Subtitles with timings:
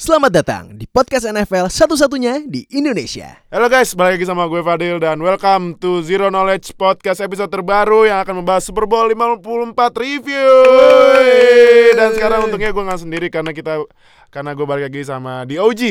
[0.00, 3.36] Selamat datang di podcast NFL satu-satunya di Indonesia.
[3.52, 8.08] Halo guys, balik lagi sama gue Fadil dan welcome to Zero Knowledge Podcast episode terbaru
[8.08, 9.44] yang akan membahas Super Bowl 54
[10.00, 10.52] review.
[11.92, 13.84] Dan sekarang untungnya gue nggak sendiri karena kita
[14.32, 15.82] karena gue balik lagi sama di OG.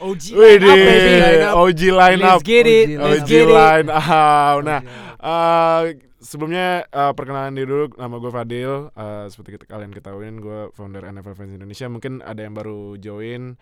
[0.00, 1.12] OG Wih, line up, baby.
[1.12, 2.40] di OG line up.
[2.40, 2.86] Let's get it.
[2.88, 3.52] OG Let's OG get it.
[3.52, 4.56] line up.
[4.64, 4.80] Nah,
[5.20, 8.72] eh, sebelumnya eh, perkenalan diri dulu nama gue Fadil.
[8.90, 11.86] Eh, seperti kita, kalian ketahuin gue founder NFL Fans Indonesia.
[11.86, 13.54] Mungkin ada yang baru join.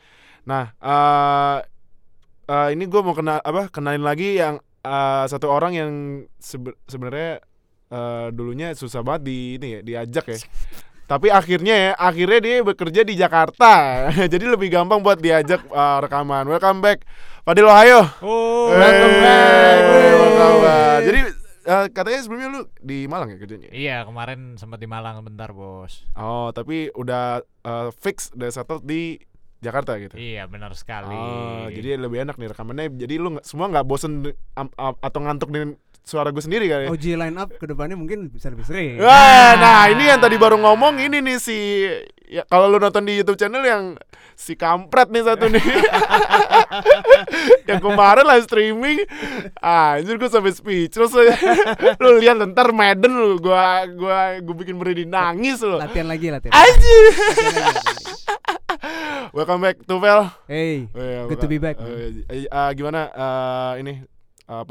[0.45, 1.59] Nah, eh
[2.47, 5.91] eh, ini gue mau kenal apa kenalin lagi yang eh, satu orang yang
[6.37, 7.43] sebe- sebenarnya
[7.89, 10.39] eh, dulunya susah banget di ini ya diajak ya.
[11.07, 13.75] Tapi akhirnya ya, akhirnya dia bekerja di Jakarta.
[14.33, 16.51] Jadi lebih gampang buat diajak eh, rekaman.
[16.51, 17.07] Welcome back.
[17.47, 18.03] Fadil Ohio.
[18.27, 19.79] Oh, Hey, welcome back.
[20.19, 20.99] welcome back.
[21.07, 21.21] Jadi
[21.67, 23.69] eh, katanya sebelumnya lu di Malang ya kerjanya?
[23.75, 26.07] Iya, kemarin sempat di Malang bentar, Bos.
[26.15, 29.19] Oh, tapi udah eh, fix udah settle di
[29.59, 30.15] Jakarta gitu.
[30.15, 31.17] Iya, benar sekali.
[31.17, 32.93] Oh, jadi lebih enak nih rekamannya.
[32.95, 34.23] Jadi lu semua nggak bosen
[34.55, 35.75] am- am- atau ngantuk dengan
[36.07, 36.87] suara gue sendiri kali.
[36.87, 36.89] ya?
[36.95, 39.03] OG line up ke depannya mungkin bisa lebih sering.
[39.03, 41.83] Wah, nah ini yang tadi baru ngomong ini nih si
[42.31, 43.99] ya kalau lu nonton di YouTube channel yang
[44.39, 45.59] si kampret nih satu nih.
[47.75, 49.03] yang kemarin live streaming
[49.59, 51.11] anjir gue sampai speechless
[52.03, 55.75] lu lihat ntar Madden lu gua gua gua bikin berdiri nangis lu.
[55.75, 56.55] Latihan lagi latihan.
[56.55, 57.03] Anjir.
[59.35, 60.31] Welcome back to Vel.
[60.47, 63.95] Hey, Oh, iya, Good to be back, eh, eh, eh, gimana eh, ini
[64.47, 64.63] eh,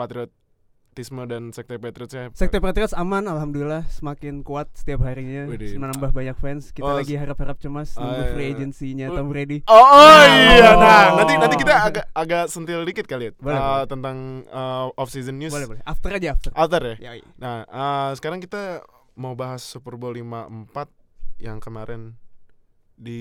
[0.95, 2.31] patriotisme dan sekte patriotsnya?
[2.31, 5.43] Sekte Patriots aman alhamdulillah semakin kuat setiap harinya.
[5.43, 5.75] Widih.
[5.75, 6.71] Menambah banyak fans.
[6.71, 8.53] Oh, Kita lagi harap-harap cemas Oh, nunggu iya, free iya.
[8.55, 9.15] agency-nya Oh.
[9.19, 9.59] Tom Brady.
[9.67, 10.79] Oh, oh iya, Oh.
[10.79, 13.85] nah nanti nanti kita agak agak sentil dikit kali ya Boleh, eh, boleh.
[13.91, 14.17] tentang
[14.95, 15.51] off season news.
[15.51, 15.81] Boleh boleh.
[15.83, 16.51] After aja after.
[16.55, 16.95] Alter ya.
[16.97, 17.27] Ya, iya.
[17.35, 18.79] Nah eh, sekarang kita
[19.19, 20.87] mau bahas Super Bowl 54
[21.43, 22.15] yang kemarin
[22.95, 23.19] di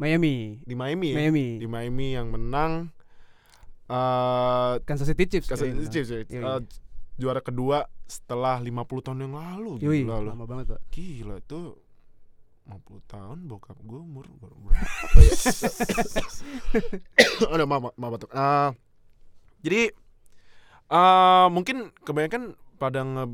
[0.00, 0.64] Miami.
[0.64, 1.12] di Miami.
[1.12, 1.16] ya?
[1.20, 1.48] Miami.
[1.60, 2.88] Di Miami yang menang
[3.88, 5.48] eh Kansas City Chiefs.
[5.48, 5.94] Kansas kayaknya City.
[5.96, 6.20] Chiefs ya.
[6.28, 6.60] Eh,
[7.18, 9.72] juara kedua setelah 50 tahun yang lalu.
[9.82, 10.80] Yoi, Gila lama banget, Pak.
[10.94, 11.60] Gila itu
[12.68, 15.32] 50 tahun bokap gue umur baru berapa ya?
[17.48, 18.28] Ada mama mama batuk.
[18.36, 18.76] Ah,
[19.64, 19.88] jadi
[20.88, 23.24] eh mungkin kebanyakan pada nge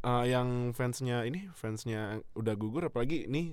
[0.00, 3.52] eh, yang fansnya ini fansnya udah gugur apalagi nih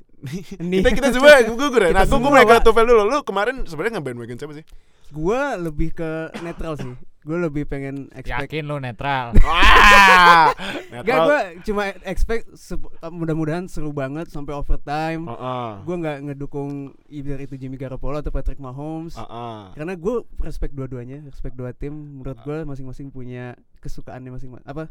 [0.63, 1.91] nih kita kita coba gugur ya.
[1.91, 2.63] Nah, Kita gue semua, ke Pak.
[2.63, 3.03] Tufel dulu.
[3.11, 4.65] Lu kemarin sebenarnya ngebandwagon siapa sih?
[5.11, 6.95] Gua lebih ke netral sih.
[7.27, 9.35] Gue lebih pengen expect Yakin lu netral.
[11.03, 15.27] Gak, gue cuma expect sep- mudah-mudahan seru banget sampai overtime.
[15.27, 15.69] Heeh.
[15.83, 19.19] Gue nggak ngedukung either itu Jimmy Garoppolo atau Patrick Mahomes.
[19.19, 19.59] Heeh.
[19.75, 21.91] Karena gue respect dua-duanya, respect dua tim.
[22.23, 24.63] Menurut gue masing-masing punya kesukaannya masing-masing.
[24.63, 24.87] Apa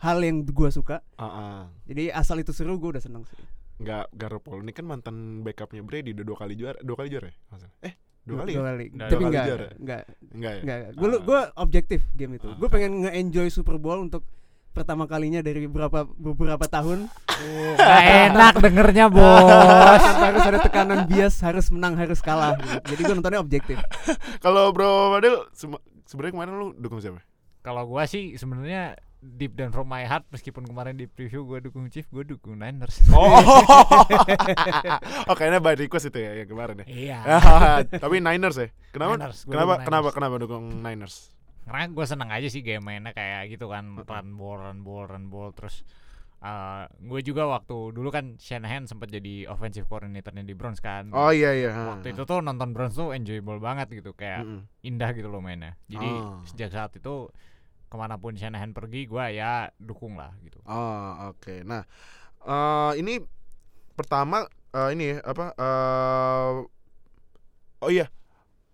[0.00, 1.04] hal yang gue suka.
[1.20, 1.68] Heeh.
[1.84, 3.36] Jadi asal itu seru gue udah seneng sih.
[3.76, 7.36] Nggak Garoppolo ini kan mantan backupnya Brady udah dua kali juara, dua kali juara ya?
[7.52, 7.72] Maksudnya?
[7.84, 7.94] Eh,
[8.24, 8.56] dua kali ya?
[8.56, 8.86] Dua kali.
[8.88, 9.66] Dua Tapi enggak, juara.
[9.74, 10.60] enggak, Enggak ya?
[10.60, 10.78] enggak.
[10.92, 11.20] Gue Ah.
[11.20, 12.46] gue objektif game itu.
[12.46, 12.56] Ah.
[12.56, 14.24] Gue pengen nge-enjoy Super Bowl untuk
[14.70, 17.06] pertama kalinya dari beberapa beberapa tahun.
[17.76, 19.46] Gak enak dengernya, Bos.
[20.00, 22.56] Tanpa harus ada tekanan bias harus menang harus kalah.
[22.56, 22.90] gitu.
[22.90, 23.78] Jadi gue nontonnya objektif.
[24.38, 25.46] Kalau Bro Fadil
[26.04, 27.22] sebenarnya kemarin lu dukung siapa?
[27.60, 31.88] Kalau gua sih sebenarnya deep down from my heart meskipun kemarin di preview gua dukung
[31.88, 33.00] Chief, gua dukung Niners.
[33.08, 33.24] Oh,
[35.28, 36.86] oh kayaknya by request itu ya yang kemarin ya.
[36.86, 37.18] Iya.
[38.04, 38.68] Tapi Niners ya.
[38.92, 39.16] Kenapa?
[39.16, 39.74] Niners, kenapa?
[39.80, 39.88] Kenapa?
[39.88, 40.14] Niners.
[40.14, 41.16] Kenapa dukung Niners?
[41.64, 45.32] Karena gue seneng aja sih game mainnya kayak gitu kan run ball, run ball, run
[45.32, 45.80] ball terus
[46.44, 51.08] uh, gue juga waktu dulu kan Shanahan sempat jadi offensive coordinatornya di Browns kan.
[51.16, 51.72] Oh iya iya.
[51.72, 54.68] Waktu itu tuh nonton Browns tuh enjoyable banget gitu kayak Mm-mm.
[54.84, 55.72] indah gitu loh mainnya.
[55.88, 56.44] Jadi Oh.
[56.44, 57.32] sejak saat itu
[57.94, 60.58] ke mana pun Shanahan pergi gue ya dukung lah gitu.
[60.66, 61.62] Oh oke.
[61.62, 61.86] Nah
[62.42, 63.22] eh ini
[63.94, 64.42] pertama
[64.74, 65.54] eh, ini ya, apa?
[65.54, 66.52] eh
[67.78, 68.10] oh iya.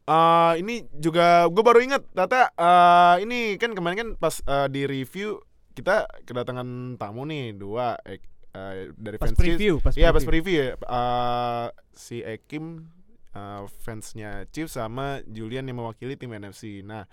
[0.08, 4.88] eh ini juga gue baru ingat Tata eh ini kan kemarin kan pas eh, di
[4.88, 5.36] review
[5.70, 8.18] kita kedatangan tamu nih dua eh,
[8.52, 9.60] eh, dari Pas fans Chiefs.
[9.60, 10.56] preview, pas Iya pas preview.
[10.56, 12.88] ya eh, si Ekim
[13.30, 16.80] eh, fansnya Chiefs sama Julian yang mewakili tim NFC.
[16.82, 17.04] Nah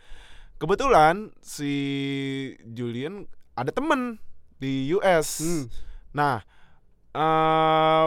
[0.58, 1.74] kebetulan si
[2.66, 4.18] Julian ada temen
[4.58, 5.42] di US.
[5.42, 5.66] Hmm.
[6.14, 6.42] Nah
[7.14, 8.06] eh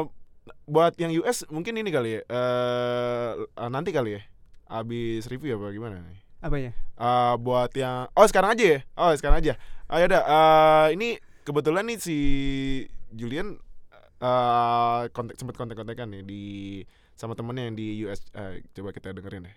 [0.67, 4.23] buat yang US mungkin ini kali ya eh eh, nanti kali ya
[4.71, 6.19] abis review apa gimana nih?
[6.43, 6.73] Apanya?
[6.99, 9.53] Eh buat yang oh sekarang aja ya oh sekarang aja
[9.91, 11.09] oh ya udah eh, ini
[11.47, 12.19] kebetulan nih si
[13.15, 13.59] Julian
[14.21, 16.43] eh kontak sempat kontak-kontakan nih di
[17.15, 19.57] sama temennya yang di US Eh, coba kita dengerin deh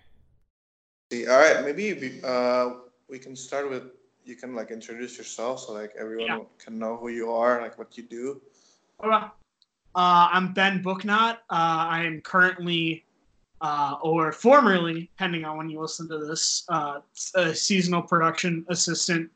[1.12, 1.92] See, all right, maybe
[2.24, 3.84] uh, we can start with
[4.24, 7.96] you can like introduce yourself so like everyone can know who you are, like what
[7.96, 8.40] you do.
[9.00, 9.30] All right.
[9.94, 11.42] Uh, I'm Ben Booknot.
[11.50, 13.04] Uh, I am currently
[13.60, 17.00] uh, or formerly, depending on when you listen to this, uh,
[17.34, 19.30] a seasonal production assistant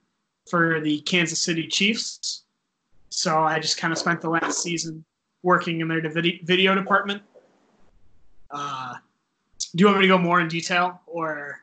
[0.50, 2.44] for the Kansas City Chiefs.
[3.10, 5.04] So I just kind of spent the last season
[5.42, 7.22] working in their video department.
[8.50, 8.94] Uh,
[9.76, 11.60] do you want me to go more in detail, or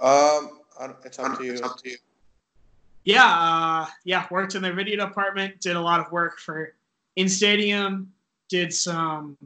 [0.00, 1.96] Um, I don't- it's up to you.
[3.04, 5.60] yeah, uh, yeah, worked in the video department.
[5.60, 6.74] Did a lot of work for
[7.16, 8.12] in stadium.
[8.48, 9.36] Did some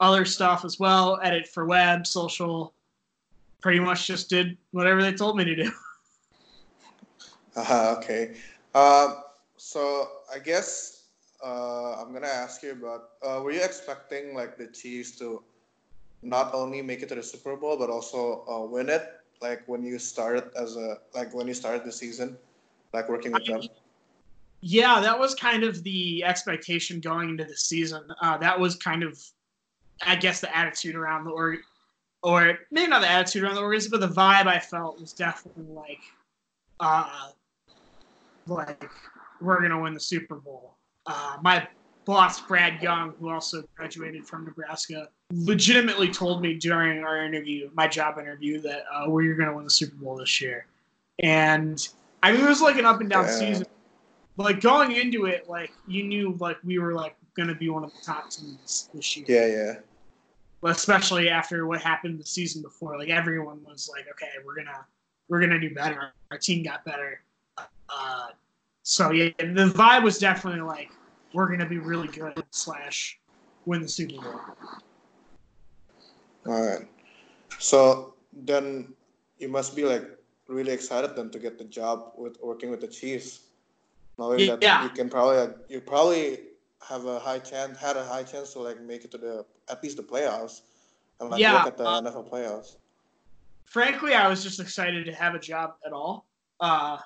[0.00, 1.18] other stuff as well.
[1.22, 2.74] Edit for web, social.
[3.60, 5.70] Pretty much just did whatever they told me to do.
[7.54, 8.34] Uh, okay.
[8.74, 9.22] Um,
[9.58, 11.04] so I guess
[11.44, 13.10] uh, I'm gonna ask you about.
[13.22, 15.44] Uh, were you expecting like the Chiefs to
[16.22, 19.20] not only make it to the Super Bowl but also uh, win it?
[19.42, 22.36] Like when you started as a like when you started the season,
[22.92, 23.68] like working with I them.
[24.60, 28.04] Yeah, that was kind of the expectation going into the season.
[28.20, 29.20] Uh, that was kind of,
[30.06, 31.58] I guess, the attitude around the org,
[32.22, 35.64] or maybe not the attitude around the organization, but the vibe I felt was definitely
[35.74, 35.98] like,
[36.78, 37.30] uh,
[38.46, 38.88] like
[39.40, 40.76] we're gonna win the Super Bowl.
[41.06, 41.66] Uh, my
[42.04, 47.88] boss Brad Young, who also graduated from Nebraska, legitimately told me during our interview, my
[47.88, 50.66] job interview, that uh, we're gonna win the Super Bowl this year,
[51.20, 51.88] and
[52.22, 53.30] I mean it was like an up and down Yeah.
[53.30, 53.66] season
[54.36, 57.92] like going into it, like you knew like we were like gonna be one of
[57.92, 59.26] the top teams this year.
[59.28, 59.74] Yeah, yeah,
[60.60, 64.86] But especially after what happened the season before, like everyone was like, okay, we're gonna
[65.28, 66.12] we're gonna do better.
[66.30, 67.20] Our team got better.
[67.58, 68.28] Uh,
[68.82, 70.90] so yeah, the vibe was definitely like
[71.34, 73.18] we're gonna be really good slash
[73.66, 74.40] win the Super Bowl.
[76.46, 76.86] All right.
[77.58, 78.94] So then
[79.38, 80.04] you must be like
[80.48, 83.40] really excited then to get the job with working with the Chiefs,
[84.18, 86.38] knowing that you can probably you probably
[86.88, 89.82] have a high chance had a high chance to like make it to the at
[89.82, 90.62] least the playoffs
[91.20, 92.76] and like Yeah, look at the uh, NFL playoffs.
[93.64, 96.26] frankly, I was just excited to have a job at all.
[96.60, 96.98] Uh,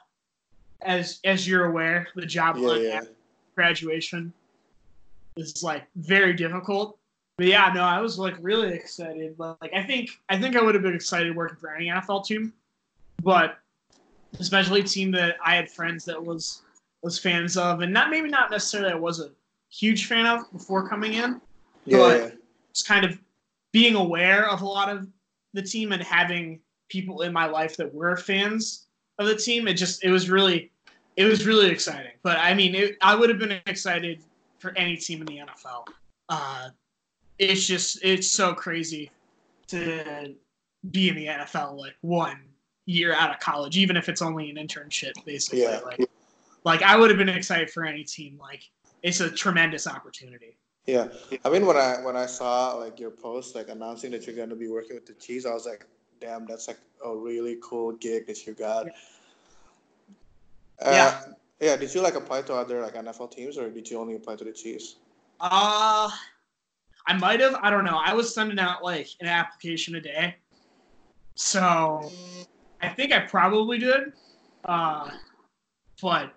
[0.82, 3.00] as as you're aware, the job Yeah, yeah,
[3.54, 4.32] graduation
[5.36, 6.98] is like very difficult.
[7.38, 9.36] But yeah, no, I was like really excited.
[9.36, 12.24] But like I think I think I would have been excited working for any NFL
[12.24, 12.52] team,
[13.22, 13.58] but
[14.40, 16.62] especially a team that I had friends that was
[17.02, 19.30] was fans of, and not maybe not necessarily I was a
[19.68, 21.40] huge fan of before coming in
[21.84, 22.30] yeah, but- yeah.
[22.72, 23.18] just kind of
[23.72, 25.08] being aware of a lot of
[25.52, 28.86] the team and having people in my life that were fans
[29.18, 30.70] of the team it just it was really
[31.16, 34.22] it was really exciting but i mean it, i would have been excited
[34.58, 35.84] for any team in the nfl
[36.28, 36.68] uh,
[37.38, 39.10] it's just it's so crazy
[39.68, 40.34] to
[40.90, 42.40] be in the nfl like one
[42.86, 45.80] year out of college even if it's only an internship basically Yeah.
[45.84, 46.08] like
[46.64, 48.62] like i would have been excited for any team like
[49.02, 50.56] it's a tremendous opportunity
[50.86, 51.08] Yeah,
[51.44, 54.50] I mean when I when I saw like your post like announcing that you're going
[54.50, 55.84] to be working with the Chiefs, I was like,
[56.20, 58.86] damn, that's like a really cool gig that you got.
[60.80, 61.22] Uh, Yeah.
[61.60, 61.76] Yeah.
[61.76, 64.44] Did you like apply to other like NFL teams or did you only apply to
[64.44, 64.96] the Chiefs?
[65.40, 66.08] Uh,
[67.06, 67.54] I might have.
[67.56, 68.00] I don't know.
[68.02, 70.36] I was sending out like an application a day,
[71.34, 72.10] so
[72.82, 74.12] I think I probably did.
[74.64, 75.10] Uh,
[76.02, 76.34] but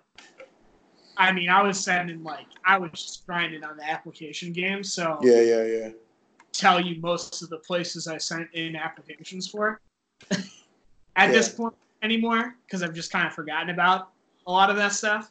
[1.16, 4.84] I mean, I was sending like I was just grinding on the application game.
[4.84, 5.88] So Yeah, yeah, yeah.
[6.52, 9.80] tell you most of the places I sent in applications for
[11.16, 14.10] at this point anymore because I've just kind of forgotten about
[14.46, 15.30] a lot of that stuff.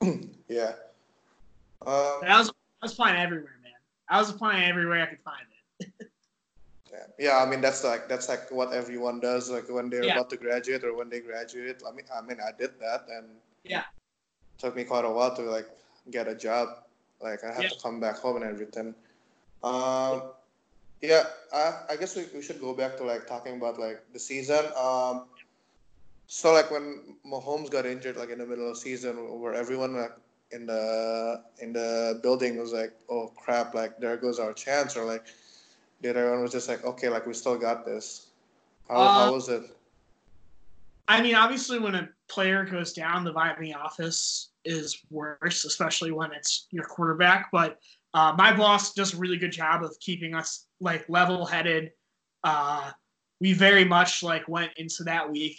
[0.48, 0.74] Yeah.
[1.84, 3.55] Um, I was I was applying everywhere.
[4.08, 5.46] I was applying everywhere I could find
[5.80, 6.10] it.
[6.92, 7.06] yeah.
[7.18, 10.12] yeah, I mean that's like that's like what everyone does like when they're Yeah.
[10.12, 11.82] about to graduate or when they graduate.
[11.86, 13.26] I mean I mean I did that and
[13.64, 13.84] Yeah.
[14.58, 15.68] took me quite a while to like
[16.10, 16.68] get a job.
[17.20, 17.68] Like I had Yeah.
[17.70, 18.94] to come back home and everything.
[19.62, 20.22] Um
[21.02, 24.18] yeah, I, I guess we, we should go back to like talking about like the
[24.18, 24.64] season.
[24.78, 25.26] Um
[26.26, 29.94] so like when Mahomes got injured like in the middle of the season where everyone
[29.96, 30.16] like
[30.52, 35.04] in the in the building was like, Oh crap, like there goes our chance or
[35.04, 35.26] like
[36.02, 38.28] did everyone was just like, Okay, like we still got this.
[38.88, 39.64] How Uh, how was it?
[41.08, 45.64] I mean, obviously, when a player goes down, the vibe in the office is worse,
[45.64, 47.48] especially when it's your quarterback.
[47.52, 47.78] But
[48.12, 51.92] uh, my boss does a really good job of keeping us like level-headed.
[52.42, 52.90] Uh,
[53.40, 55.58] we very much like went into that week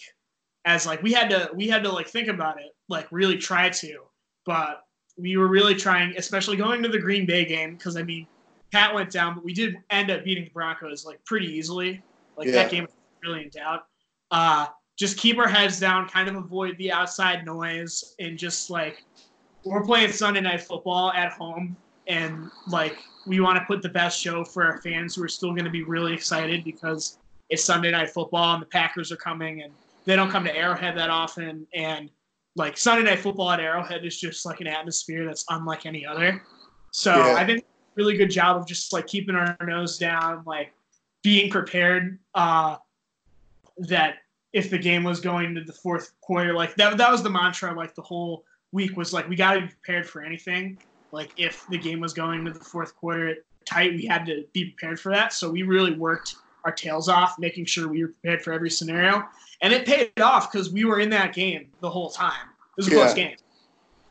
[0.66, 3.70] as like we had to we had to like think about it, like really try
[3.70, 4.00] to,
[4.48, 4.86] but
[5.18, 8.26] we were really trying, especially going to the Green Bay game, because I mean,
[8.72, 12.02] Pat went down, but we did end up beating the Broncos like pretty easily.
[12.38, 12.54] Like Yeah.
[12.64, 12.92] that game was
[13.24, 13.86] really in doubt.
[14.32, 19.04] Uh, just keep our heads down, kind of avoid the outside noise, and just like
[19.64, 21.76] we're playing Sunday night football at home,
[22.08, 25.52] and like we want to put the best show for our fans who are still
[25.52, 29.62] going to be really excited because it's Sunday night football and the Packers are coming
[29.64, 29.74] and
[30.06, 32.10] they don't come to Arrowhead that often and
[32.58, 36.42] like Sunday night football at Arrowhead is just like an atmosphere that's unlike any other.
[36.92, 37.36] So Yeah.
[37.36, 37.64] I think
[37.96, 40.74] really good job of just like keeping our nose down, like
[41.24, 42.78] being prepared uh
[43.78, 44.16] that
[44.54, 47.74] if the game was going to the fourth quarter, like that that was the mantra
[47.74, 50.78] like the whole week was like we got to be prepared for anything.
[51.12, 53.36] Like if the game was going to the fourth quarter
[53.66, 55.34] tight, we had to be prepared for that.
[55.34, 56.36] So we really worked
[56.68, 59.24] our tails off, making sure we were prepared for every scenario,
[59.62, 62.50] and it paid off because we were in that game the whole time.
[62.78, 63.38] It was a close game.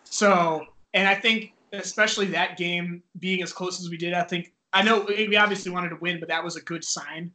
[0.05, 4.53] So, and I think especially that game being as close as we did, I think
[4.73, 7.31] I know we obviously wanted to win, but that was a good sign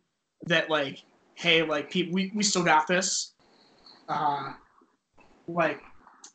[0.48, 1.04] that like,
[1.36, 3.34] hey, like people, we, we still got this.
[4.10, 4.54] Uh,
[5.48, 5.82] like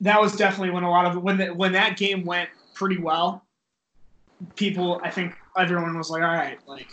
[0.01, 3.43] that was definitely when a lot of when the, when that game went pretty well.
[4.55, 6.89] People, I think everyone was like, all right, like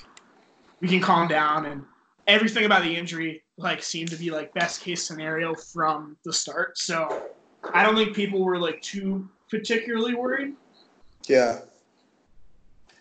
[0.84, 1.82] we can calm down, and
[2.28, 6.78] everything about the injury like seemed to be like best case scenario from the start.
[6.78, 7.24] So
[7.74, 10.54] I don't think people were like too particularly worried.
[11.28, 11.60] Yeah.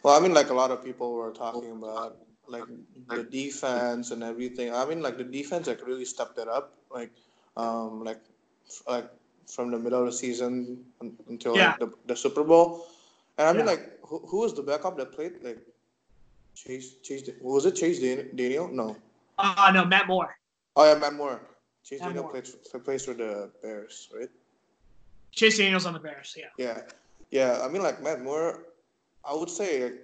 [0.04, 2.64] Well, I mean, like a lot of people were talking about like
[3.08, 4.72] the defense and everything.
[4.72, 6.74] I mean, like the defense like really stepped it up.
[6.88, 7.10] Like,
[7.56, 8.20] um, like,
[8.86, 9.10] like
[9.48, 10.84] from the middle of the season
[11.28, 11.70] until Yeah.
[11.70, 12.86] like the, the Super Bowl.
[13.38, 13.72] And I mean, Yeah.
[13.72, 15.42] like, who, who was the backup that played?
[15.42, 15.58] Like,
[16.54, 18.68] Chase, Chase, was it Chase Dan- Daniel?
[18.68, 18.96] No.
[19.38, 20.36] Uh no, Matt Moore.
[20.76, 21.40] Oh yeah, Matt Moore.
[21.84, 22.32] Chase Matt Daniel Moore.
[22.32, 24.28] plays plays for the Bears, right?
[25.32, 26.34] Chase Daniels on the Bears.
[26.38, 26.50] Yeah.
[26.58, 26.80] Yeah,
[27.30, 27.60] yeah.
[27.62, 28.64] I mean, like Matt Moore,
[29.24, 29.98] I would say like,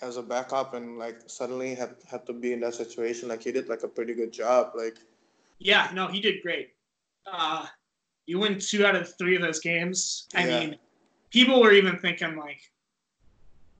[0.00, 3.52] as a backup and like suddenly had had to be in that situation, like he
[3.52, 4.72] did like a pretty good job.
[4.76, 4.98] Like,
[5.58, 6.70] Yeah, no, he did great.
[7.26, 7.66] Uh,
[8.26, 10.28] you win two out of three of those games.
[10.34, 10.60] I Yeah.
[10.60, 10.78] mean,
[11.30, 12.60] people were even thinking like,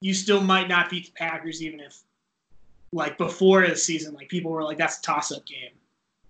[0.01, 2.03] you still might not beat the Packers even if,
[2.91, 5.71] like, before the season, like people were like, that's a toss-up game.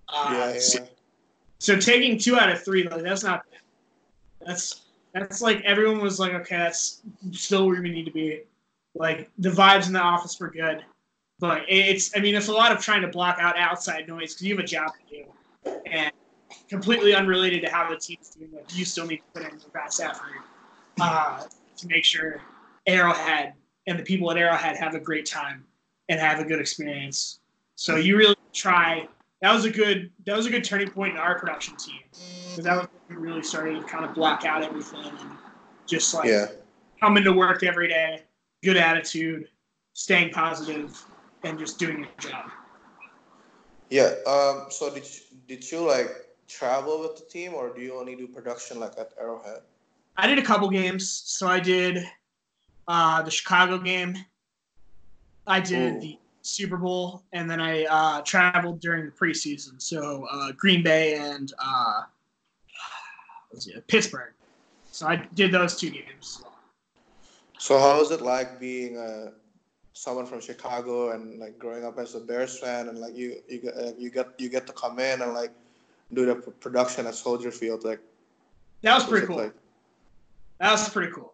[0.10, 0.88] Uh, yeah, yeah, So,
[1.60, 3.46] so taking two out of three, like that's not.
[4.46, 7.02] That's that's like everyone was like, okay, that's
[7.32, 8.42] still where we need to be.
[8.96, 10.84] Like the vibes in the office were good,
[11.40, 12.16] but it's.
[12.16, 14.64] I mean, it's a lot of trying to block out outside noise because you have
[14.64, 16.12] a job to do, and
[16.70, 18.52] completely unrelated to how the team's doing.
[18.54, 20.42] Like you still need to put in your best effort
[21.00, 21.44] uh,
[21.78, 22.42] to make sure
[22.88, 23.54] Arrowhead
[23.88, 25.66] and the people at Arrowhead have a great time
[26.10, 27.40] and have a good experience.
[27.76, 29.08] So you really try.
[29.42, 30.12] That was a good.
[30.26, 33.80] That was a good turning point in our production team because that was really started
[33.80, 35.30] to kind of block out everything and
[35.86, 36.48] just like yeah.
[37.00, 38.24] coming to work every day,
[38.64, 39.48] good attitude,
[39.94, 41.02] staying positive,
[41.44, 42.52] and just doing your job.
[43.90, 44.16] Yeah.
[44.28, 44.66] Um.
[44.70, 46.10] So did you, did you like
[46.48, 49.62] travel with the team, or do you only do production like at Arrowhead?
[50.18, 51.10] I did a couple games.
[51.10, 52.04] So I did
[52.90, 54.18] uh, the Chicago game.
[55.50, 56.00] I did Ooh.
[56.00, 59.82] the Super Bowl, and then I uh, traveled during the preseason.
[59.82, 62.04] So uh, Green Bay and uh,
[63.54, 63.86] it?
[63.88, 64.34] Pittsburgh.
[64.92, 66.44] So I did those two games.
[67.58, 69.32] So how was it like being uh,
[69.94, 73.60] someone from Chicago and like growing up as a Bears fan and like you you
[73.60, 75.52] get uh, you get you get to come in and like
[76.14, 78.00] do the production at Soldier Field like
[78.82, 79.38] That was pretty it cool.
[79.38, 79.54] like?
[80.60, 81.34] That was pretty cool.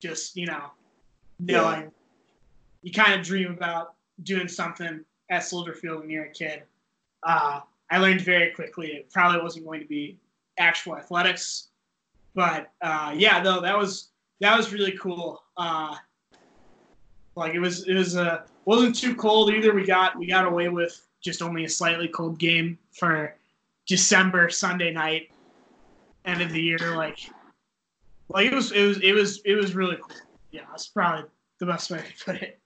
[0.00, 0.70] Just you know,
[1.38, 1.90] knowing
[2.84, 6.62] you kind of dream about doing something at Soldier Field when you're a kid.
[7.22, 7.60] Uh,
[7.90, 10.18] I learned very quickly it probably wasn't going to be
[10.58, 11.68] actual athletics,
[12.34, 14.10] but uh, yeah, though that was
[14.40, 15.42] that was really cool.
[15.56, 15.96] Uh,
[17.36, 19.74] like it was it was uh, wasn't too cold either.
[19.74, 23.34] We got we got away with just only a slightly cold game for
[23.86, 25.30] December Sunday night,
[26.26, 26.94] end of the year.
[26.94, 27.18] Like
[28.28, 30.16] like it was it was it was it was really cool.
[30.50, 31.24] Yeah, that's probably
[31.60, 32.60] the best way to put it.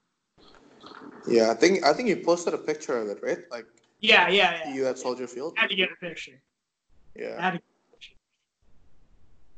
[1.29, 3.39] Yeah, I think I think you posted a picture of it, right?
[3.51, 3.67] Like
[3.99, 4.73] Yeah, yeah, yeah.
[4.73, 5.53] you at Soldier Field.
[5.57, 6.41] had to get a picture.
[7.17, 7.41] I Yeah.
[7.41, 7.61] had to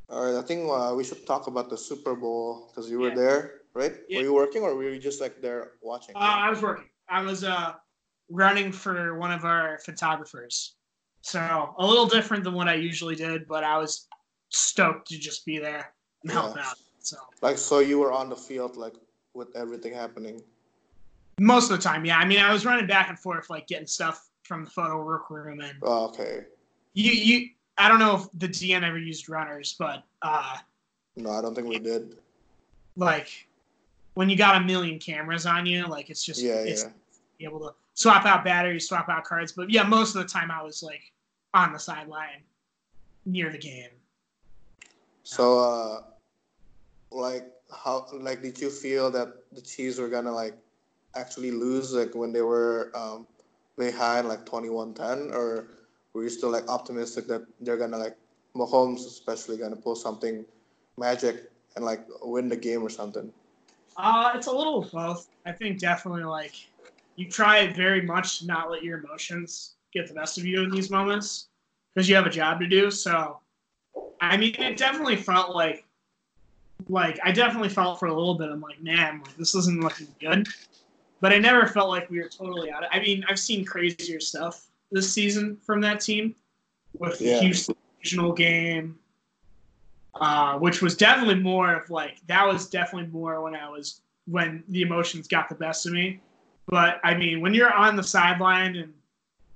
[0.09, 0.35] All right.
[0.35, 3.15] I think uh, we should talk about the Super Bowl because you were Yeah.
[3.23, 3.41] there,
[3.73, 3.95] right?
[4.09, 4.17] Yeah.
[4.19, 6.15] Were you working or were you just like there watching?
[6.15, 6.89] Uh, I was working.
[7.07, 7.75] I was uh,
[8.29, 10.75] running for one of our photographers.
[11.21, 11.39] So
[11.77, 14.07] a little different than what I usually did, but I was
[14.49, 16.75] stoked to just be there and help out.
[16.99, 18.95] So Like so, you were on the field like
[19.33, 20.43] with everything happening.
[21.39, 22.17] Most of the time, yeah.
[22.17, 25.59] I mean, I was running back and forth, like getting stuff from the photo workroom,
[25.61, 26.41] and Oh, okay.
[26.93, 27.49] you, you.
[27.77, 30.57] I don't know if the DN ever used runners, but uh,
[31.15, 32.17] No, I don't think we did.
[32.95, 33.47] like
[34.13, 36.85] when you got a million cameras on you, like it's just Yeah, it's
[37.39, 37.47] yeah.
[37.47, 39.53] able to swap out batteries, swap out cards.
[39.53, 41.01] But yeah, most of the time I was like
[41.53, 42.43] on the sideline
[43.25, 43.89] near the game.
[45.23, 46.01] So, uh,
[47.11, 50.55] like, how like did you feel that the Chiefs were gonna like
[51.15, 53.27] actually lose like when they were um,
[53.77, 55.67] behind like 21-10 or
[56.13, 58.17] were you still like optimistic that they're gonna like
[58.55, 60.45] Mahomes especially gonna pull something
[60.97, 63.31] magic and like win the game or something?
[63.97, 65.29] Uh, it's a little of both.
[65.45, 66.55] I think definitely like
[67.15, 70.71] you try very much to not let your emotions get the best of you in
[70.71, 71.47] these moments
[71.93, 72.89] because you have a job to do.
[72.89, 73.39] So,
[74.21, 75.85] I mean, it definitely felt like,
[76.87, 78.49] like I definitely felt for a little bit.
[78.49, 80.47] I'm like, man, like this isn't looking good.
[81.21, 82.83] But I never felt like we were totally out.
[82.83, 86.35] Of, I mean, I've seen crazier stuff this season from that team
[86.97, 87.39] with the Yeah.
[87.41, 88.97] Houston regional game,
[90.15, 94.63] uh, which was definitely more of like that was definitely more when I was when
[94.69, 96.19] the emotions got the best of me.
[96.67, 98.93] But I mean, when you're on the sideline and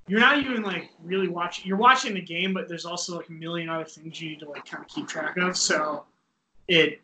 [0.08, 3.34] you're not even like really watching, you're watching the game, but there's also like a
[3.34, 5.58] million other things you need to like kind of keep track of.
[5.58, 6.06] So
[6.68, 7.02] it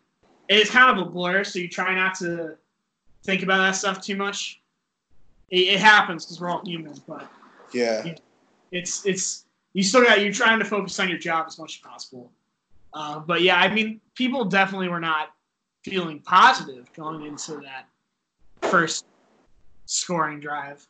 [0.49, 1.43] it's kind of a blur.
[1.43, 2.57] So you try not to
[3.23, 4.61] think about that stuff too much.
[5.49, 7.29] It, it happens because we're all human, but
[7.73, 8.13] Yeah,
[8.71, 11.89] it's it's you still got you're trying to focus on your job as much as
[11.89, 12.31] possible.
[12.93, 15.29] Uh, but yeah, I mean, people definitely were not
[15.83, 17.87] feeling positive going into that
[18.69, 19.05] first
[19.85, 20.85] scoring drive.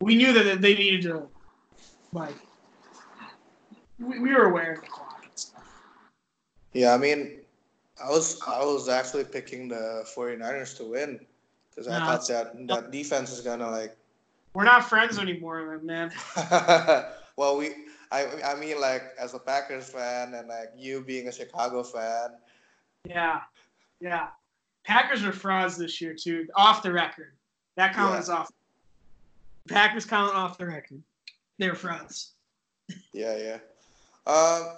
[0.00, 1.28] We knew that they needed to,
[2.12, 2.34] like,
[3.98, 5.64] we, we were aware of the clock and stuff.
[6.72, 6.92] yeah.
[6.92, 7.40] I mean,
[8.02, 11.20] I was I was actually picking the 49ers to win
[11.70, 13.96] because I Nah, thought that that defense is gonna like
[14.54, 16.12] We're not friends anymore, man.
[17.36, 17.70] well, we,
[18.10, 22.30] I, I mean, like as a Packers fan and like you being a Chicago fan.
[23.04, 23.40] Yeah,
[24.00, 24.28] yeah.
[24.84, 26.48] Packers are frauds this year too.
[26.54, 27.32] Off the record,
[27.76, 28.50] that comment is off.
[29.68, 31.02] Packers comment off the record.
[31.58, 32.32] They're frauds.
[33.12, 34.32] Yeah, yeah.
[34.32, 34.76] Um,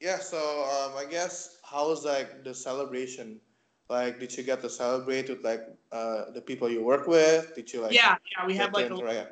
[0.00, 0.18] yeah.
[0.18, 3.40] So, um, I guess how was like the celebration?
[3.88, 5.62] Like, did you get to celebrate with like
[5.92, 7.54] uh the people you work with?
[7.54, 7.92] Did you like?
[7.92, 8.46] yeah, yeah.
[8.46, 9.28] We had like a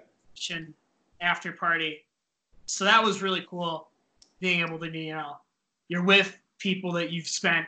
[1.21, 2.05] after party,
[2.67, 3.89] so that was really cool.
[4.41, 5.39] Being able to, you know,
[5.89, 7.67] you're with people that you've spent,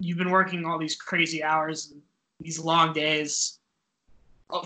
[0.00, 2.02] you've been working all these crazy hours and
[2.40, 3.58] these long days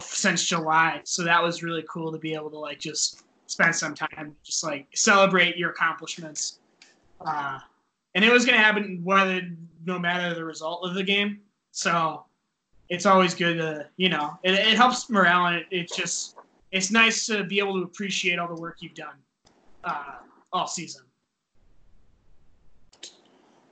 [0.01, 1.01] since July.
[1.05, 4.65] So that was really cool to be able to like just spend some time, just
[4.65, 6.59] like celebrate your accomplishments.
[7.21, 7.59] Uh,
[8.15, 9.43] and it was going to happen whether
[9.85, 11.41] no matter the result of the game.
[11.73, 12.25] So
[12.89, 16.37] it's always good to you know it, it helps morale and it, it's just
[16.73, 19.17] it's nice to be able to appreciate all the work you've done
[19.85, 20.17] uh,
[20.53, 21.03] all season.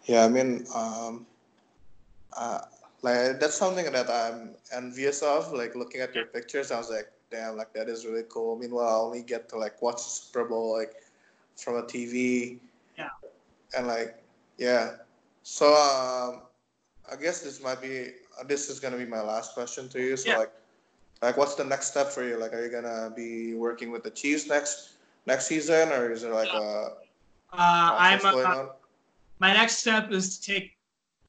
[0.05, 1.27] Yeah, I mean, um,
[2.37, 2.61] uh,
[3.03, 5.53] like that's something that I'm envious of.
[5.53, 8.57] Like looking at your pictures, I was like, damn, like that is really cool.
[8.57, 10.95] Meanwhile, I only get to like watch the Super Bowl like
[11.57, 12.59] from a TV.
[13.77, 14.23] And like,
[14.59, 14.97] yeah.
[15.43, 16.43] So um,
[17.11, 20.17] I guess this might be uh, this is gonna be my last question to you.
[20.17, 20.39] So Yeah.
[20.39, 20.53] like,
[21.23, 22.37] like what's the next step for you?
[22.37, 24.95] Like, are you gonna be working with the Chiefs next
[25.27, 26.97] next season, or is there like a
[27.53, 28.69] Uh, I'm process going uh, on?
[29.41, 30.73] my next step is to take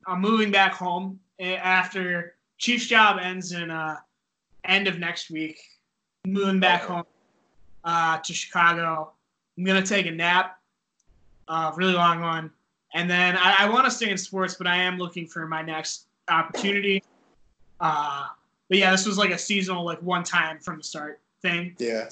[0.07, 3.97] i'm moving back home eh, after chief's job ends in uh
[4.65, 5.59] end of next week
[6.25, 6.93] moving back Okay.
[6.93, 7.03] home
[7.83, 9.11] uh to chicago
[9.57, 10.59] i'm gonna take a nap
[11.47, 12.51] uh really long one
[12.93, 15.61] and then i, I want to stay in sports but i am looking for my
[15.61, 17.03] next opportunity
[17.79, 18.25] uh
[18.69, 22.09] but yeah this was like a seasonal like one time from the start thing Yeah.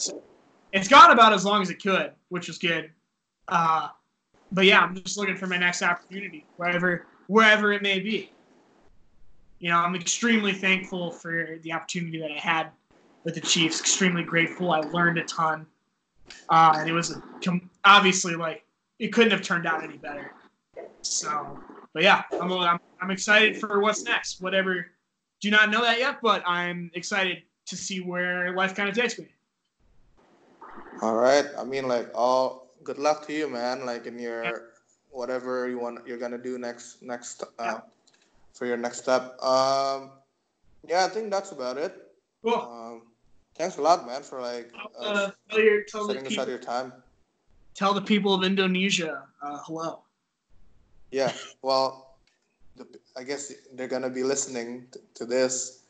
[0.72, 2.92] it's gone about as long as it could, which is good.
[3.48, 3.90] Uh,
[4.52, 8.32] but yeah, I'm just looking for my next opportunity, wherever wherever it may be.
[9.60, 12.68] You know, I'm extremely thankful for the opportunity that I had
[13.24, 13.80] with the Chiefs.
[13.80, 14.72] Extremely grateful.
[14.72, 15.66] I learned a ton,
[16.50, 18.63] uh, and it was a, com- obviously like
[19.04, 20.32] it couldn't have turned out any better.
[21.02, 21.60] So,
[21.94, 24.40] but yeah, I'm, I'm I'm excited for what's next.
[24.40, 24.88] Whatever,
[25.42, 29.20] do not know that yet, but I'm excited to see where life kind of takes
[29.20, 29.28] me.
[31.02, 31.46] All right.
[31.60, 33.86] I mean, like, all good luck to you, man.
[33.86, 34.72] Like in your
[35.12, 37.80] whatever you want, you're gonna do next, next, uh,
[38.54, 39.36] for your next step.
[39.44, 40.12] Um,
[40.88, 41.92] yeah, I think that's about it.
[42.42, 42.56] Cool.
[42.56, 43.02] Um,
[43.56, 46.58] thanks a lot, man, for like Uh, uh, tell, your, tell, the setting aside your
[46.58, 47.03] time.
[47.74, 50.00] Tell the people of Indonesia uh, hello.
[51.12, 51.32] Yeah.
[51.62, 52.18] Well,
[52.76, 55.84] the, I guess they're gonna be listening t- to this,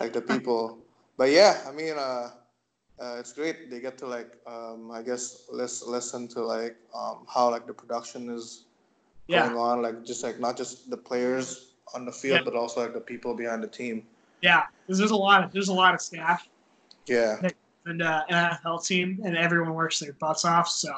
[0.00, 0.78] like the people.
[1.16, 2.30] But yeah, I mean, uh,
[2.98, 3.70] uh, it's great.
[3.70, 7.74] They get to like, um, I guess, lis- listen to like um, how like the
[7.74, 8.64] production is
[9.28, 12.44] Yeah, going on, like just like not just the players on the field, Yeah.
[12.48, 14.02] but also like the people behind the team.
[14.40, 14.66] yeah.
[14.88, 16.48] There's a lot of there's a lot of staff
[17.06, 17.36] Yeah.
[17.88, 20.68] And uh, NFL team, and everyone works their butts off.
[20.68, 20.92] So,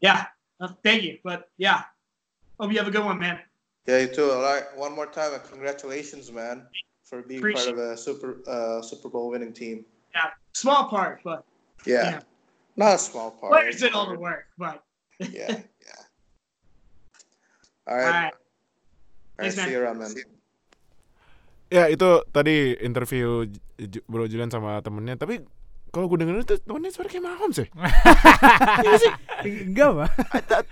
[0.00, 0.26] yeah,
[0.60, 1.18] uh, thank you.
[1.24, 1.82] But yeah,
[2.60, 3.40] hope you have a good one, man.
[3.86, 4.30] Yeah, you too.
[4.30, 6.62] All right, one more time, and congratulations, man,
[7.02, 9.84] for being part of a Super uh, Super Bowl winning team.
[10.14, 11.42] Yeah, small part, but
[11.82, 12.20] Yeah, Yeah.
[12.78, 13.50] not a small part.
[13.52, 14.46] players did all the work.
[14.56, 14.84] But
[15.18, 16.02] Yeah, yeah.
[17.90, 18.06] All all right.
[18.06, 18.34] right, All right,
[19.50, 19.66] Thanks, man.
[19.66, 20.12] see you around, man.
[21.72, 25.40] Ya itu tadi interview J- J- Bro Julian sama temennya Tapi
[25.92, 27.66] kalau gue denger itu temennya suara kayak Mahomes ya
[28.80, 30.08] Iya sih Enggak, Pak.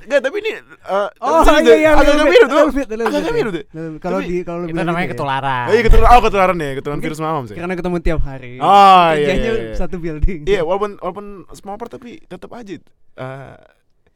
[0.09, 0.51] Enggak tapi ini
[0.89, 2.89] uh, Oh iya iya Agak-agak little mirip tuh bit,
[3.37, 3.65] mirip tuh.
[4.01, 5.13] Kalau di kalau lu Itu namanya gitu ya.
[5.13, 5.67] ketularan.
[5.69, 8.53] Oh iya ketularan, oh ketularan ya, ketularan virus Mahomes ya Karena ketemu tiap hari.
[8.65, 9.75] Oh iya, Kerjanya iya, iya.
[9.77, 10.41] satu building.
[10.49, 12.81] Iya walaupun walaupun small part tapi tetap aja
[13.21, 13.61] uh,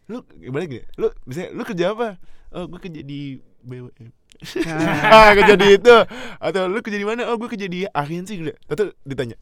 [0.09, 2.17] Lu gimana gini, lu bisa lu kerja apa?
[2.57, 4.09] Oh gue kerja di BWM
[5.15, 5.97] ah kerja di itu
[6.43, 9.39] atau lu kerja di mana oh gue kerja di agensi udah atau ditanya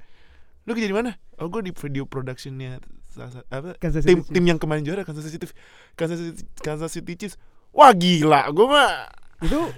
[0.63, 1.11] lu kerja di mana?
[1.39, 2.79] Oh gue di video productionnya
[3.51, 3.77] apa?
[3.77, 5.45] Kansas tim City tim yang kemarin juara Kansas City
[5.93, 7.37] Kansas City, Kansas City Chiefs.
[7.71, 9.11] Wah gila gue mah.
[9.43, 9.69] Itu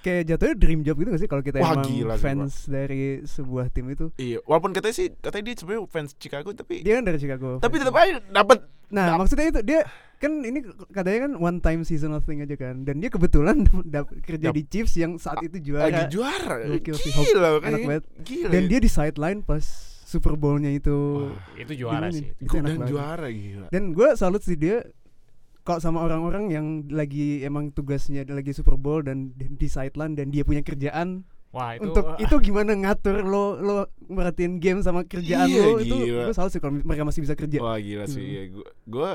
[0.00, 3.68] kayak jatuhnya dream job gitu gak sih kalau kita Wah, emang gila fans dari sebuah
[3.68, 4.08] tim itu?
[4.16, 7.74] Iya walaupun katanya sih katanya dia sebenarnya fans Chicago tapi dia kan dari Chicago tapi
[7.76, 9.84] tetap aja dapat nah dap- maksudnya itu dia
[10.16, 13.60] kan ini katanya kan one time seasonal thing aja kan dan dia kebetulan
[14.26, 15.92] kerja Dap- di Chiefs yang saat itu juara.
[15.92, 16.56] lagi juara?
[16.80, 18.02] Gila banget.
[18.24, 22.26] gila dan dia di sideline pas Super Bowl-nya itu Wah, Itu juara Gimana sih.
[22.34, 22.88] Itu gua- dan banget.
[22.88, 24.82] juara gila dan gue salut sih dia
[25.60, 30.28] kok sama orang-orang yang lagi emang tugasnya lagi Super Bowl dan, dan di sideline dan
[30.28, 35.46] dia punya kerjaan Wah, itu untuk itu gimana ngatur lo lo merhatiin game sama kerjaan
[35.46, 38.32] Iya, lo itu gue salut sih kalau mereka masih bisa kerja wah gila sih Hmm.
[38.32, 39.12] ya gua gua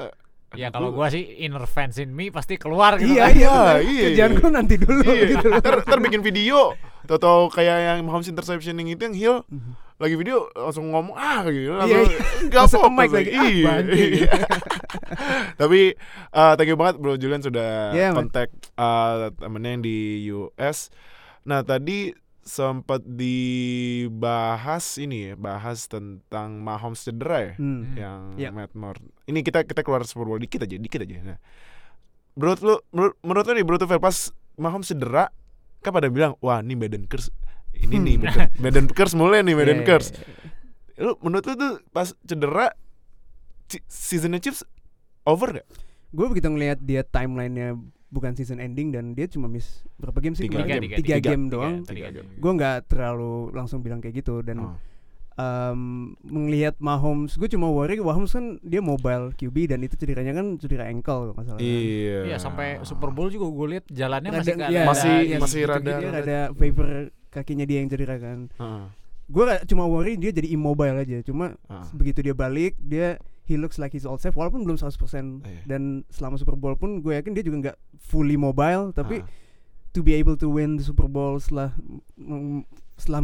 [0.53, 3.33] Ya kalau gua sih inner fans in me pasti keluar gitu iya kan.
[3.33, 3.83] iya, Iya, iya.
[3.83, 4.03] iya.
[4.05, 6.71] kerjaan gue nanti dulu Iya, gitu ntar, ntar bikin video
[7.03, 9.71] Tau-tau kayak yang Mahomes interceptioning itu yang Hill Mhm.
[9.95, 12.19] Lagi video langsung ngomong ah gitu Iya, langsung, iya.
[12.47, 14.29] Gak Langsung ke fokus mic lagi, ah, Iya, iya.
[15.61, 15.79] Tapi
[16.31, 19.97] uh, thank you banget bro Julian sudah Yeah, kontak uh, temennya yang di
[20.29, 20.91] US
[21.43, 27.81] Nah tadi sempat dibahas ini ya Bahas tentang Mahomes cedera ya Hmm.
[27.95, 28.51] yang Yep.
[28.51, 28.99] Matt Moore.
[29.25, 31.15] Ini kita kita keluar Super Bowl dikit aja, dikit aja.
[31.23, 31.39] Nah,
[32.35, 34.17] menurut lu menurut, menurut lu nih menurut lu Fer, pas
[34.55, 35.31] Mahomes cedera
[35.81, 37.33] kan pada bilang, "Wah, ini Baden Curse.
[37.77, 38.23] Ini nih Hmm.
[38.25, 40.21] Baden, Baden Curse mulai nih Baden Iya, Curse." iya,
[40.95, 41.03] iya.
[41.03, 42.71] Lu menurut lu tuh pas cedera
[43.85, 44.63] seasonnya Chiefs
[45.23, 45.67] over gak?
[46.07, 47.75] gue begitu ngelihat dia timelinenya
[48.07, 50.69] bukan season ending dan dia cuma miss berapa game sih Tiga kemarin?
[50.71, 50.81] game.
[50.81, 52.29] Tiga, tiga, tiga, game Tiga, doang tiga game.
[52.33, 54.77] gue nggak terlalu langsung bilang kayak gitu dan Oh.
[55.35, 55.81] em,
[56.23, 60.87] melihat Mahomes gue cuma worry Mahomes kan dia mobile QB dan itu cederanya kan cedera
[60.87, 61.59] ankle kan.
[61.59, 62.23] Iya.
[62.25, 65.37] Iya, sampai Super Bowl juga gue lihat jalannya Rada- masih nggak iya, ada- Masih- iya,
[65.37, 66.87] masih gitu, rada- dia rada- rada favor
[67.35, 68.85] kakinya dia yang cedera kan Heeh.
[69.25, 71.85] gue cuma worry dia jadi immobile aja cuma Heeh.
[71.91, 74.95] begitu dia balik dia he looks like he's all safe walaupun belum 100%
[75.43, 75.61] Iya.
[75.67, 79.27] dan selama Super Bowl pun gue yakin dia juga nggak fully mobile tapi Ah.
[79.91, 81.75] to be able to win the Super Bowl setelah
[82.95, 83.21] setelah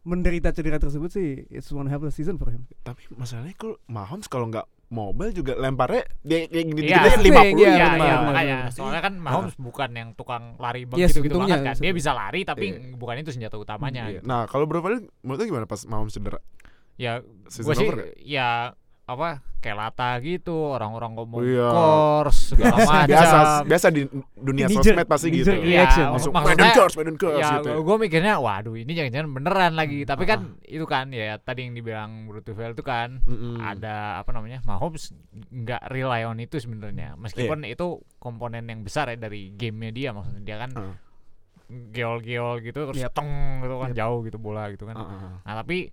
[0.00, 2.64] menderita cedera tersebut sih it's one hell of a season for him.
[2.80, 7.46] Tapi masalahnya kalau Mahomes kalau nggak mobile juga lemparnya dia kayak gini 50 iya, Iya,
[7.46, 7.62] gitu.
[7.62, 11.62] iya, benar, makanya soalnya kan Mahomes bukan yang tukang lari banget Yes, gitu, gitu banget
[11.62, 11.74] kan.
[11.78, 12.98] Dia bisa lari tapi Iya.
[12.98, 14.10] bukan itu senjata utamanya.
[14.10, 14.18] Iya.
[14.18, 14.26] gitu.
[14.26, 16.42] Nah, kalau berapa kali menurut lu gimana pas Mahomes cedera?
[16.98, 17.88] Ya, gue sih
[18.26, 18.74] ya
[19.10, 19.28] apa
[19.60, 21.68] kayak lata gitu orang-orang ngomong iya.
[21.68, 23.12] course segala macam.
[23.12, 25.52] biasa biasa di dunia Knee sosmed pasti knee gitu.
[25.52, 26.06] Iya, reaction.
[26.08, 27.70] Langsung maksudnya- Biden curse ya gitu.
[27.76, 30.28] gue mikirnya waduh ini jangan-jangan beneran lagi tapi Ah.
[30.30, 33.60] kan itu kan ya tadi yang dibilang Brutuvel itu kan Mm-mm.
[33.60, 35.12] ada apa namanya Mahomes
[35.50, 40.40] nggak rely on itu sebenarnya meskipun itu komponen yang besar ya dari gamenya dia maksudnya
[40.40, 40.94] dia kan Ah.
[41.68, 43.12] geol-geol gitu terus Yep.
[43.12, 43.98] teng gitu kan Yep.
[43.98, 45.34] jauh gitu bola gitu kan Ah, ah, ah.
[45.44, 45.92] nah tapi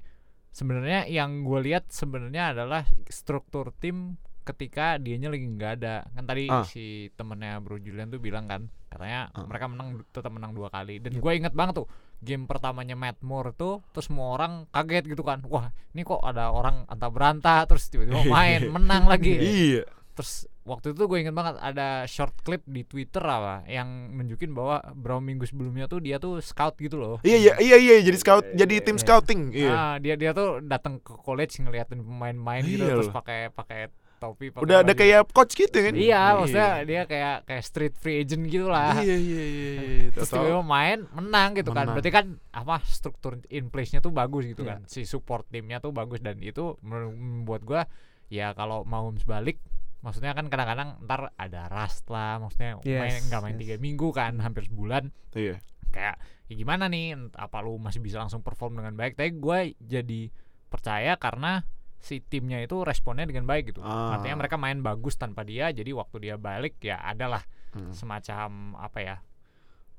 [0.57, 6.47] sebenarnya yang gue lihat sebenarnya adalah struktur tim ketika dianya lagi nggak ada kan tadi
[6.47, 6.63] Ah.
[6.63, 9.43] si temennya Bro Julian tuh bilang kan katanya Ah.
[9.43, 13.53] mereka menang tetap menang dua kali dan gue inget banget tuh game pertamanya Matt Moore
[13.53, 17.91] tuh terus semua orang kaget gitu kan wah ini kok ada orang antah berantah terus
[17.91, 19.83] tiba-tiba main menang lagi Iya.
[20.15, 24.83] terus waktu itu gue inget banget ada short clip di Twitter apa yang nunjukin bahwa
[24.91, 28.45] beberapa minggu sebelumnya tuh dia tuh scout gitu loh Iya iya iya iya jadi scout
[28.51, 29.03] jadi tim Iya.
[29.03, 29.41] scouting.
[29.51, 29.71] Iya.
[29.71, 34.49] Ah, dia dia tuh datang ke college ngeliatin pemain-pemain gitu Iya terus pakai pakai topi
[34.49, 35.93] pakai Udah ada kayak coach gitu kan?
[35.93, 38.97] Iya, maksudnya dia kayak kayak street free agent gitu lah.
[38.97, 40.09] Iya iya iya iya.
[40.09, 41.85] Terus tiba-tiba main menang gitu kan.
[41.85, 41.95] Menang.
[41.95, 44.81] Berarti kan apa struktur in place-nya tuh bagus gitu Iya.
[44.81, 44.89] kan.
[44.89, 47.81] Si support timnya tuh bagus dan itu membuat gua
[48.27, 49.61] ya kalau mau balik
[49.99, 53.61] maksudnya kan kadang-kadang ntar ada rust lah maksudnya main Yes, nggak main yes.
[53.61, 55.57] tiga minggu kan hampir sebulan Iya.
[55.89, 56.15] kayak
[56.47, 60.21] ya gimana nih apa lu masih bisa langsung perform dengan baik tapi gue jadi
[60.67, 61.65] percaya karena
[61.97, 64.13] si timnya itu responnya dengan baik gitu Ah.
[64.13, 67.91] artinya mereka main bagus tanpa dia jadi waktu dia balik ya adalah Hmm.
[67.91, 69.15] semacam apa ya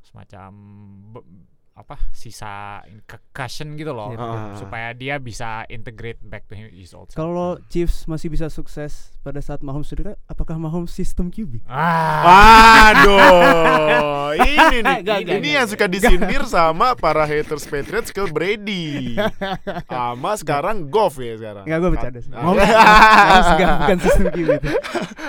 [0.01, 0.51] semacam
[1.13, 1.27] be-
[1.79, 2.83] apa sisa
[3.31, 4.27] cushion gitu loh Yep, yep.
[4.29, 4.57] Ah.
[4.59, 7.07] supaya dia bisa integrate back to his old.
[7.13, 11.63] Kalau Chiefs masih bisa sukses pada saat Mahomes cedera, apakah Mahomes sistem QB?
[11.65, 18.11] ah Aduh, ini nih, Gak, gak, ini gak, yang suka disindir sama para haters Patriots
[18.11, 19.15] ke Brady,
[19.87, 21.63] sama sekarang Goff ya sekarang.
[21.63, 22.31] Enggak, gue bercanda sih.
[22.33, 22.43] Ah.
[22.43, 22.65] Mahomes,
[23.29, 24.69] Mahomes bukan sistem QB itu.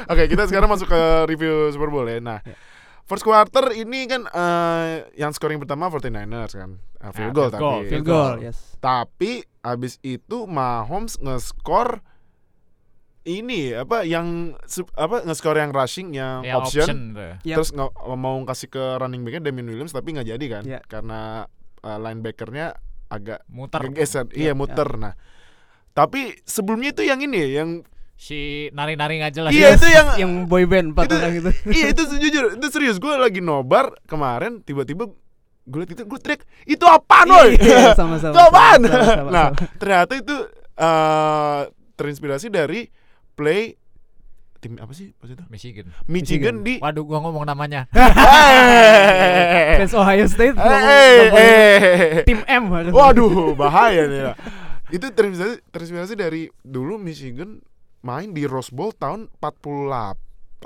[0.09, 2.17] Oke, kita sekarang masuk ke review Super Bowl ya.
[2.17, 2.55] Nah, Ya.
[3.09, 6.77] First quarter ini kan eh, yang scoring pertama 49ers kan.
[6.99, 7.61] Uh, field Ah, goal field tapi.
[7.61, 8.57] goal, Field goal, yes.
[8.77, 12.05] Tapi abis itu Mahomes nge-score
[13.25, 14.55] ini apa yang
[14.95, 16.99] apa nge-score yang rushing yang ya option, option.
[17.43, 17.57] Yap.
[17.57, 20.79] terus nge- mau kasih ke running backnya Damien Williams tapi nggak jadi kan Ya.
[20.81, 21.45] karena
[21.81, 25.13] uh, linebackernya agak muter geser iya Ya, muter nah
[25.91, 27.69] tapi sebelumnya itu yang ini yang
[28.19, 31.49] si nari-nari nggak jelas iya itu yang Yang boy band empat Itu- orang itu.
[31.71, 35.07] iya itu jujur itu serius gue lagi nobar kemarin tiba-tiba
[35.63, 38.33] gue liat itu gue teriak itu apa noy Iya, sama-sama.
[38.35, 39.29] itu apaan sama-sama, sama-sama.
[39.31, 40.35] nah ternyata itu
[40.75, 41.61] eh
[41.95, 42.91] terinspirasi dari
[43.33, 43.79] play
[44.57, 47.87] tim apa sih pas itu Michigan Michigan di waduh gua ngomong namanya
[48.59, 52.23] Eh, Fans Ohio State eh, eh, ngomong eh.
[52.25, 52.63] tim M.
[52.91, 54.19] Waduh, bahaya nih.
[54.21, 54.33] ya.
[54.89, 57.61] Itu terinspirasi, terinspirasi dari dulu Michigan
[58.01, 60.17] main di Rose Bowl tahun 48.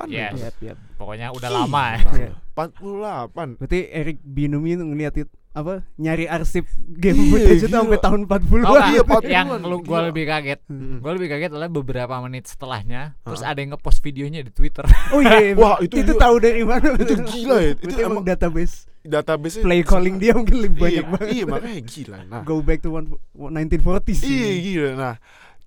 [0.10, 0.34] Yes.
[0.34, 0.38] itu.
[0.42, 0.78] Yap, yap.
[0.96, 1.60] pokoknya udah Gila.
[1.64, 2.32] lama ya Iya.
[2.54, 3.58] 48.
[3.58, 8.26] Berarti Eric Binumi itu ngeliat it- apa nyari arsip game Iya, footage itu sampai tahun
[8.26, 8.90] 40 Tau nggak?
[8.90, 9.30] Iya, 40-an.
[9.30, 10.66] yang lu gua lebih kaget.
[10.98, 13.52] Gue lebih kaget adalah beberapa menit setelahnya Terus Heeh.
[13.54, 14.82] ada yang ngepost videonya di Twitter
[15.14, 15.54] Oh iya, iya.
[15.54, 16.98] Wah, itu- itu, itu- tahu dari mana?
[16.98, 17.72] itu gila ya.
[17.76, 21.28] Itu emang emang- database Database play calling dia mungkin lebih banyak iya, banget.
[21.30, 22.18] Iya, makanya gila.
[22.24, 24.24] Nah, Go back to one, 1940s.
[24.24, 24.90] Iya gila.
[24.96, 25.14] Nah,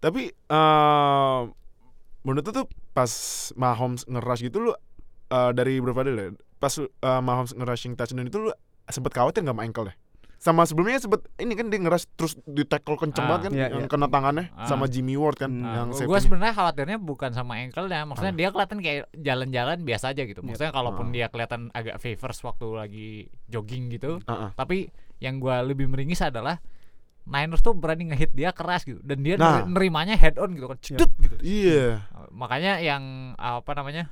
[0.07, 1.41] tapi eh
[2.23, 3.11] menurut tuh pas
[3.55, 4.73] Mahomes nge-rush gitu lu
[5.27, 6.31] eh, dari berapa dulu ya?
[6.57, 6.87] Pas eh,
[7.21, 8.51] Mahomes nge-rushing touchdown itu lu
[8.87, 9.97] sempet khawatir nggak sama ankle deh?
[10.37, 13.67] Sama sebelumnya sempet ini kan dia nge-rush terus di tackle kenceng Ah, banget kan iya,
[13.73, 13.91] yang iya.
[13.91, 14.69] kena tangannya Ah.
[14.69, 15.75] sama Jimmy Ward kan Hmm.
[15.75, 20.41] yang gue sebenarnya khawatirnya bukan sama ankle-nya maksudnya dia kelihatan kayak jalan-jalan biasa aja gitu
[20.41, 21.13] maksudnya kalaupun Ah.
[21.13, 23.09] dia kelihatan agak favors waktu lagi
[23.49, 24.51] jogging gitu Ah, ah.
[24.55, 24.87] tapi
[25.19, 26.61] yang gua lebih meringis adalah
[27.27, 29.61] Niners tuh berani ngehit dia keras gitu dan dia Nah.
[29.61, 32.07] neri- nerimanya head on gitu kan cedut gitu Iya.
[32.31, 33.03] makanya yang
[33.35, 34.09] apa namanya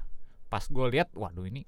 [0.46, 1.62] pas gue lihat waduh ini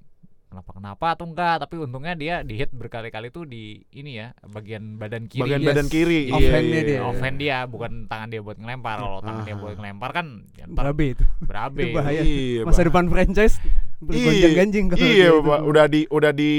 [0.46, 4.94] kenapa kenapa atau enggak tapi untungnya dia di hit berkali-kali tuh di ini ya bagian
[4.96, 5.68] badan kiri Bagian yes.
[5.68, 6.20] badan kiri.
[6.28, 6.92] Off iya, hand-nya iya, dia.
[6.92, 7.02] iya.
[7.04, 9.60] offhand dia bukan tangan dia buat ngelempar kalau tangan dia Ah.
[9.60, 11.24] buat ngelempar kan ya Berabe itu.
[11.40, 12.20] berabe Itu bahaya.
[12.20, 13.58] Iya, Masa depan franchise
[13.98, 15.40] bergonjang-ganjing kalau Iya, dia itu.
[15.42, 15.60] Pak.
[15.62, 16.52] udah di udah di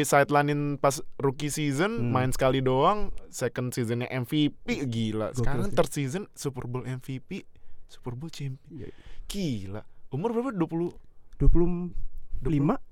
[0.00, 2.10] sidelinein pas rookie season, Hmm.
[2.10, 5.32] main sekali doang, second seasonnya MVP gila.
[5.32, 7.42] Sekarang third season Super Bowl MVP,
[7.84, 8.62] Super Bowl champion.
[8.70, 8.88] Iya.
[9.24, 9.82] Gila.
[10.08, 10.50] Umur berapa?
[10.50, 10.94] 20
[11.40, 11.90] 25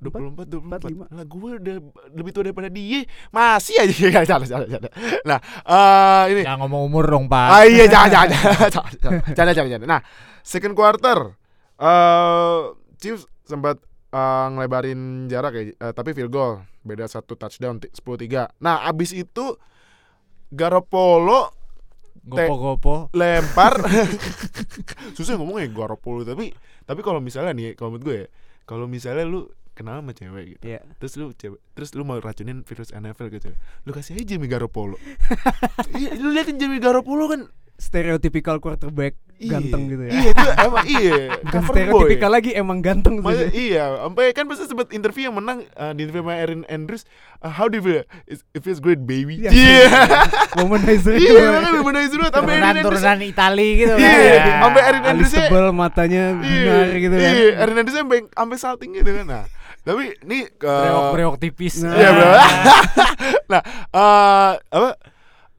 [0.01, 1.05] 24 24 lima.
[1.09, 1.77] lah gue udah
[2.11, 4.91] lebih tua daripada dia masih aja ya jangan jangan jangan
[5.23, 8.29] nah eh ini jangan ngomong umur dong pak ah iya jangan jangan
[8.75, 8.93] jangan
[9.31, 10.01] jangan jangan jangan nah
[10.41, 11.37] second quarter
[11.77, 12.61] eh
[12.97, 13.77] Chiefs sempat
[14.13, 16.61] eh, ngelebarin jarak ya eh, tapi field goal.
[16.81, 19.55] Beda satu touchdown ti- 10-3 nah abis itu
[20.51, 21.49] Garoppolo
[22.23, 23.09] gopo-gopo.
[23.13, 23.83] lempar.
[25.17, 28.29] Susah ngomongnya Garoppolo tapi tapi kalau misalnya nih kalau menurut gue ya
[28.63, 30.81] kalau misalnya lu kenal sama cewek gitu Iya.
[30.99, 33.49] terus lu cewek terus lu mau racunin virus NFL gitu
[33.83, 34.99] lu kasih aja Jimmy Garoppolo.
[35.99, 37.49] Iya lu liatin Jimmy Garoppolo kan
[37.83, 40.13] Stereotypical quarterback iya, ganteng gitu ya.
[40.15, 43.19] iya itu emang iya Bukan boy stereotypical lagi emang ganteng.
[43.19, 47.03] Maksudnya, iya, sampai kan pasti sempat interview yang menang uh, di interview sama Erin Andrews.
[47.43, 48.07] uh, how do you feel?
[48.31, 49.43] It, feels great, baby.
[49.43, 49.51] Iya.
[49.51, 49.87] Iya,
[50.63, 52.85] Womanizer iya, makanya bener dulu sampai Erin Andrews.
[52.87, 57.33] turunan-turunan Itali gitu Iya, kan sampai Erin Andrews tebal matanya binar gitu kan.
[57.35, 59.27] Iya, Erin Andrews sampai sampai salting gitu kan.
[59.27, 59.45] Nah,
[59.83, 61.99] tapi ini uh, Breok-breok tipis Nah.
[61.99, 62.31] Iya, bro.
[63.51, 63.63] nah,
[63.99, 64.91] eh apa?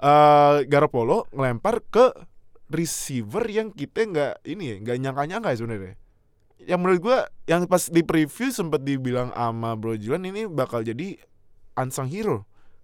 [0.03, 2.11] Eh Garoppolo ngelempar ke
[2.67, 5.95] receiver yang kita nggak ini nggak nyangka-nyangka ya sebenarnya.
[6.63, 11.15] Yang menurut gua yang pas di preview sempat dibilang sama Bro Julian ini bakal jadi
[11.79, 12.43] unsung hero.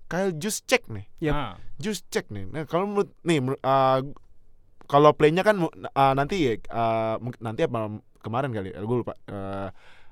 [0.09, 1.05] Kyle Juszczyk nih.
[1.21, 1.35] Yap.
[1.37, 1.53] Ah.
[1.77, 2.49] Juszczyk nih.
[2.49, 3.99] Nah, kalau menurut nih menurut- eh,
[4.89, 9.13] kalau playnya kan eh, nanti ya eh, mungkin nanti apa kemarin kali ya, gue lupa.
[9.29, 9.69] Eh,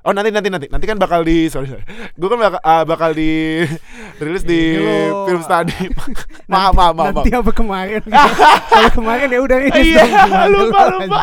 [0.07, 1.83] oh nanti nanti nanti nanti kan bakal di sorry, sorry.
[2.15, 3.31] gue kan bakal, eh, bakal di
[4.23, 5.75] rilis di lo- film study.
[6.51, 7.13] maaf maaf maaf.
[7.19, 7.99] Nanti apa kemarin?
[8.71, 9.81] Kalau kemarin ya udah ini.
[9.91, 10.05] Iya,
[10.47, 11.21] lupa lupa.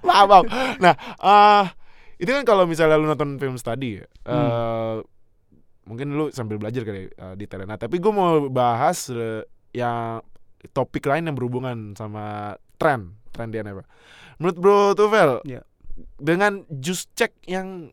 [0.00, 0.44] maaf maaf.
[0.80, 1.64] Nah, eh
[2.16, 4.96] itu kan kalau misalnya lu nonton film study, ya, eh
[5.86, 10.18] mungkin lu sambil belajar kali uh, di Nah, tapi gue mau bahas eh, yang
[10.74, 13.86] topik lain yang berhubungan sama tren, tren di NFL.
[14.42, 15.62] Menurut Bro Tufel, Iya.
[16.16, 17.92] Dengan just check yang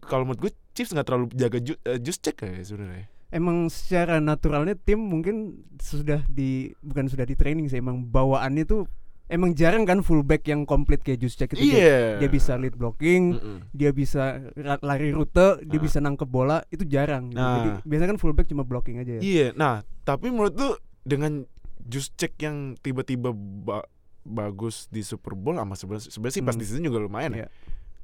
[0.00, 3.06] kalau menurut gue Chiefs nggak terlalu jaga ju, eh, just check ya sebenarnya.
[3.28, 5.36] emang secara naturalnya tim mungkin
[5.76, 8.88] sudah di bukan sudah di training sih emang bawaannya tuh
[9.28, 11.98] emang jarang kan fullback yang komplit kayak Juszczyk itu dia, Iya.
[12.18, 13.58] dia bisa lead blocking Mm-mm.
[13.70, 14.40] dia bisa
[14.80, 15.82] lari rute dia Ah.
[15.82, 17.36] bisa nangkep bola itu jarang gitu.
[17.36, 17.54] Nah.
[17.58, 19.46] jadi biasanya kan fullback cuma blocking aja ya Iya.
[19.52, 20.72] Nah, tapi menurut tuh
[21.02, 21.44] dengan
[21.80, 23.84] Juszczyk yang tiba-tiba ba-
[24.28, 26.60] bagus di Super Bowl sama sebenarnya sebenarnya sih pas Hmm.
[26.60, 27.40] di season juga lumayan Iya.
[27.42, 27.48] ya.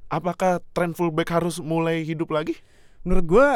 [0.07, 2.57] Apakah tren fullback harus mulai hidup lagi?
[3.01, 3.49] menurut gua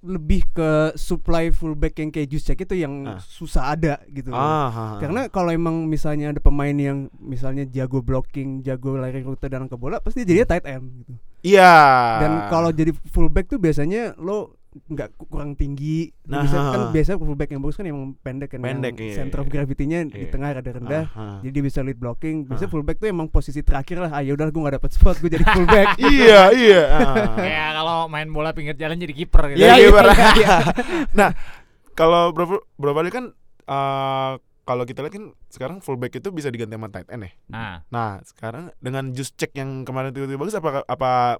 [0.00, 3.18] lebih ke supply fullback yang kayak Juszczyk itu yang Ah.
[3.18, 4.28] susah ada gitu.
[4.30, 4.84] Ah, ha, ha.
[5.00, 9.74] Karena kalau emang misalnya ada pemain yang misalnya jago blocking, jago lari rute dan ke
[9.74, 11.12] bola, pasti jadinya tight end gitu.
[11.42, 11.72] iya.
[12.20, 16.12] Dan kalau jadi fullback tuh biasanya lo nggak ku- kurang tinggi.
[16.24, 16.90] Nah, Bisa, kan ha.
[16.90, 18.60] biasanya fullback yang bagus kan emang pendek kan.
[18.60, 19.52] Pendek, yang iya, Center of iya.
[19.52, 20.30] gravity-nya di Iya.
[20.30, 21.04] tengah ada rendah.
[21.08, 21.24] Ah, ha.
[21.40, 22.44] Jadi dia bisa lead blocking.
[22.44, 22.72] Biasanya Ah.
[22.72, 24.10] fullback tuh emang posisi terakhir lah.
[24.10, 25.88] Ah yaudah gue gak dapet spot, gue jadi fullback.
[26.12, 26.82] iya, iya.
[27.32, 29.58] Kayak kalau main bola pinggir jalan jadi kiper gitu.
[29.58, 30.56] Iya, Iya, iya, iya, iya.
[31.18, 31.30] nah,
[31.92, 33.24] kalau berapa berapa kali kan
[33.62, 37.30] eh, kalau kita lihat kan sekarang fullback itu bisa diganti sama tight end ya.
[37.48, 41.38] Nah, Nah, sekarang dengan just check yang kemarin tiba-tiba bagus apa apa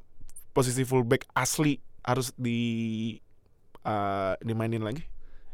[0.53, 3.13] posisi fullback asli harus di
[3.87, 5.07] eh, dimainin lagi?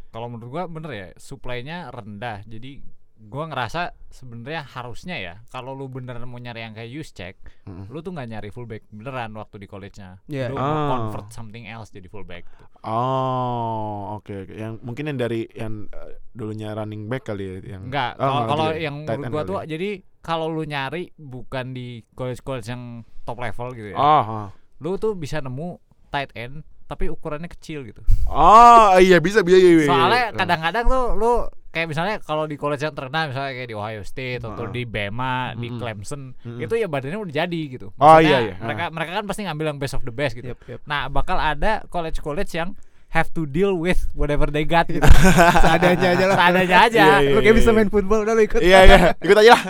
[0.09, 2.45] kalau menurut gua bener ya, supply-nya rendah.
[2.45, 2.85] Jadi
[3.23, 7.87] gua ngerasa sebenarnya harusnya ya kalau lu beneran mau nyari yang kayak use check, Mm-mm.
[7.87, 10.21] lu tuh nggak nyari fullback beneran waktu di college-nya.
[10.27, 10.51] Iya.
[10.51, 10.67] Lu Ah.
[10.67, 12.45] mau convert something else jadi fullback.
[12.45, 12.65] gitu.
[12.83, 14.53] Oh, oke oke.
[14.53, 18.67] Yang mungkin yang dari yang eh, dulunya running back kali ya yang Enggak, Oh, kalau
[18.71, 18.91] ya?
[18.91, 19.65] yang menurut gua tuh ya?
[19.71, 22.83] jadi kalau lu nyari bukan di college-college yang
[23.23, 23.97] top level gitu ya.
[23.97, 24.47] Oh, oh.
[24.79, 25.79] Lu tuh bisa nemu
[26.11, 28.03] tight end tapi ukurannya kecil gitu.
[28.29, 29.89] Oh, iya bisa bisa iya, iya.
[29.89, 30.37] Soalnya iya.
[30.37, 31.33] kadang-kadang tuh lu
[31.73, 35.57] kayak misalnya kalau di college yang terkenal misalnya kayak di Ohio State atau di Bama,
[35.57, 35.81] di Mm-mm.
[35.81, 36.61] Clemson, Mm-mm.
[36.61, 37.97] itu ya badannya udah jadi gitu.
[37.97, 38.55] Oh, Maksudnya iya, iya.
[38.61, 40.53] Mereka mereka kan pasti ngambil yang best of the best gitu.
[40.53, 40.81] Yep, yep.
[40.85, 42.77] Nah, bakal ada college-college yang
[43.13, 45.05] have to deal with whatever they got gitu.
[45.65, 46.37] Seadanya aja lah.
[46.41, 46.97] Seadanya aja.
[46.97, 47.77] Iya, iya, Lu kayak iya, bisa iya.
[47.77, 48.61] main football udah lu ikut.
[48.61, 49.63] Iya iya, ikut aja lah.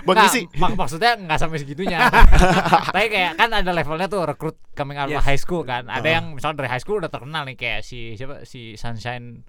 [0.00, 0.40] Buat Nggak, ngisi.
[0.56, 1.98] mak- maksudnya nggak sampai segitunya.
[2.94, 5.26] Tapi kayak kan ada levelnya tuh rekrut coming out of Yes.
[5.26, 5.84] high school kan.
[5.84, 6.12] Ada Ah.
[6.16, 9.42] yang misalnya dari high school udah terkenal nih kayak si siapa si Sunshine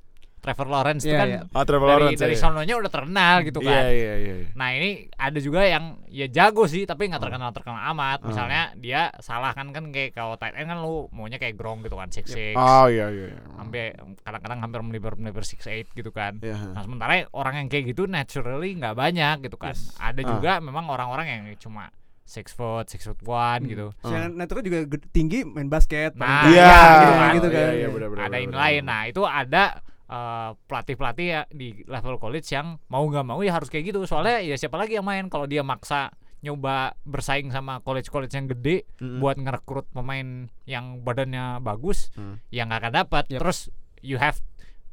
[0.43, 1.41] Trevor Lawrence itu Iya, kan iya.
[1.47, 2.19] Oh, Trevor dari Lawrence.
[2.19, 2.41] dari iya.
[2.43, 3.83] sononya udah terkenal gitu Iya kan.
[3.87, 4.33] iya iya.
[4.35, 4.47] iya.
[4.53, 8.19] Nah ini ada juga yang ya jago sih tapi nggak terkenal terkenal amat.
[8.19, 8.27] Ah.
[8.27, 11.95] Misalnya dia salah kan kan kayak kalau tight end kan lu maunya kayak Gronk gitu
[11.95, 12.53] kan six six.
[12.53, 13.31] Oh iya iya.
[13.31, 13.39] iya.
[13.55, 16.35] Sampai kadang-kadang hampir melibar melibar six eight gitu kan.
[16.37, 16.59] Iya.
[16.69, 19.71] Nah sementara orang yang kayak gitu naturally nggak banyak gitu kan.
[19.71, 19.95] Yes.
[19.95, 20.27] Ada Ah.
[20.29, 21.87] juga memang orang-orang yang cuma
[22.23, 23.69] six foot, six foot one Hmm.
[23.69, 23.87] gitu.
[24.01, 26.15] Secara natural juga gede- tinggi main basket.
[26.15, 27.71] Nah, Iya, gitu, iya, gitu iya, kan.
[27.73, 28.61] iya, benar, benar, ada benar, ini benar.
[28.61, 28.81] lain.
[28.83, 29.63] Nah itu ada
[30.05, 34.03] eh, pelatih-pelatih ya di level college yang mau nggak mau ya harus kayak gitu.
[34.03, 38.83] Soalnya ya siapa lagi yang main kalau dia maksa nyoba bersaing sama college-college yang gede
[38.99, 39.23] Mm-mm.
[39.23, 42.35] buat ngerekrut pemain yang badannya bagus, Hmm.
[42.51, 43.23] ya nggak akan dapat.
[43.31, 43.39] Yep.
[43.39, 43.59] Terus
[44.03, 44.35] you have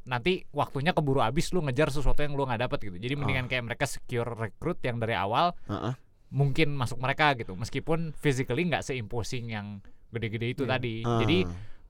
[0.00, 2.96] nanti waktunya keburu habis lu ngejar sesuatu yang lu nggak dapat gitu.
[2.96, 3.50] Jadi mendingan Ah.
[3.50, 5.92] kayak mereka secure rekrut yang dari awal Heeh.
[6.30, 7.58] mungkin masuk mereka gitu.
[7.58, 10.70] Meskipun physically nggak seimposing yang gede-gede itu Iya.
[10.70, 10.94] tadi.
[11.02, 11.18] Ah.
[11.18, 11.38] Jadi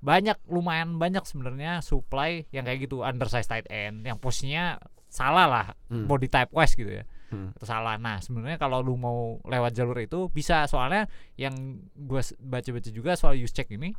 [0.01, 5.67] banyak lumayan banyak sebenarnya supply yang kayak gitu undersized tight end yang posisinya salah lah
[5.87, 6.07] Hmm.
[6.07, 7.53] body type wise gitu ya Hmm.
[7.53, 11.53] itu salah nah sebenarnya kalau lu mau lewat jalur itu bisa soalnya yang
[11.93, 13.93] gue baca-baca juga soal use check ini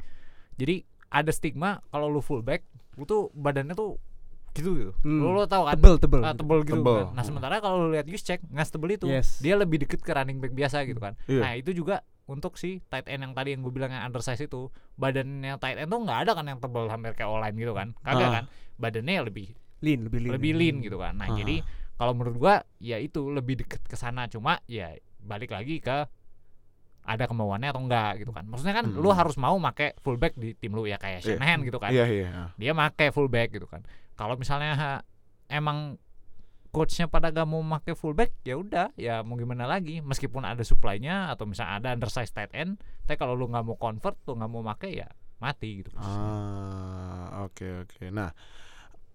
[0.53, 2.63] jadi ada stigma kalau lu fullback
[2.95, 3.99] lu tuh badannya tuh
[4.51, 5.21] gitu gitu Hmm.
[5.21, 6.21] lu, lu tahu kan Tebel, tebel.
[6.21, 7.07] Ah, tebel gitu Tebel.
[7.07, 7.15] kan.
[7.15, 9.07] Nah, sementara kalau lu lihat use check nggak setebel itu.
[9.07, 9.39] Yes.
[9.39, 11.15] Dia lebih deket ke running back biasa gitu kan.
[11.23, 11.39] Iya.
[11.39, 14.71] Nah, itu juga untuk si tight end yang tadi yang gue bilang yang undersize itu,
[14.95, 17.87] badannya tight end tuh nggak ada kan yang tebel hampir kayak online gitu kan.
[17.99, 18.33] Kagak Ah.
[18.33, 18.43] kan.
[18.77, 19.47] Badannya ya lebih
[19.81, 20.31] Lean, lebih lean.
[20.33, 21.13] lebih lean gitu kan.
[21.13, 21.35] Nah, Ah.
[21.35, 21.59] jadi
[21.93, 26.07] kalau menurut gua ya itu lebih deket ke sana cuma ya balik lagi ke
[27.01, 28.45] ada kemauannya atau enggak gitu kan.
[28.45, 28.97] Maksudnya kan Hmm.
[28.97, 31.35] lu harus mau make fullback di tim lu ya kayak Iya.
[31.35, 32.29] Shanahan gitu kan Iya iya.
[32.55, 33.81] dia make fullback gitu kan
[34.13, 35.03] kalau misalnya ha-
[35.47, 35.97] emang
[36.71, 41.27] coachnya pada gak mau make fullback ya udah ya mau gimana lagi meskipun ada supply-nya
[41.29, 44.63] atau misalnya ada undersized tight end tapi kalau lu nggak mau convert lu nggak mau
[44.63, 45.11] make ya
[45.43, 48.13] mati gitu Ah, oke oke.
[48.13, 48.29] Nah,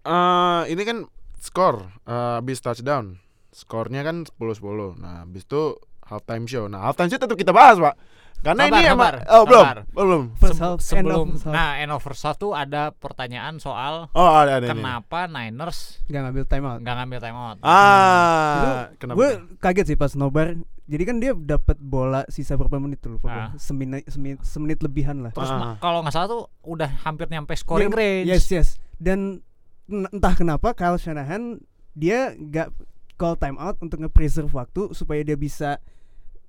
[0.03, 1.07] eh ini kan
[1.39, 3.17] skor habis touchdown.
[3.49, 4.99] Skornya kan 10-10.
[5.01, 6.67] Nah, habis itu halftime show.
[6.67, 7.95] Nah, halftime show tetap kita bahas, Pak.
[8.39, 9.77] Karena Sabar, ini emang sabar, oh belum, sabar.
[9.89, 10.21] belum.
[10.31, 14.57] Half, end of sebelum nah end of first half tuh ada pertanyaan soal Oh, ada
[14.57, 14.71] ada ini.
[14.73, 16.77] kenapa Niners Nggak ngambil timeout.
[16.79, 19.17] nggak ngambil timeout Ah, kenapa?
[19.17, 20.53] Gue kaget sih pas nobar.
[20.85, 23.27] Jadi kan dia dapat bola sisa berapa menit tuh lupa.
[23.27, 23.49] Ah.
[23.57, 25.31] Semenit, semenit, semenit lebihan lah.
[25.31, 25.75] terus Ah.
[25.77, 28.67] kalau nggak salah tuh udah hampir nyampe scoring Dia- range Yes, yes.
[28.95, 29.43] Dan
[29.85, 31.59] entah kenapa Kyle Shanahan
[31.91, 32.71] dia nggak
[33.13, 35.81] call timeout untuk nge-preserve waktu supaya dia bisa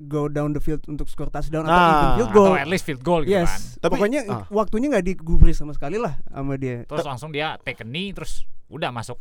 [0.01, 2.46] go down the field untuk skor touchdown atau Nah, even field goal.
[2.49, 3.74] atau at least field goal gitu kan yes.
[3.76, 4.46] Tapi- Pokoknya ah.
[4.49, 6.82] waktunya nggak digubris sama sekali lah sama dia.
[6.84, 9.18] terus langsung dia take a knee terus udah masuk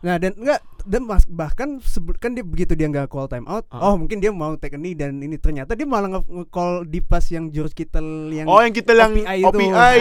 [0.00, 1.76] Nah dan enggak dan mas, bahkan
[2.16, 3.84] kan dia begitu dia nggak call time out, Ah.
[3.86, 7.00] oh mungkin dia mau take a knee dan ini ternyata dia malah nge- nge-call di
[7.00, 9.68] pas yang George Kittle yang Oh yang kita yang OPI OPI, itu.
[9.68, 9.92] iya Ah.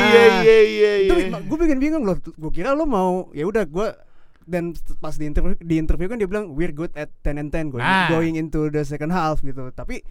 [0.41, 1.36] iya iya itu iya.
[1.38, 3.88] gue bikin bingung loh gue kira lo mau ya udah gue
[4.50, 7.70] dan pas di interview di interview kan dia bilang we're good at 10 and 10
[7.70, 8.10] going, Nah.
[8.10, 10.02] going into the second half gitu tapi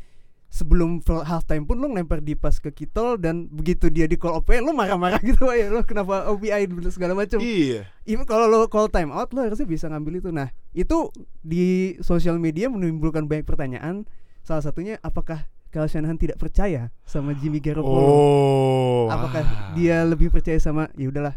[0.49, 4.41] sebelum half time pun lo ngelempar di pas ke Kittle dan begitu dia di call
[4.41, 7.84] OPI lo marah-marah gitu ya lo kenapa OPI dulu segala macam Iya.
[8.07, 11.12] even kalau lo call time out lo harusnya bisa ngambil itu nah itu
[11.43, 14.09] di sosial media menimbulkan banyak pertanyaan
[14.41, 19.05] salah satunya apakah Kyle Shanahan tidak percaya sama Jimmy Garoppolo Oh.
[19.12, 19.76] apakah ah.
[19.76, 21.36] dia lebih percaya sama ya udahlah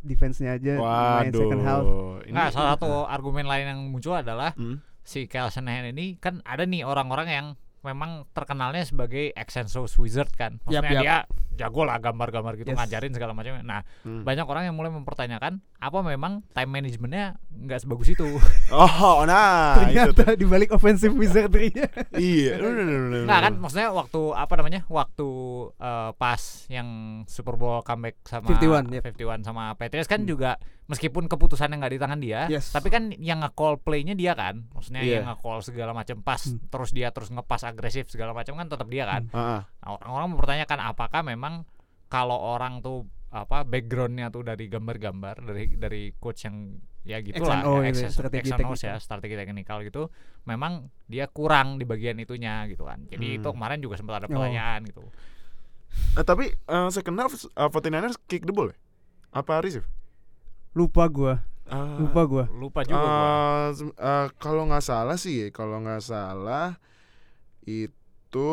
[0.00, 1.40] defense-nya aja main Waduh.
[1.40, 1.84] second half
[2.22, 4.80] Ini nah salah satu argumen lain yang muncul adalah Hmm.
[5.00, 7.46] si Kyle Shanahan ini kan ada nih orang-orang yang
[7.82, 11.02] memang terkenalnya sebagai Excensos Wizard kan maksudnya Yap, yap.
[11.02, 11.16] dia
[11.58, 12.78] jago lah gambar-gambar gitu Yes.
[12.78, 14.22] ngajarin segala macam nah Hmm.
[14.22, 18.24] banyak orang yang mulai mempertanyakan apa memang time managementnya nggak sebagus itu
[18.72, 22.60] Oh, nah ternyata di balik offensive wizardry-nya Iya.
[23.24, 25.28] Nah kan maksudnya waktu apa namanya waktu
[25.74, 26.88] eh, pas yang
[27.26, 29.04] Super Bowl comeback sama 51, yep.
[29.12, 30.28] 51 sama Patriots kan Hmm.
[30.28, 30.56] juga
[30.86, 32.74] meskipun keputusannya nggak di tangan dia, Yes.
[32.74, 35.22] tapi kan yang nge-call play-nya dia kan, maksudnya Iya.
[35.22, 36.58] yang nge-call segala macam pas Hmm.
[36.66, 39.22] terus dia terus ngepas agresif segala macam kan tetap dia kan.
[39.30, 39.64] Ah.
[39.80, 41.62] Nah, orang-orang mempertanyakan apakah memang
[42.06, 47.72] kalau orang tuh apa backgroundnya tuh dari gambar-gambar dari dari coach yang ya gitulah X&O
[47.80, 50.10] ya, itu, X- strategi X&O ya strategi teknikal gitu
[50.44, 50.72] memang
[51.06, 53.38] dia kurang di bagian itunya gitu kan jadi Hmm.
[53.38, 54.34] itu kemarin juga sempat ada Oh.
[54.34, 55.06] pertanyaan gitu
[56.12, 58.76] Eh, tapi eh, second half uh, 49ers kick the ball ya?
[59.32, 59.86] Apa receive?
[60.70, 63.14] lupa gua Ah, lupa gua lupa juga gua.
[63.14, 66.74] eh, sem- eh, kalau nggak salah sih, kalau nggak salah
[67.64, 68.48] itu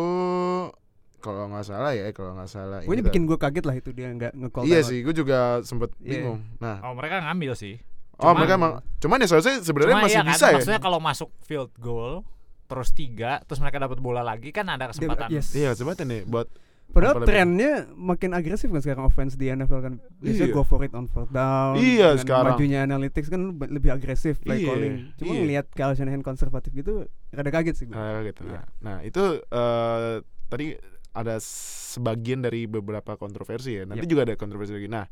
[1.18, 2.80] kalau nggak salah ya, kalau nggak salah.
[2.82, 5.92] gue ini bikin gua kaget lah itu dia nggak nge-call Iya sih, gue juga sempet
[6.00, 6.24] Iya.
[6.24, 6.40] bingung.
[6.58, 7.76] Nah, oh mereka ngambil sih
[8.18, 10.54] oh cuman- mereka emang, cuman ya seharusnya sebenarnya masih iya kan, bisa ya.
[10.58, 12.26] maksudnya kalau masuk field goal
[12.66, 15.54] terus tiga terus mereka dapat bola lagi kan ada kesempatan yes.
[15.54, 16.50] Iya, kesempatan nih buat
[16.88, 20.56] Padahal trennya makin agresif kan sekarang offense di NFL kan biasanya Iya.
[20.56, 21.78] go for it on fourth down.
[21.78, 22.56] Iya, sekarang.
[22.56, 24.94] Majunya analytics kan le- lebih agresif play Iya, calling.
[25.16, 25.40] Cuma iya.
[25.40, 27.94] ngelihat Kyle Shanahan konservatif gitu rada kaget sih gue.
[27.94, 28.42] Ah, gitu.
[28.44, 28.66] Iya.
[28.82, 30.16] Nah, nah, itu eh,
[30.48, 30.74] tadi
[31.12, 33.84] ada sebagian dari beberapa kontroversi ya.
[33.84, 34.10] Nanti Yap.
[34.10, 34.88] juga ada kontroversi lagi.
[34.88, 35.06] Nah,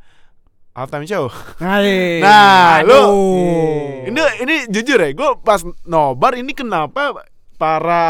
[0.74, 1.30] halftime show.
[1.58, 2.18] Hai.
[2.26, 4.10] Nah, lu Aduh.
[4.10, 7.14] ini ini jujur ya, gue pas nobar ini kenapa
[7.56, 8.06] para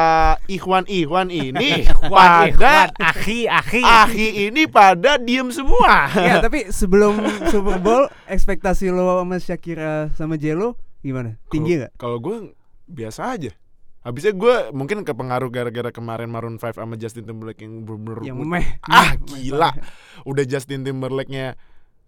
[0.46, 6.10] ikhwan-ikhwan ini pada akhi akhi ahi ini pada diem semua.
[6.12, 11.38] Ya, tapi sebelum Super Bowl ekspektasi lo sama Shakira sama Jello gimana?
[11.48, 11.96] Tinggi nggak?
[11.96, 12.52] Kalau gue
[12.86, 13.54] biasa aja.
[14.02, 18.68] Habisnya gue mungkin kepengaruh gara-gara kemarin Maroon 5 sama Justin Timberlake yang bener-bener Yang meh.
[18.86, 19.74] ah meh, gila
[20.22, 21.58] udah Justin Timberlake-nya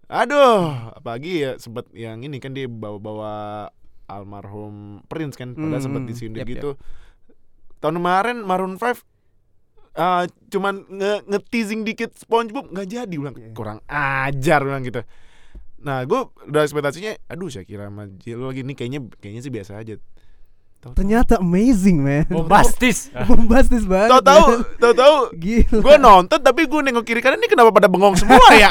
[0.05, 3.67] aduh apalagi ya sempet yang ini kan dia bawa-bawa
[4.07, 6.71] almarhum Prince kan padahal Hmm, sempet disindir Yap, gitu
[7.78, 9.01] tahun kemarin Maroon 5
[9.93, 13.51] eh, cuman nge nge-teasing dikit SpongeBob nggak jadi bilang Iya.
[13.51, 15.01] kurang ajar bilang gitu
[15.78, 19.95] nah gue udah ekspektasinya aduh Shakira sama J.Lo lagi ini kayaknya kayaknya sih biasa aja
[20.78, 22.25] Tahu-tahu- Ternyata amazing, man.
[22.28, 24.13] bombastis Bombastis banget.
[24.13, 24.45] tahu-tahu
[24.78, 25.78] tahu-tahu Gila.
[25.80, 28.69] gue nonton tapi gue nengok kiri kanan ini kenapa pada bengong semua ya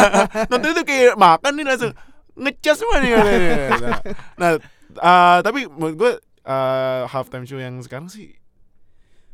[0.52, 1.92] nonton itu kayak makan nih langsung
[2.34, 4.00] ngecas semua nih nah,
[4.36, 4.50] nah
[4.94, 8.36] eh, tapi menurut gue eh, halftime show yang sekarang sih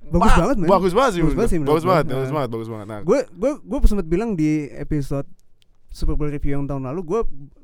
[0.04, 0.68] Bagus ba- banget, man.
[0.68, 3.52] bagus banget sih Bagus banget sih bagus banget bagus banget bagus banget nah gue gue
[3.60, 5.28] gue sempat bilang di episode
[5.88, 7.20] Super Bowl review yang tahun lalu gue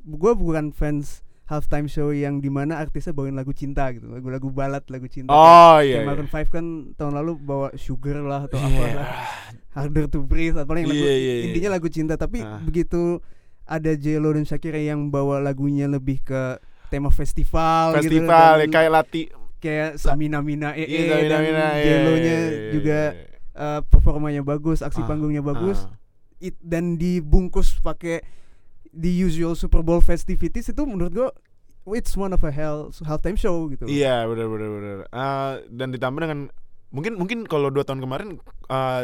[0.07, 4.85] gue bukan fans halftime show yang di mana artisnya bawain lagu cinta gitu lagu-lagu balad
[4.85, 5.41] lagu cinta oh
[5.75, 6.05] kayak iya, iya.
[6.05, 8.93] Maroon 5 kan tahun lalu bawa Sugar lah atau apa Iya.
[8.93, 9.07] lah
[9.71, 11.43] Harder to Breathe atau yang lagu Iya, iya, iya.
[11.49, 12.57] intinya lagu cinta tapi Ah.
[12.59, 13.17] begitu
[13.65, 16.57] ada J-Lo dan Shakira yang bawa lagunya lebih ke
[16.89, 19.21] tema festival, gitu festival ya dan kayak lati
[19.59, 23.25] kayak Samina Mina EE Iya, Samina dan Mina, iya, J-Lo-nya iya, iya, juga iya.
[23.59, 25.93] eh, performanya bagus, aksi Ah, panggungnya bagus ah.
[26.39, 28.23] it, dan dibungkus pakai
[28.95, 31.29] the usual Super Bowl festivities itu menurut gua
[31.93, 33.85] it's one of a hell halftime show gitu.
[33.85, 34.97] Iya benar benar benar.
[35.09, 36.39] Eh, dan ditambah dengan
[36.89, 38.29] mungkin mungkin kalau dua tahun kemarin
[38.69, 39.03] eh,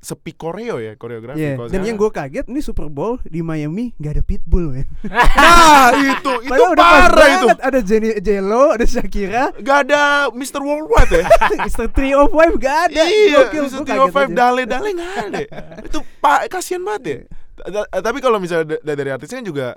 [0.00, 1.36] sepi koreo ya koreografi.
[1.54, 4.88] Kalau Dan yang gue kaget ini Super Bowl di Miami nggak ada Pitbull men.
[5.36, 7.46] nah itu itu Padahal parah itu.
[7.54, 10.58] Ada Jenny Jello, ada Shakira, Gak ada Mr.
[10.58, 11.24] Worldwide ya.
[11.68, 11.92] Mr.
[11.92, 13.02] Three of Five gak ada.
[13.04, 13.80] iya, Gokil, Mr.
[13.82, 14.38] Trio kaget Five aja.
[14.40, 15.38] dale dale nggak ada.
[15.84, 17.16] itu pak kasihan banget ya.
[17.54, 19.76] Ta- ta- Tapi kalau misalnya da- dari artisnya juga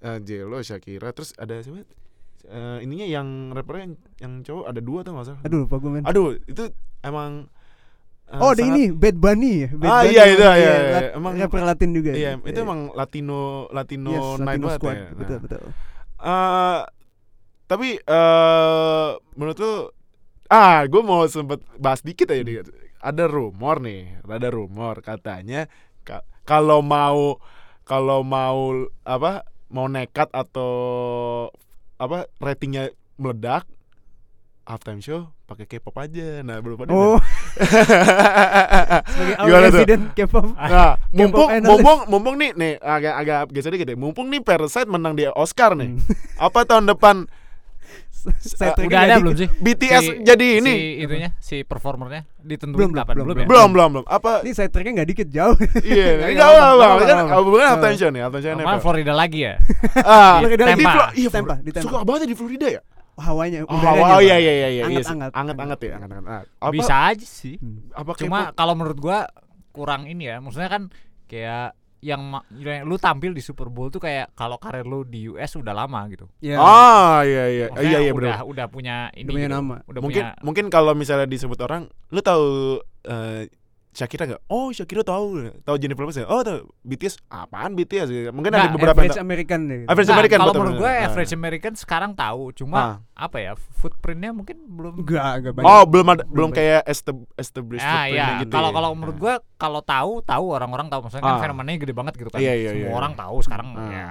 [0.00, 1.84] eh, Jello, Shakira, terus ada siapa?
[2.48, 5.40] Eh, ininya yang rappernya yang, yang cowok ada dua tuh nggak salah.
[5.44, 6.04] Aduh lupa gue men.
[6.08, 6.64] Aduh, itu
[7.04, 7.52] emang
[8.28, 9.68] eh, Oh, ada ini Bad Bunny ya.
[9.72, 11.08] Bad Ah, Bunny iya, itu, iya, lat- iya.
[11.14, 12.12] Emang- rapper Latin juga.
[12.12, 12.62] Iya, itu Iya.
[12.62, 14.92] emang Latino Latino Yes, night Latino banget Squad.
[14.92, 15.00] ya.
[15.00, 15.60] Nah, Betul, betul.
[16.20, 16.80] eh,
[17.66, 19.72] tapi eh menurut lu
[20.48, 22.68] ah, gue mau sempet bahas dikit aja dikit.
[22.98, 25.68] Ada rumor nih, ada rumor katanya
[26.02, 27.38] ka- kalau mau
[27.82, 28.72] kalau mau
[29.02, 30.72] apa mau nekat atau
[31.96, 33.64] apa ratingnya meledak
[34.64, 36.44] halftime show pakai K-pop aja.
[36.44, 36.92] Nah, belum pada.
[36.92, 37.16] Oh,
[39.08, 40.44] sebagai our Gimana resident K-pop.
[40.52, 43.96] Nah, mumpung mumpung mumpung nih nih agak agak geser dikit deh.
[43.96, 45.96] Mumpung nih Parasite menang di Oscar nih.
[45.96, 46.04] Hmm.
[46.46, 47.24] Apa tahun depan
[48.18, 49.46] Uh, Udah ada belum sih?
[49.62, 50.72] BTS Si- jadi ini?
[50.74, 53.38] si itunya si performernya ditentuin Belum, kapan belum, belum, belum.
[53.38, 53.48] ya?
[53.48, 54.04] belum belum belum.
[54.10, 55.56] Apa Ini saya tracknya nggak dikit jauh.
[55.80, 56.84] iya, Nggak, apa-apa.
[56.84, 58.82] apa-apa, Kan nih, halftime show Kemarin NFL.
[58.82, 59.54] Florida lagi ya.
[60.02, 60.84] Ah, Florida di lagi.
[60.84, 61.84] Flo- iya, Tampa, Flor- di Tampa.
[61.88, 62.80] Suka banget di Florida ya?
[63.18, 64.68] Hawanya, Oh, udaranya, oh, iya iya iya iya.
[64.70, 64.84] iya.
[64.86, 65.30] Anget-anget.
[65.34, 66.24] Anget-anget ya, anget-anget.
[66.24, 67.58] Ah, Apa, Bisa aja sih.
[67.90, 69.26] apa Cuma kalau menurut gua
[69.70, 70.38] kurang ini ya.
[70.38, 70.82] Maksudnya kan
[71.26, 75.50] kayak yang yang lu tampil di Super Bowl tuh kayak kalau karir lu di US
[75.52, 76.30] udah lama gitu.
[76.38, 76.54] Ya.
[76.56, 77.66] Ah, iya iya.
[77.68, 79.56] Maksudnya Iya iya udah udah punya ini punya gitu.
[79.58, 79.76] nama.
[79.84, 83.50] Udah Mungkin punya mungkin kalau misalnya disebut orang, lu tahu eh,
[83.98, 84.42] Shakira nggak?
[84.46, 85.26] Oh Shakira tahu,
[85.60, 86.26] tahu Jennifer Lopez ya?
[86.26, 88.30] Oh tahu BTS apaan BTS?
[88.30, 89.26] Mungkin ada Nggak, beberapa yang Average tahu.
[89.26, 89.76] American deh.
[89.76, 89.88] gitu.
[89.88, 91.04] Average Nah, American, kalau menurut gue betul.
[91.04, 92.94] average American sekarang tahu, cuma Ah.
[93.18, 95.02] apa ya footprintnya mungkin belum.
[95.02, 95.66] Enggak, enggak banyak.
[95.68, 98.74] Oh belum ada, belum Belum kayak estab- established Ah footprint-nya iya, gitu kalau ya.
[98.78, 101.42] kalau menurut gue kalau tahu tahu orang-orang tahu maksudnya kan Ah.
[101.42, 102.38] fenomenanya gede banget gitu kan.
[102.38, 102.94] Iya, iya, semua iya.
[102.94, 103.90] orang tahu sekarang Ah.
[103.90, 104.06] ya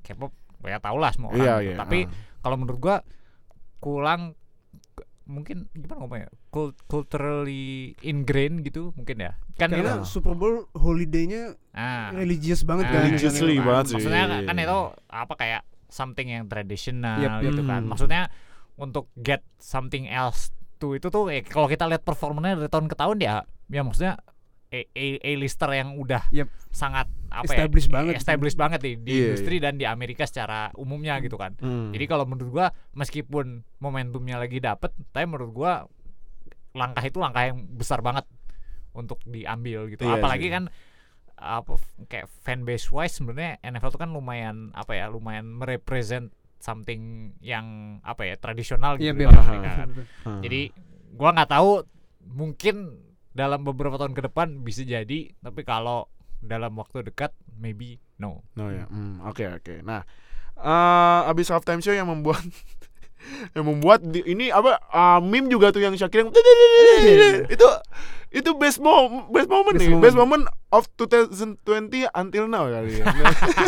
[0.00, 0.30] K-pop
[0.62, 1.40] ya tau lah semua orang.
[1.40, 1.66] Iya gitu.
[1.66, 1.76] iya.
[1.76, 2.10] Tapi ah.
[2.40, 2.96] kalau menurut gua
[3.78, 4.38] kurang
[5.24, 7.66] mungkin gimana ngomongnya Cult- culturally
[8.00, 13.00] ingrained gitu mungkin ya kan Karena itu Super Bowl holiday-nya ah, religious banget ah, kan.
[13.04, 13.64] Religiously Kan.
[13.64, 13.94] banget sih.
[13.98, 14.78] maksudnya kan itu
[15.08, 17.90] apa kayak something yang tradisional Yep, gitu kan Hmm.
[17.90, 18.22] maksudnya
[18.74, 22.94] untuk get something else to itu tuh eh, kalau kita lihat performanya dari tahun ke
[22.94, 24.14] tahun ya ya maksudnya
[24.68, 26.50] A, A, A-lister yang udah Yep.
[26.68, 28.12] sangat apa Established ya, banget.
[28.16, 31.90] established banget di, di Iya, industri dan di Amerika secara umumnya gitu kan Hmm.
[31.90, 35.86] jadi kalau menurut gua meskipun momentumnya lagi dapet, tapi menurut gua
[36.74, 38.26] langkah itu langkah yang besar banget
[38.92, 40.04] untuk diambil gitu.
[40.04, 40.52] Iya Apalagi sih.
[40.52, 40.64] kan
[41.34, 41.74] apa
[42.06, 48.24] kayak fanbase wise sebenarnya NFL tuh kan lumayan apa ya, lumayan merepresent something yang apa
[48.24, 49.88] ya tradisional Iya, gitu Amerika kan.
[50.40, 50.70] Jadi
[51.14, 51.82] gua nggak tahu
[52.24, 53.02] mungkin
[53.34, 56.06] dalam beberapa tahun ke depan bisa jadi, tapi kalau
[56.38, 58.46] dalam waktu dekat maybe no.
[58.54, 58.86] No ya.
[58.86, 59.82] Hmm, Oke oke.
[59.82, 60.06] Nah,
[60.54, 62.40] eh abis halftime show yang membuat
[63.52, 66.32] yang membuat di- ini apa ah, meme juga tuh yang Shakira yang
[67.46, 67.68] itu
[68.30, 68.92] itu best mo
[69.28, 69.90] best moment Best nih.
[69.90, 70.02] moment.
[70.02, 71.62] best moment of 2020
[72.10, 73.04] until now kali ya.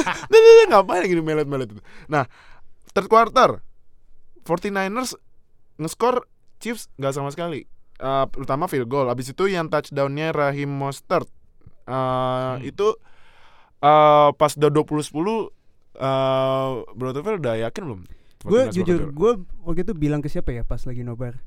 [0.69, 1.81] Ngapain gini melet-melet itu?
[2.07, 2.27] Nah
[2.91, 3.63] third quarter
[4.43, 5.15] 49ers
[5.77, 6.27] ngeskor
[6.57, 7.69] Chiefs nggak sama sekali.
[8.33, 9.07] Terutama field goal.
[9.07, 11.29] Abis itu yang touchdownnya Rahim Mostert.
[11.85, 12.97] Eh, itu
[13.79, 15.15] eh pas udah 20-10
[15.95, 18.01] eh Bro Tufel udah yakin belum?
[18.47, 19.30] Gue 49ers jujur, gue
[19.66, 21.42] waktu itu bilang ke siapa ya pas lagi nobar.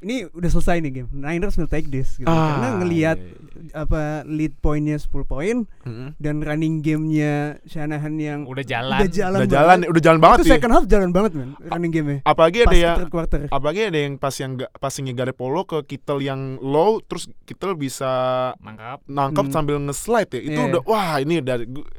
[0.00, 1.08] Ini udah selesai nih game.
[1.10, 2.24] Niners will take this gitu.
[2.24, 3.32] Ah, Karena ngelihat iya,
[3.62, 3.72] iya.
[3.78, 6.16] apa lead pointnya 10 poin Mm-mm.
[6.16, 8.96] dan running gamenya Shanahan yang Udah jalan.
[8.96, 9.88] udah jalan Udah jalan, banget.
[9.88, 10.52] udah jalan banget itu sih.
[10.52, 12.18] second half jalan banget man running game-nya.
[12.22, 13.40] Apalagi ada Pas yang quarter.
[13.46, 18.10] apalagi ada yang pas yang ga- passingnya Garepolo ke Kittle yang low terus Kittle bisa
[18.56, 19.04] Mangkap.
[19.06, 19.52] nangkap Hmm.
[19.52, 20.40] sambil nge-slide ya.
[20.42, 20.68] Itu Iya.
[20.70, 21.56] udah wah ini udah,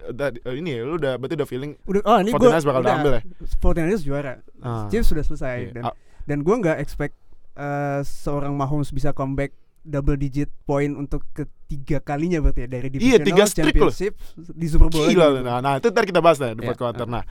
[0.09, 3.11] udah ini ya lu udah berarti udah feeling Udah oh ini gue 49ers bakal diambil
[3.13, 3.21] ya.
[3.53, 4.33] 49ers juara.
[4.59, 4.85] Ah.
[4.87, 5.71] Chiefs sudah selesai Iya.
[5.71, 7.13] dan Ah, dan gue nggak expect
[7.53, 13.17] eh, seorang Mahomes bisa comeback double digit point untuk ketiga kalinya berarti ya dari Iya,
[13.17, 13.89] divisional tiga streak loh.
[13.89, 14.13] championship
[14.53, 17.07] di Super Bowl Gila, nah, nah itu ntar kita bahas nah di Iya, fourth quarter.
[17.09, 17.23] Nah,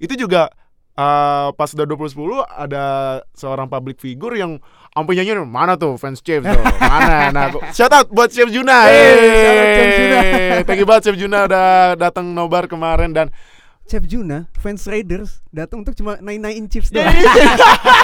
[0.00, 0.48] itu juga
[0.98, 2.18] uh, pas udah 20-10
[2.48, 2.84] ada
[3.32, 4.58] seorang public figure yang
[4.90, 10.58] sampai nyanyi mana tuh fans Chiefs tuh mana nah shout out buat Chef Juna Hey.
[10.58, 13.30] Hey, thank you banget Chef Juna udah datang nobar kemarin dan
[13.88, 17.16] Chef Juna fans Raiders datang untuk cuma naik naikin Chiefs Iya, doang.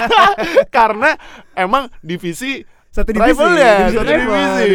[0.70, 1.10] karena
[1.54, 4.70] emang divisi satu divisi Rival ya, divisi satu divisi.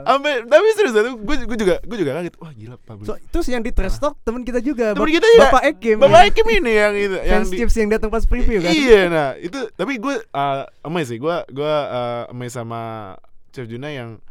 [0.00, 3.60] sampai tapi serius gue gue juga gue juga kaget wah gila public So, terus yang
[3.60, 5.42] di trash talk teman kita juga Temen Bap- kita juga.
[5.44, 8.70] Bapak Ekim Bapak Ekim ini yang itu yang fans di- yang datang pas preview kan
[8.70, 13.14] Iya, nah itu tapi gue uh, amazed sih, gue gue uh, amazed sama
[13.50, 14.22] Chef Juna yang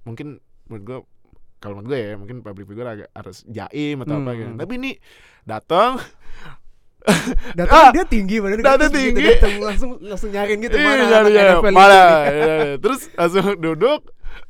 [0.00, 0.98] mungkin menurut gue
[1.58, 4.38] kalau menurut gue ya mungkin public figure agak harus jaim atau apa Hmm.
[4.38, 4.50] gitu.
[4.56, 4.90] Tapi ini
[5.42, 5.98] datang,
[7.54, 9.24] datang Ah, dia tinggi badannya datang begitu tinggi.
[9.34, 11.96] datang langsung langsung nyariin gitu mana nyari- NFL mana, itu.
[11.96, 12.56] ya, ya.
[12.78, 13.98] terus langsung duduk,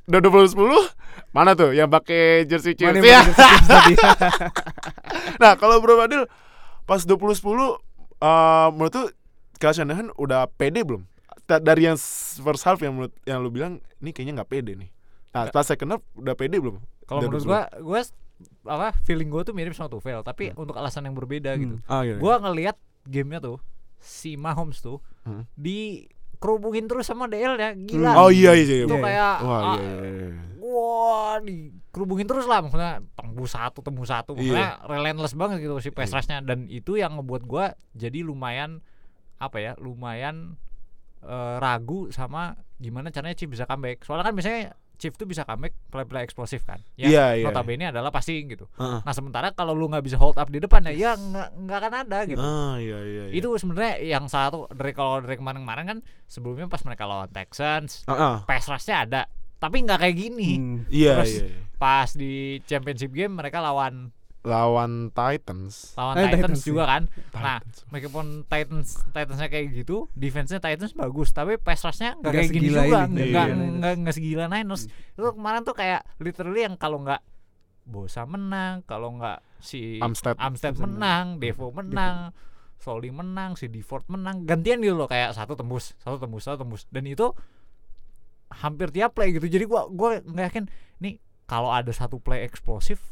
[0.06, 0.82] udah dua puluh sepuluh,
[1.30, 3.22] mana tuh yang pakai jersey yang Ya.
[5.36, 6.26] Nah kalau Bro Fadil
[6.84, 7.78] pas 20-10
[8.18, 9.06] uh, menurut tuh
[9.56, 11.04] Kyle Shanahan udah pede belum?
[11.46, 11.96] Dari yang
[12.36, 14.88] first half yang menurut yang lu bilang ini kayaknya nggak pede nih.
[15.30, 16.78] Nah, pas second half udah pede belum?
[17.04, 18.00] Kalau menurut gua gua
[18.62, 21.60] apa feeling gua tuh mirip sama Tuchel tapi untuk alasan yang berbeda Hmm.
[21.60, 21.76] gitu.
[21.84, 22.16] Ah, iya.
[22.16, 23.58] Gua ngelihat gamenya tuh
[23.96, 25.44] si Mahomes tuh Hmm.
[25.52, 28.16] di kerubungin terus sama DL ya gila.
[28.18, 28.64] Oh iya iya.
[28.64, 28.86] iya.
[28.88, 30.42] Itu Iya, kayak Wah, ah, iya, iya, iya.
[30.60, 34.38] wah dikerubungin terus lah maksudnya tembus satu tembus satu Iya.
[34.38, 38.80] maksudnya relentless banget gitu si pass rushnya dan itu yang ngebuat gua jadi lumayan
[39.36, 40.56] apa ya lumayan
[41.20, 45.72] eh, ragu sama gimana caranya Chief bisa comeback soalnya kan biasanya Chief tuh bisa comeback
[45.88, 47.44] play-play eksplosif kan yang Iya, iya.
[47.46, 49.00] notabene adalah passing gitu Heeh.
[49.00, 52.18] nah sementara kalau lu nggak bisa hold up di depan ya ya nggak akan ada
[52.24, 53.22] gitu Ah, iya iya.
[53.26, 53.32] iya.
[53.32, 58.12] itu sebenarnya yang satu dari kalau dari kemarin-kemarin kan sebelumnya pas mereka lawan Texans Ah,
[58.12, 58.36] ah.
[58.44, 59.22] pass rushnya ada
[59.56, 60.78] tapi nggak kayak gini Hmm.
[60.86, 61.44] Iya Terus- iya.
[61.46, 61.60] iya.
[61.74, 62.32] pas di
[62.62, 65.92] championship game mereka lawan Lawan Titans.
[66.00, 67.02] lawan Eh, Titans, Titans, juga kan
[67.36, 67.76] nah Titans.
[67.92, 72.66] meskipun Titans Titansnya kayak gitu defense-nya Titans bagus tapi pass rush-nya nggak Nggak kayak gini
[72.72, 73.66] segila juga ini, nggak iya.
[73.76, 77.20] nggak nggak segila Niners itu kemarin tuh kayak literally yang kalau nggak
[77.84, 80.40] Bosa menang kalau nggak si Armstead.
[80.40, 82.32] Armstead Armstead menang Devo menang
[82.80, 86.88] Soli menang si Deford menang gantian gitu loh kayak satu tembus satu tembus satu tembus
[86.88, 87.28] dan itu
[88.64, 90.64] hampir tiap play gitu jadi gua gua nggak yakin
[90.98, 93.04] nih kalau ada satu play eksplosif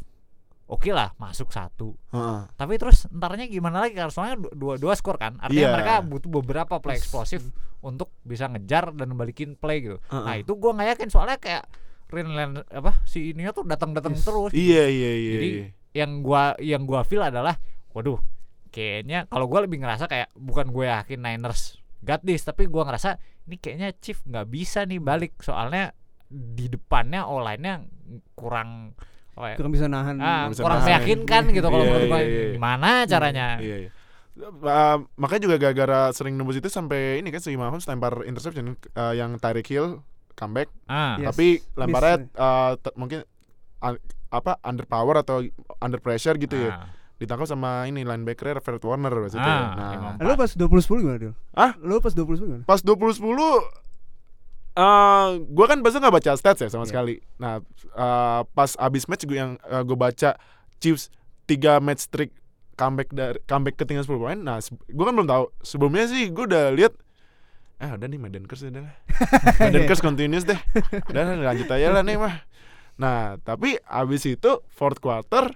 [0.68, 2.40] oke lah masuk satu Heeh.
[2.54, 5.74] tapi terus entarnya gimana lagi karena soalnya du- dua dua skor kan artinya Iya.
[5.74, 7.40] mereka butuh beberapa play eksplosif
[7.80, 10.44] untuk bisa ngejar dan balikin play gitu nah Heeh.
[10.44, 11.64] itu gua nggak yakin soalnya kayak
[12.08, 14.24] Rinland apa si ininya tuh datang datang Yes.
[14.24, 15.32] terus Iya iya iya.
[15.34, 15.66] Jadi, iya.
[15.96, 17.56] yang gua yang gua feel adalah
[17.90, 18.20] waduh
[18.68, 23.16] kayaknya kalau gua lebih ngerasa kayak bukan gue yakin Niners got this tapi gua ngerasa
[23.44, 25.96] ini kayaknya Chief nggak bisa nih balik soalnya
[26.28, 27.88] di depannya online-nya
[28.34, 28.92] kurang
[29.44, 30.88] ya, kurang bisa nahan ah, bisa kurang nahan.
[30.88, 32.52] meyakinkan gitu kalau Iya, menurut gua iya, iya.
[32.52, 33.90] gimana caranya Iya, iya.
[34.38, 39.10] Uh, makanya juga gara-gara sering nembus itu sampai ini kan si Mahomes lempar interception uh,
[39.10, 39.98] yang Tyreek Hill
[40.32, 41.26] comeback ah Yes.
[41.28, 43.26] tapi lemparnya uh, mungkin
[43.80, 45.42] un- apa under power atau
[45.78, 46.86] under pressure gitu ya ah.
[47.16, 49.40] ditangkap sama ini linebacker Fred Warner pas itu.
[49.40, 50.22] Ah, Nah.
[50.22, 51.34] Lu pas 20 10 gimana, Dil?
[51.50, 51.74] Hah?
[51.76, 52.62] Lu pas 20 10 gimana?
[52.62, 53.87] pas 20 10
[54.78, 56.90] uh, gue kan biasa nggak baca stats ya sama Iya.
[56.94, 57.14] sekali.
[57.36, 57.58] Nah,
[57.92, 60.38] uh, pas abis match gue yang uh, gue baca
[60.78, 61.10] Chiefs
[61.44, 62.30] 3 match streak
[62.74, 64.38] comeback dari comeback ketinggalan 10 poin.
[64.38, 65.44] Nah, gue kan belum tahu.
[65.60, 66.94] Sebelumnya sih gue udah lihat
[67.78, 68.94] ah udah nih Madden Curse udah lah.
[69.62, 70.58] Madden Curse continuous deh.
[71.06, 72.42] Udah lanjut aja lah nih mah.
[72.98, 75.54] Nah, tapi abis itu fourth quarter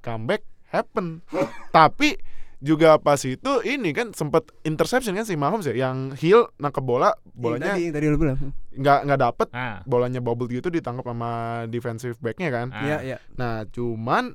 [0.00, 1.24] comeback happen.
[1.70, 2.20] tapi
[2.64, 7.12] juga pas itu ini kan sempet interception kan si Mahomes ya yang Hill nangkep bola
[7.28, 8.38] bolanya Yang tadi, yang tadi lu bilang.
[8.72, 11.30] nggak nggak dapet ah bolanya bobble gitu ditangkap sama
[11.66, 12.80] defensive backnya kan ah.
[12.82, 13.16] Iya, iya.
[13.34, 14.32] nah cuman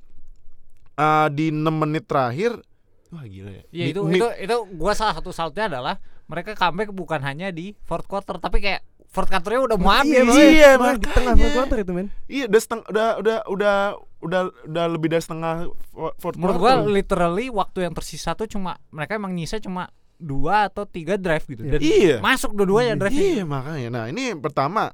[0.95, 2.61] uh, di 6 menit terakhir
[3.09, 6.53] wah gila ya Iya Ni- itu ni- itu itu gua salah satu salutnya adalah mereka
[6.53, 10.13] comeback bukan hanya di fourth quarter tapi kayak fourth quarternya udah mau habis.
[10.13, 11.01] Iya, Iya, iya, makanya.
[11.01, 12.07] di tengah fourth quarter itu, men.
[12.27, 13.75] iya udah seteng udah udah udah
[14.20, 16.91] udah udah lebih dari setengah fo- fourth Menurut gua quarter.
[16.91, 19.88] literally waktu yang tersisa tuh cuma mereka emang nyisa cuma
[20.20, 21.63] dua atau tiga drive gitu.
[21.63, 22.20] Dan iya.
[22.20, 23.89] masuk dua-duanya drive iya makanya.
[23.89, 24.91] Nah ini pertama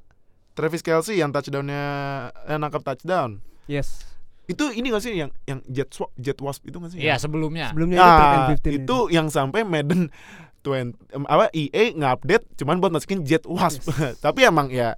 [0.54, 1.82] Travis Kelsey yang touchdownnya
[2.46, 3.42] eh, nangkap touchdown.
[3.66, 4.14] Yes.
[4.46, 7.02] itu ini gak sih yang yang jet swap, jet wasp itu gak sih?
[7.02, 7.74] Iya sebelumnya.
[7.74, 10.06] Sebelumnya itu and Nah, 15 itu yang sampai Madden
[10.62, 13.86] 20 em, apa EA nge-update cuman buat masukin Jet Wasp.
[14.24, 14.94] Tapi emang ya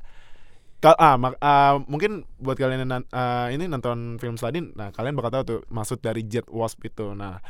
[0.79, 5.31] kal ah, ah, mungkin buat kalian yang ah, ini nonton film Sladin, nah kalian bakal
[5.35, 7.19] tahu tuh maksud dari Jet Wasp itu.
[7.19, 7.43] Nah,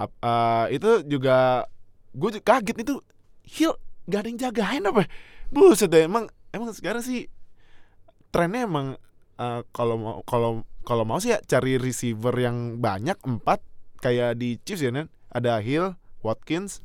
[0.00, 1.68] ah, itu juga
[2.16, 2.96] gue kaget itu
[3.44, 3.76] Hill
[4.08, 5.04] gak ada yang jagain apa?
[5.52, 7.28] Buset deh, emang emang sekarang sih
[8.32, 8.96] trennya emang
[9.74, 13.60] kalau mau kalau kalau mau sih ya cari receiver yang banyak empat
[14.00, 16.80] kayak di Chiefs ya kan ada Hill, Watkins,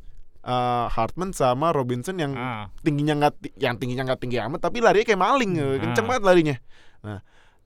[0.47, 2.71] uh, Hartman sama Robinson yang Ah.
[2.79, 5.77] tingginya nggak yang tingginya nggak tinggi amat tapi larinya kayak maling Hmm.
[5.83, 6.09] kenceng Ah.
[6.09, 6.55] banget larinya.
[7.03, 7.19] Nah,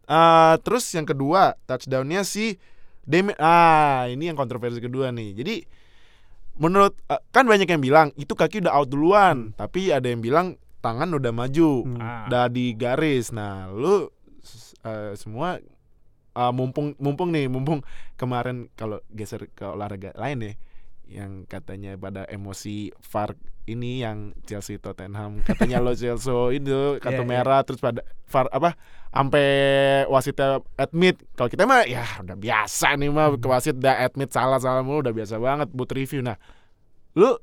[0.06, 2.58] uh, terus yang kedua touchdownnya si
[3.02, 5.34] Demi ah ini yang kontroversi kedua nih.
[5.34, 5.56] Jadi
[6.58, 10.58] menurut uh, kan banyak yang bilang itu kaki udah out duluan, tapi ada yang bilang
[10.82, 11.98] tangan udah maju, Hmm.
[11.98, 12.26] Ah.
[12.26, 13.30] udah di garis.
[13.30, 14.10] Nah, lu
[14.82, 15.58] uh, semua
[16.34, 17.82] uh, mumpung mumpung nih, mumpung
[18.16, 20.56] kemarin kalau geser ke olahraga lain nih
[21.12, 23.36] yang katanya pada emosi VAR
[23.68, 25.44] ini yang Chelsea Tottenham.
[25.44, 27.32] Katanya lo Chelsea itu kartu Iya, iya.
[27.36, 28.80] merah terus pada VAR apa
[29.12, 29.46] sampai
[30.08, 31.20] wasitnya admit.
[31.36, 35.04] Kalau kita mah ya udah biasa nih mah ke wasit udah admit salah salah mulu
[35.04, 36.24] udah biasa banget buat review.
[36.24, 36.40] Nah
[37.14, 37.36] lu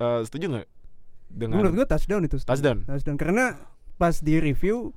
[0.00, 0.68] eh, setuju nggak
[1.30, 2.40] dengan Menurut gua touchdown itu.
[2.42, 2.88] touchdown?
[2.88, 3.60] Touchdown karena
[4.00, 4.96] pas di review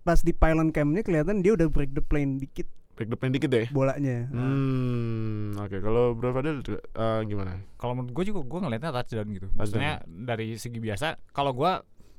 [0.00, 2.64] pas di pylon camnya kelihatan dia udah break the plane dikit
[3.00, 4.28] break the plane dikit deh bolanya.
[4.28, 5.80] Hmm, oke.
[5.80, 7.56] Kalau Bro Fadil eh, gimana?
[7.80, 9.48] Kalau menurut gue juga gue ngelihatnya touchdown gitu.
[9.56, 11.16] Maksudnya dari segi biasa.
[11.32, 11.72] Kalau gue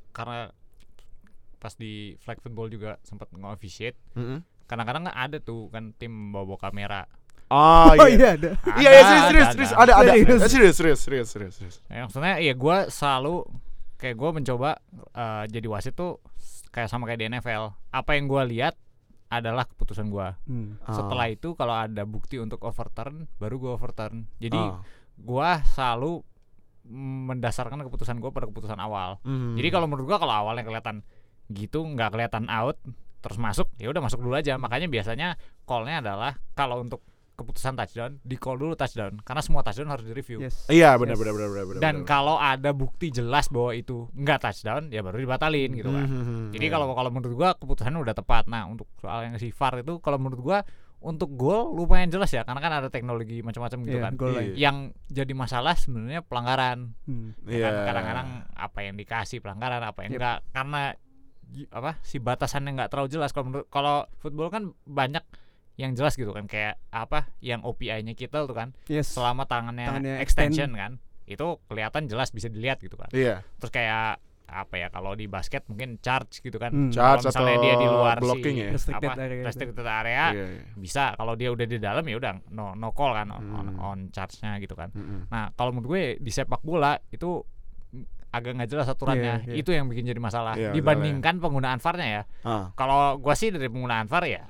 [0.09, 0.49] karena
[1.61, 4.41] pas di flag football juga sempat nge-officiate Mm-mm.
[4.65, 7.05] kadang-kadang nggak ada tuh kan tim bawa kamera
[7.51, 8.15] Oh, Oh iya.
[8.15, 8.49] iya ada.
[8.79, 9.71] Iya, iya, serius, serius, serius.
[9.75, 10.11] Ada, ada.
[10.15, 10.39] Serius.
[10.47, 11.75] Serius, serius, serius, serius, serius.
[11.91, 13.35] Ya, maksudnya ya gue selalu
[13.99, 14.69] kayak gue mencoba
[15.11, 16.23] eh, jadi wasit tuh
[16.71, 17.75] kayak sama kayak di NFL.
[17.91, 18.79] Apa yang gue lihat
[19.31, 20.27] adalah keputusan gue.
[20.45, 20.75] Hmm.
[20.91, 24.27] Setelah itu kalau ada bukti untuk overturn, baru gue overturn.
[24.43, 24.83] Jadi Ah.
[25.15, 26.19] gue selalu
[26.91, 29.23] mendasarkan keputusan gue pada keputusan awal.
[29.23, 29.55] Hmm.
[29.55, 31.05] Jadi kalau menurut gue kalau awalnya kelihatan
[31.47, 32.79] gitu nggak kelihatan out
[33.21, 34.59] terus masuk ya udah masuk dulu aja.
[34.59, 37.05] Makanya biasanya callnya adalah kalau untuk
[37.41, 40.39] keputusan touchdown di call dulu touchdown karena semua touchdown harus direview.
[40.39, 40.65] Yes.
[40.65, 41.19] Iya, benar, Yes.
[41.19, 41.81] benar, benar, benar, benar.
[41.81, 42.07] Dan benar.
[42.07, 46.05] kalau ada bukti jelas bahwa itu nggak touchdown, ya baru dibatalin gitu kan.
[46.05, 48.45] Mhm, Jadi kalau kalau menurut gua keputusannya udah tepat.
[48.45, 50.59] Nah untuk soal yang si VAR itu kalau menurut gua
[51.01, 54.13] untuk gol lumayan jelas ya karena kan ada teknologi macam-macam gitu Iya, kan.
[54.15, 54.53] goal line.
[54.53, 54.77] Yang
[55.09, 56.93] jadi masalah sebenarnya pelanggaran.
[57.03, 57.33] Hmm.
[57.43, 57.65] Ya Iya.
[57.65, 60.19] kan kadang-kadang apa yang dikasih pelanggaran apa yang Yep.
[60.21, 60.81] enggak karena
[61.67, 65.19] apa si batasannya nggak terlalu jelas kalau menurut kalau football kan banyak
[65.73, 69.07] yang jelas gitu kan kayak apa yang OPI-nya kita tuh kan Yes.
[69.09, 73.41] selama tangannya, Tangannya extension kan itu kelihatan jelas bisa dilihat gitu kan Iya.
[73.55, 76.91] terus kayak apa ya kalau di basket mungkin charge gitu kan Hmm.
[76.91, 78.69] Kalau Charge misalnya atau dia di luar blocking si ya?
[78.69, 79.47] Restricted apa, area gitu.
[79.47, 80.63] restricted area Iya, iya.
[80.75, 83.79] bisa kalau dia udah di dalam ya udah no no call kan on, on, Hmm.
[83.81, 85.31] on charge-nya gitu kan Mhm.
[85.31, 87.39] Nah, kalau menurut gue di sepak bola itu
[88.29, 89.43] agak nggak jelas aturannya.
[89.43, 89.55] Iya, iya.
[89.55, 90.55] Itu yang bikin jadi masalah.
[90.55, 92.23] Iya, Dibandingkan penggunaan VAR-nya ya.
[92.43, 92.71] Ah.
[92.71, 94.47] Kalau gua sih dari penggunaan VAR ya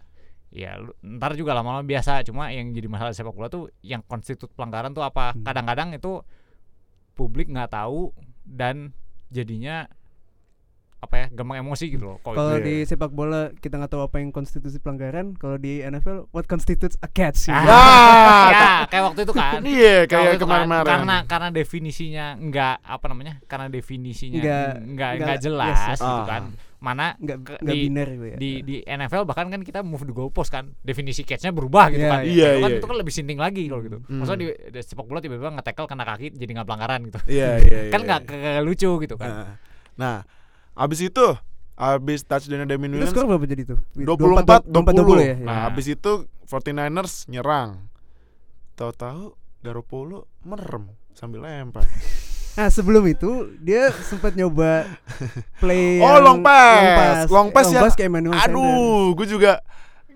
[0.51, 4.51] ya lu- ntar juga lama-lama biasa cuma yang jadi masalah sepak bola tuh yang konstitut
[4.51, 5.41] pelanggaran tuh apa Hmm.
[5.41, 6.19] kadang-kadang itu
[7.13, 8.11] publik nggak tahu
[8.43, 8.91] dan
[9.27, 9.87] jadinya
[10.99, 14.21] apa ya gampang emosi gitu loh kalau Kalau di sepak bola kita nggak tahu apa
[14.21, 15.33] yang konstitusi pelanggaran.
[15.33, 17.49] Kalau di NFL, what constitutes a catch?
[17.49, 20.85] Ah, Ah, ya kayak waktu itu kan Iya, Kalau kayak itu kan, kemarin-kemarin.
[20.93, 25.97] karena karena definisinya enggak apa namanya karena definisinya Nggak- enggak enggak, nggak- jelas yes, yes.
[25.97, 26.27] gitu Ah.
[26.27, 26.43] kan
[26.81, 28.35] mana Nggak ke- nggak di- biner gitu ya.
[28.35, 32.09] di di NFL bahkan kan kita move the goalpost kan definisi catchnya berubah gitu Iya,
[32.09, 32.29] kan iya.
[32.49, 34.17] itu kan Iya, itu kan lebih sinting lagi kalau gitu Hmm.
[34.17, 37.79] maksudnya di, di sepak bola tiba-tiba nge-tackle kena kaki jadi nggak pelanggaran gitu Iya, iya,
[37.85, 37.91] iya.
[37.91, 38.49] kan nggak iya.
[38.51, 39.53] nggak lucu gitu kan Nah,
[39.93, 40.17] Nah,
[40.75, 41.25] abis itu
[41.73, 43.79] abis touchdown Damien Itu Williams skor berapa jadi tuh?
[43.93, 45.35] 24 20 20 ya.
[45.35, 45.61] Nah, Nah.
[45.67, 46.11] abis itu
[46.43, 47.85] 49ers nyerang.
[48.73, 51.85] Tahu-tahu Garoppolo merem sambil lempar.
[52.51, 54.83] Nah sebelum itu dia sempat nyoba
[55.57, 57.27] play Oh, yang long pass.
[57.27, 57.79] Long pass ya.
[57.89, 58.51] ke Emmanuel Sanders.
[58.51, 59.63] Aduh, gue juga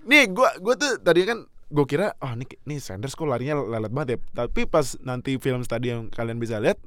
[0.04, 3.90] nih gue gue tuh tadi kan gue kira oh nih nih Sanders kok larinya lelet
[3.90, 4.18] banget ya.
[4.44, 6.78] Tapi pas nanti film tadi yang kalian bisa lihat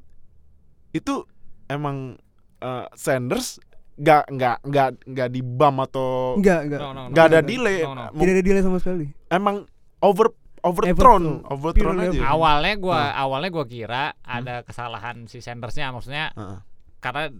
[0.91, 1.25] itu
[1.65, 2.17] emang
[2.59, 3.57] eh, Sanders
[3.95, 6.39] nggak nggak nggak nggak di bum atau.
[6.39, 7.11] No, no, no.
[7.11, 7.83] nggak ada delay.
[7.83, 8.07] No, no.
[8.09, 9.11] Mung- Tidak ada delay sama sekali.
[9.27, 9.67] emang
[9.99, 10.31] over
[10.61, 12.21] overthrown, overthrown Pure aja.
[12.27, 13.19] awalnya gua Hmm.
[13.19, 16.59] awalnya gua kira ada kesalahan si Sandersnya maksudnya Heeh.
[16.97, 17.31] karena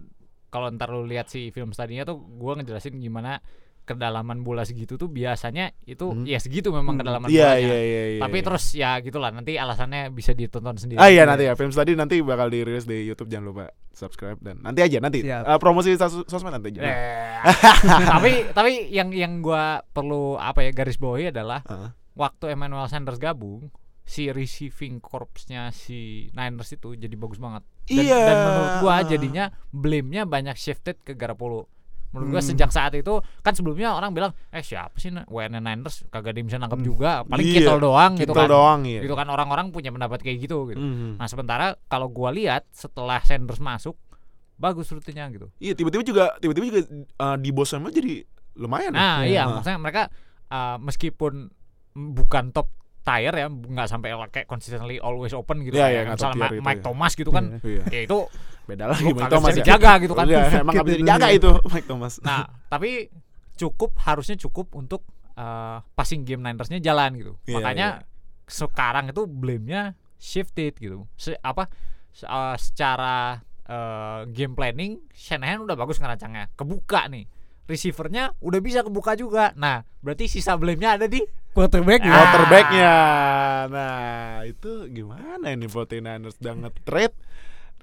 [0.46, 3.38] kalau ntar lu lihat si film tadinya tuh gua ngejelasin gimana
[3.80, 6.22] kedalaman bola segitu tuh biasanya itu Hmm.
[6.22, 7.00] ya segitu memang Hmm.
[7.00, 7.58] kedalaman Iya bolanya.
[7.58, 8.02] iya iya.
[8.08, 8.44] iya, Tapi iya.
[8.44, 10.96] terus ya gitulah nanti alasannya bisa ditonton sendiri.
[10.96, 14.62] Ah iya nanti ya film tadi nanti bakal dirilis di YouTube jangan lupa subscribe dan
[14.62, 15.42] nanti aja nanti Siap.
[15.44, 16.80] Eh, promosi sos- sosmed nanti aja.
[16.80, 17.42] Eh,
[18.12, 21.90] tapi tapi yang yang gua perlu apa ya garis bawahi adalah Heeh.
[22.20, 27.62] Waktu Emmanuel Sanders gabung si receiving corpsnya si Niners itu jadi bagus banget.
[27.86, 28.20] Dan, Iya.
[28.20, 31.70] dan menurut gua jadinya blame-nya banyak shifted ke Garoppolo.
[32.10, 32.50] Menurut gua Hmm.
[32.50, 36.58] sejak saat itu kan sebelumnya orang bilang eh siapa sih WN Niners kagak dia bisa
[36.58, 36.88] nangkep Hmm.
[36.88, 38.46] juga paling Iya, kittle doang gitu kan.
[38.46, 39.00] doang iya.
[39.00, 40.78] Gitu kan orang-orang punya pendapat kayak gitu gitu.
[40.78, 41.16] Mhm.
[41.16, 43.94] Nah sementara kalau gua lihat setelah Sanders masuk
[44.56, 45.54] bagus rutinnya gitu.
[45.56, 48.90] Iya tiba-tiba juga tiba-tiba juga eh, di bos sama jadi lumayan.
[48.90, 48.98] ya.
[48.98, 49.30] Nah Iya.
[49.30, 49.50] iya Nah.
[49.54, 50.02] maksudnya mereka
[50.50, 51.54] uh, meskipun
[51.92, 52.68] bukan top
[53.00, 56.48] tier ya nggak sampai kayak consistently always open gitu Iya, kayak iya, top misalnya Ma-
[56.48, 56.84] itu Mike ya.
[56.84, 57.82] Thomas gitu kan Iya.
[57.88, 58.18] ya itu
[58.68, 59.58] Beda lagi Mike Thomas ya.
[59.58, 61.02] dijaga gitu kan Iya, emang nggak bisa Gitu.
[61.02, 62.12] dijaga itu Mike Thomas.
[62.20, 62.90] nah tapi
[63.56, 65.02] cukup harusnya cukup untuk
[65.34, 67.88] uh, passing game Ninersnya jalan gitu Iya, makanya
[68.46, 71.66] sekarang itu blame-nya shifted gitu Se- apa
[72.10, 77.24] se- uh, secara uh, game planning Shanahan udah bagus ngerancangnya kebuka nih
[77.70, 82.14] receivernya udah bisa kebuka juga nah berarti sisa blame-nya ada di Quarterback Ah.
[82.14, 82.94] quarterbacknya.
[83.66, 87.16] Nah, itu gimana ini 49ers udah nge-trade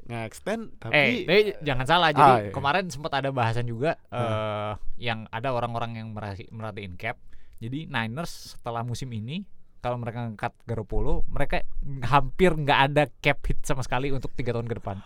[0.08, 2.10] nge-extend Eh, tapi tapi jangan salah.
[2.12, 2.52] Jadi Ah, iya.
[2.56, 4.24] kemarin sempat ada bahasan juga Hmm.
[4.24, 4.74] eh
[5.04, 7.20] yang ada orang-orang yang merhati- merhatiin cap.
[7.60, 9.44] Jadi Niners setelah musim ini
[9.78, 11.68] kalau mereka ngangkat Garoppolo, mereka
[12.04, 15.04] hampir nggak ada cap hit sama sekali untuk tiga tahun ke depan.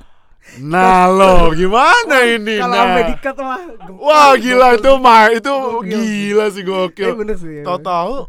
[0.60, 2.58] Nah lo gimana ini?
[2.60, 2.82] Kalau nah.
[2.84, 3.60] sampai dikat mah.
[3.96, 5.88] Wah gila itu mah itu Gokil.
[5.88, 7.14] gila sih Eh gokil.
[7.16, 7.62] bener sih.
[7.62, 7.64] ya.
[7.64, 8.28] Tahu-tahu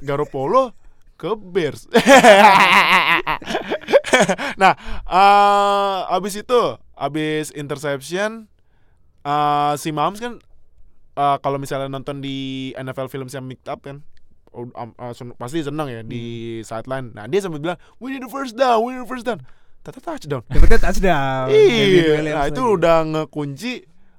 [0.00, 0.72] Garoppolo
[1.14, 1.84] ke Bears.
[4.60, 4.72] nah,
[5.04, 6.62] eh abis itu,
[6.96, 8.48] abis interception,
[9.20, 10.40] eh si Mahomes kan
[11.16, 14.00] uh, kalau misalnya nonton di NFL Films yang mixed up kan
[14.56, 17.12] uh, sen- pasti seneng ya di sideline.
[17.12, 19.44] Nah, dia sempat bilang, "We need the first down, we need the first down."
[19.80, 20.42] Tata touchdown.
[20.44, 21.46] Dapetnya touchdown.
[21.48, 22.74] Iya, nah itu lagi.
[22.76, 23.72] udah ngekunci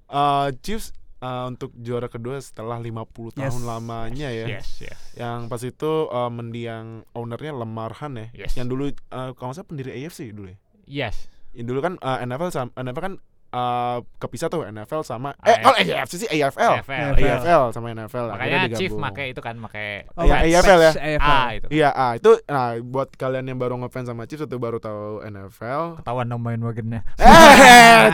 [0.10, 0.90] uh, Chiefs
[1.22, 3.62] uh, untuk juara kedua setelah 50 tahun Yes.
[3.62, 4.46] lamanya ya.
[4.58, 4.98] Yes, yes.
[5.14, 8.28] Yang pas itu uh, mendiang ownernya Lemar Han ya.
[8.34, 8.58] Yes.
[8.58, 8.84] Yang dulu
[9.14, 10.58] uh, kalau salah pendiri AFC dulu ya.
[10.90, 11.30] Yes.
[11.54, 13.14] Yang dulu kan uh, NFL sama NFL kan
[13.52, 15.62] uh, kepisah tuh NFL sama eh AF.
[15.62, 16.74] kalau AFC sih AFL.
[16.80, 17.10] AFL.
[17.14, 17.30] AFL.
[17.38, 20.92] AFL sama NFL Makanya Chief pakai itu kan pakai Oh, Iya, patch- AFL ya.
[20.92, 21.22] AFL.
[21.22, 21.68] A itu.
[21.70, 26.00] Iya, ah itu nah buat kalian yang baru ngefans sama Chiefs atau baru tahu NFL,
[26.00, 27.04] Ketahuan dong main wagennya.
[27.16, 28.10] eh,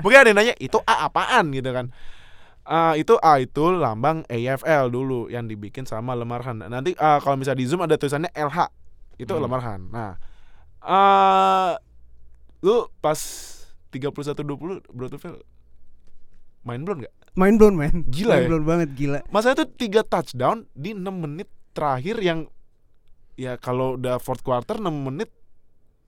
[0.00, 1.88] mungkin ada yang nanya itu A apaan gitu kan?
[2.62, 6.64] Ah, itu A itu lambang AFL dulu yang dibikin sama Lemar Han.
[6.64, 8.58] Nanti ah, kalau misalnya di zoom ada tulisannya LH
[9.16, 9.42] itu Hmm.
[9.42, 9.80] Lemar Han.
[9.88, 10.12] Nah,
[10.80, 11.76] ah
[12.60, 13.20] lu pas
[13.94, 15.38] 31-20 Bro Tufel
[16.62, 17.14] main belum nggak?
[17.34, 18.06] Main blown man.
[18.06, 18.48] Gila Main ya?
[18.48, 19.20] blown banget gila.
[19.28, 22.46] Masa itu tiga touchdown di 6 menit terakhir yang
[23.34, 25.28] ya kalau udah fourth quarter 6 menit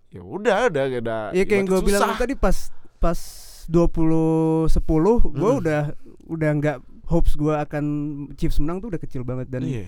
[0.09, 3.19] ya udah udah udah Iya kayak yang gue bilang tadi pas pas
[3.67, 4.71] 20 10
[5.29, 5.61] gue Hmm.
[5.61, 5.81] udah
[6.25, 7.85] udah nggak hopes gue akan
[8.33, 9.87] Chiefs menang tuh udah kecil banget dan Iya.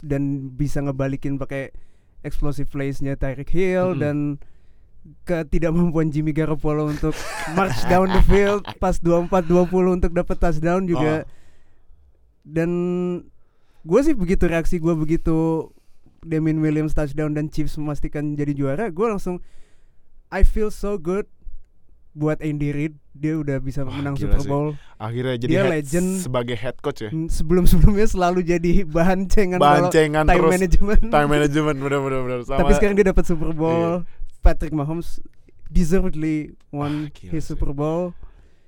[0.00, 1.68] dan bisa ngebalikin pakai
[2.20, 4.00] explosive plays-nya Tyreek Hill Mm-mm.
[4.00, 4.16] dan
[5.22, 7.12] ketidakmampuan Jimmy Garoppolo untuk
[7.52, 9.44] march down the field pas 24-20
[9.92, 11.22] untuk dapat touchdown juga.
[11.22, 11.42] Oh.
[12.42, 12.70] dan
[13.80, 15.68] gue sih begitu reaksi gue begitu
[16.20, 19.40] Damien Williams touchdown dan Chiefs memastikan jadi juara gue langsung
[20.28, 21.28] I feel so good
[22.12, 24.46] buat Andy Reid dia udah bisa Wah, menang Super sih.
[24.46, 24.74] Bowl.
[24.96, 26.08] Akhirnya jadi Dia head- legend.
[26.20, 27.10] sebagai head coach ya?
[27.10, 30.50] Sebelum sebelumnya selalu jadi bahan cengan kalau bancengan time terus.
[30.50, 31.02] management.
[31.10, 34.06] Time management sama tapi sekarang dia dapat Super Bowl
[34.44, 35.24] Patrick Mahomes
[35.66, 37.50] deservedly won gila his sih.
[37.50, 38.12] Super Bowl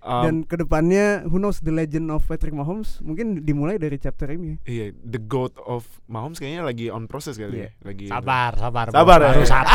[0.01, 4.27] um, dan ke depannya who knows the legend of Patrick Mahomes mungkin dimulai dari chapter
[4.29, 7.69] ini iya the goat of Mahomes kayaknya lagi on process kali Iya.
[7.69, 8.87] ya lagi Sabar, sabar.
[8.89, 9.23] Sabar Bos.
[9.23, 9.31] ya.
[9.31, 9.71] Baru satu.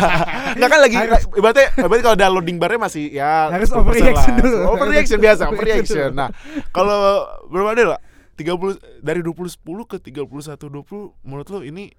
[0.54, 4.30] Enggak kan lagi Harus- ibaratnya ibaratnya kalau ada loading barnya masih ya Harus 10% overreaction
[4.30, 4.38] lah.
[4.38, 4.56] dulu.
[4.68, 6.08] Overreaction biasa, Overreaction.
[6.12, 6.28] Nah,
[6.68, 8.00] kalau berapa ada lah?
[8.34, 8.54] 30
[9.00, 10.30] dari 20 10 ke 31
[10.62, 10.86] 20
[11.20, 11.90] menurut lo ini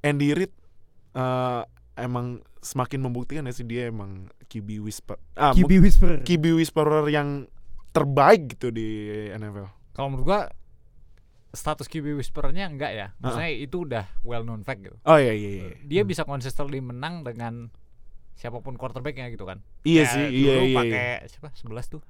[0.00, 0.52] Andy Reid
[1.14, 1.62] eh,
[1.94, 7.44] emang semakin membuktikan ya sih dia emang QB whisper ah, QB whisperer QB whisperer yang
[7.90, 9.68] terbaik gitu di NFL.
[9.92, 10.40] Kalau menurut gua
[11.52, 13.06] status QB whisperernya enggak ya.
[13.20, 14.96] Maksudnya itu udah well known fact gitu.
[15.04, 15.64] Oh iya iya iya.
[15.84, 17.68] Dia bisa consistently menang dengan
[18.32, 19.60] siapa pun quarterbacknya gitu kan.
[19.84, 20.76] Iya Ya, sih, dulu iya iya.
[20.80, 21.28] pakai iya.
[21.28, 21.48] siapa?
[21.52, 22.00] 11 tuh.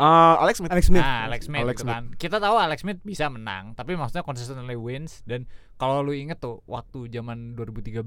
[0.00, 0.72] Eh, Alex Smith.
[0.72, 1.92] Alex Smith Nah, Alex Smith Alex gitu Smith.
[1.92, 2.04] kan.
[2.16, 5.44] Kita tahu Alex Smith bisa menang, tapi maksudnya consistently wins dan
[5.76, 8.00] kalau lu inget tuh waktu zaman 2013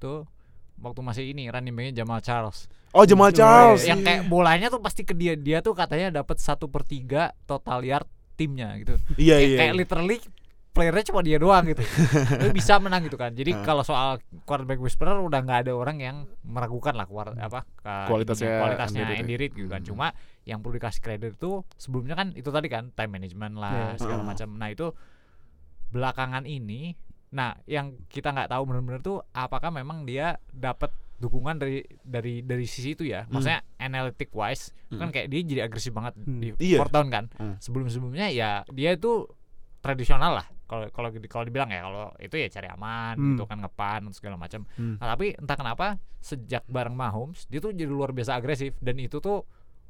[0.00, 0.24] tuh
[0.76, 2.66] waktu masih ini running backnya Jamal Charles.
[2.90, 3.82] Oh Jamal Oh, Charles.
[3.82, 3.92] iya.
[3.92, 7.82] yang kayak bolanya tuh pasti ke dia dia tuh katanya dapat satu per tiga total
[7.82, 8.98] yard timnya gitu.
[9.16, 9.58] Iya iya.
[9.60, 10.18] Kayak literally
[10.70, 11.86] playernya cuma dia doang gitu.
[12.42, 13.30] Dia bisa menang gitu kan.
[13.30, 13.62] Jadi Ah.
[13.62, 18.58] kalau soal quarterback whisperer udah nggak ada orang yang meragukan lah kuar- apa ke Kualitasnya
[18.58, 19.22] kualitasnya Andy Reid ya.
[19.22, 19.80] Andy Reid gitu kan.
[19.80, 19.88] Hmm.
[19.88, 20.06] Cuma
[20.42, 24.02] yang perlu dikasih kredit itu sebelumnya kan itu tadi kan time management lah Iya.
[24.02, 24.28] segala Heeh.
[24.28, 24.48] macam.
[24.52, 24.86] Nah itu
[25.88, 26.98] belakangan ini,
[27.34, 32.62] nah yang kita nggak tahu benar-benar tuh apakah memang dia dapat dukungan dari dari dari
[32.64, 33.26] sisi itu ya.
[33.26, 35.12] Maksudnya analytic wise kan Hmm.
[35.12, 36.38] kayak dia jadi agresif banget Hmm.
[36.38, 36.78] di Iya.
[36.78, 37.24] fourth down kan.
[37.34, 37.54] Hmm.
[37.58, 39.26] Sebelum-sebelumnya ya dia itu
[39.78, 43.26] tradisional lah kalau kalau kalau dibilang ya kalau itu ya cari aman Hmm.
[43.34, 44.64] gitu kan ngepan dan segala macam.
[44.74, 44.96] Hmm.
[44.96, 45.86] Nah, tapi entah kenapa
[46.18, 49.44] sejak bareng Mahomes dia tuh jadi luar biasa agresif dan itu tuh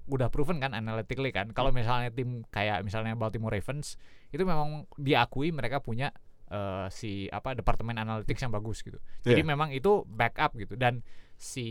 [0.05, 1.49] udah proven kan analytically kan.
[1.51, 3.97] Kalau misalnya tim kayak misalnya Baltimore Ravens
[4.29, 6.13] itu memang diakui mereka punya
[6.55, 9.03] eh, si apa departemen analytics yang bagus gitu.
[9.27, 9.51] Jadi Iya.
[9.51, 11.03] memang itu backup gitu dan
[11.35, 11.67] si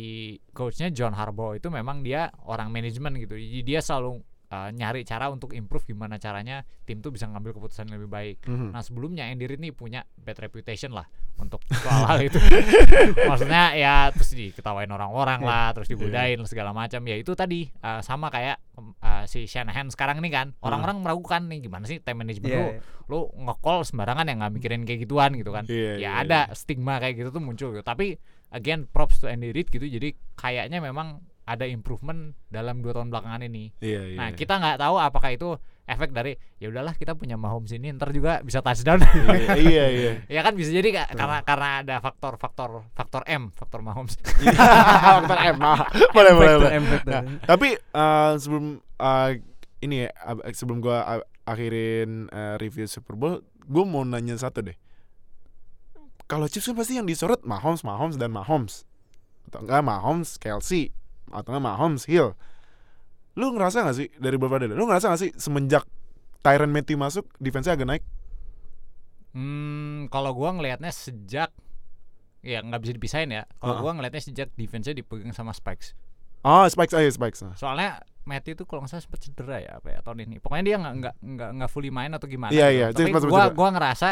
[0.52, 3.40] coachnya John Harbaugh itu memang dia orang manajemen gitu.
[3.40, 4.20] Jadi dia selalu
[4.54, 8.38] eh, nyari cara untuk improve gimana caranya tim tuh bisa ngambil keputusan yang lebih baik.
[8.46, 8.70] Mhm.
[8.70, 11.10] Nah sebelumnya Andy Reid nih punya bad reputation lah
[11.42, 12.38] untuk soal hal itu.
[13.26, 17.02] Maksudnya ya terus diketawain orang-orang lah, terus digodain segala macam.
[17.10, 18.62] Ya itu tadi eh, sama kayak
[19.02, 20.48] eh, si Shanahan sekarang nih kan.
[20.62, 22.70] Orang-orang meragukan nih gimana sih time management Iya, lu,
[23.10, 25.66] lu nge-call sembarangan ya nggak mikirin kayak gituan gitu kan.
[25.66, 27.84] Iya, ya iya, ada stigma kayak gitu tuh muncul gitu.
[27.84, 28.20] Tapi
[28.54, 29.84] again props to Andy Reid gitu.
[29.88, 33.76] Jadi kayaknya memang ada improvement dalam dua tahun belakangan ini.
[33.84, 34.18] Iya iya.
[34.20, 35.50] Nah, kita nggak tahu apakah itu
[35.84, 39.04] efek dari ya udahlah kita punya Mahomes ini ntar juga bisa touchdown.
[39.04, 40.12] iya iya iya.
[40.40, 44.16] ya kan bisa jadi Kak, karena karena ada faktor-faktor faktor M, faktor Mahomes.
[45.04, 45.58] Faktor M.
[45.60, 45.84] ah.
[46.16, 46.72] Boleh boleh boleh.
[46.80, 46.84] M.
[47.04, 49.30] Nah, tapi eh, sebelum eh,
[49.84, 50.10] ini ya
[50.56, 54.80] sebelum gua a- akhirin eh, review Super Bowl, gua mau nanya satu deh.
[56.24, 58.88] Kalau Chiefs kan pasti yang disorot Mahomes, Mahomes dan Mahomes.
[59.52, 60.96] Atau enggak Mahomes, Kelsey,
[61.34, 62.38] atau Mahomes, Hill.
[63.34, 65.84] Lu ngerasa gak sih dari beberapa dari lu ngerasa gak sih semenjak
[66.46, 68.04] Tyron Matthew masuk, defense-nya agak naik.
[69.34, 71.50] Hmm, kalau gua ngelihatnya sejak
[72.44, 73.48] ya nggak bisa dipisahin ya.
[73.58, 73.82] Kalau Uh-uh.
[73.82, 75.98] gua ngelihatnya sejak defense-nya dipegang sama Spikes.
[76.44, 77.40] Oh, Spikes aja Spikes.
[77.42, 77.56] Nah.
[77.56, 80.36] Soalnya Matthew itu kalau nggak salah sempat cedera ya apa ya tahun ini.
[80.38, 82.52] Pokoknya dia nggak nggak nggak nggak fully main atau gimana.
[82.54, 82.78] Iya, gitu.
[82.78, 83.56] iya, Tapi sempat- sempat gua cedera.
[83.58, 84.10] gua ngerasa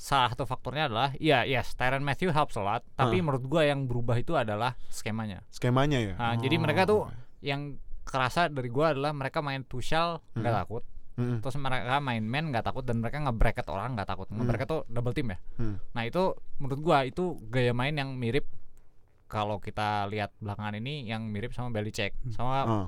[0.00, 3.22] salah satu faktornya adalah iya yes Tyron Matthew helps a lot, tapi Ah.
[3.22, 5.44] menurut gua yang berubah itu adalah skemanya.
[5.52, 6.14] Skemanya ya.
[6.16, 6.60] Nah, jadi Oh.
[6.60, 7.00] mereka tuh
[7.40, 10.60] yang kerasa dari gua adalah mereka main two shell nggak Hmm.
[10.64, 10.82] takut,
[11.14, 11.38] Mm-mm.
[11.38, 14.26] terus mereka main man nggak takut dan mereka nge-bracket orang nggak takut.
[14.30, 15.38] Nge-bracket tuh double team ya.
[15.60, 15.76] Hmm.
[15.92, 16.22] Nah, itu
[16.56, 18.48] menurut gua itu gaya main yang mirip
[19.26, 22.86] kalau kita lihat belakangan ini yang mirip sama Belichick sama Oh,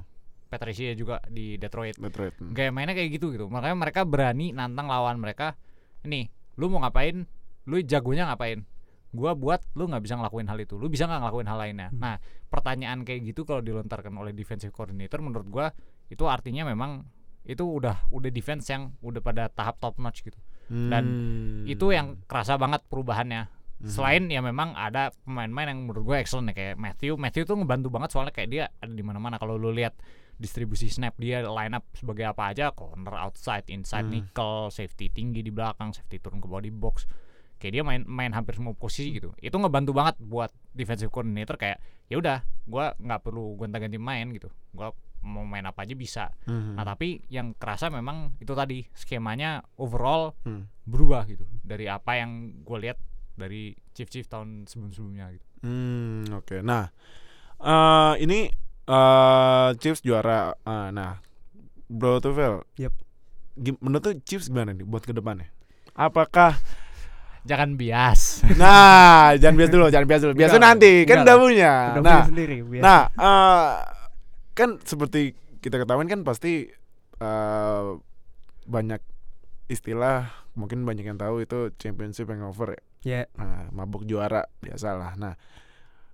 [0.48, 1.94] Patricia juga di Detroit.
[1.94, 2.34] Detroit.
[2.36, 2.50] Hmm.
[2.50, 3.46] Gaya mainnya kayak gitu gitu.
[3.46, 5.54] Makanya mereka berani nantang lawan mereka.
[6.02, 6.28] Nih,
[6.62, 7.26] lu mau ngapain?
[7.66, 8.62] Lu jagonya ngapain?
[9.10, 10.78] Gua buat lu nggak bisa ngelakuin hal itu.
[10.78, 11.88] Lu bisa nggak ngelakuin hal lainnya.
[11.90, 11.98] Hmm.
[11.98, 12.14] Nah,
[12.46, 15.66] pertanyaan kayak gitu kalau dilontarkan oleh defensive coordinator menurut gua
[16.06, 17.02] itu artinya memang
[17.42, 20.38] itu udah udah defense yang udah pada tahap top notch gitu.
[20.70, 21.68] Dan Hmm.
[21.68, 23.50] Itu yang kerasa banget perubahannya.
[23.82, 23.90] Hmm.
[23.90, 27.18] Selain ya memang ada pemain-pemain yang menurut gue excellent ya kayak Matthew.
[27.18, 29.98] Matthew tuh ngebantu banget soalnya kayak dia ada di mana-mana kalau lu lihat
[30.42, 34.18] distribusi snap dia line up sebagai apa aja corner outside inside Hmm.
[34.18, 37.06] nickel safety tinggi di belakang safety turun ke body box
[37.56, 41.78] kayak dia main main hampir semua posisi gitu itu ngebantu banget buat defensive coordinator kayak
[42.10, 44.90] ya udah gua nggak perlu gonta-ganti main gitu gua
[45.22, 46.74] mau main apa aja bisa Hmm.
[46.74, 50.66] nah tapi yang kerasa memang itu tadi skemanya overall Hmm.
[50.82, 52.98] berubah gitu dari apa yang gue lihat
[53.32, 55.46] dari Chief Chief tahun sebelum-sebelumnya gitu.
[55.62, 56.60] Hmm, oke.
[56.60, 56.90] Nah,
[57.58, 58.50] eh ini
[58.84, 60.54] eh Chiefs juara.
[60.62, 61.18] Ah, nah,
[61.86, 62.62] Bro Tufel.
[62.76, 62.92] Yep.
[63.54, 65.48] Gim- menurut tuh Chiefs gimana nih buat ke depannya?
[65.92, 66.56] Apakah
[67.42, 68.38] Jangan bias.
[68.54, 70.32] Nah, jangan bias dulu, jangan bias dulu.
[70.32, 71.42] Biasa Enggak nanti, kan enggak udah lah.
[71.42, 71.72] punya.
[71.74, 72.56] Udah Nah, punya sendiri.
[72.78, 73.70] nah, eh
[74.52, 75.20] kan seperti
[75.58, 76.70] kita ketahui kan pasti
[77.18, 77.84] eh
[78.64, 79.02] banyak
[79.66, 82.82] istilah mungkin banyak yang tahu itu championship hangover ya.
[83.02, 85.18] ya Nah, mabuk juara biasalah.
[85.18, 85.34] Nah,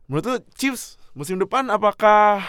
[0.09, 2.41] menurut lu Chiefs musim depan apakah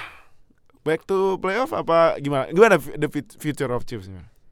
[0.82, 2.48] back to playoff apa gimana?
[2.48, 4.08] Gimana the future of Chiefs?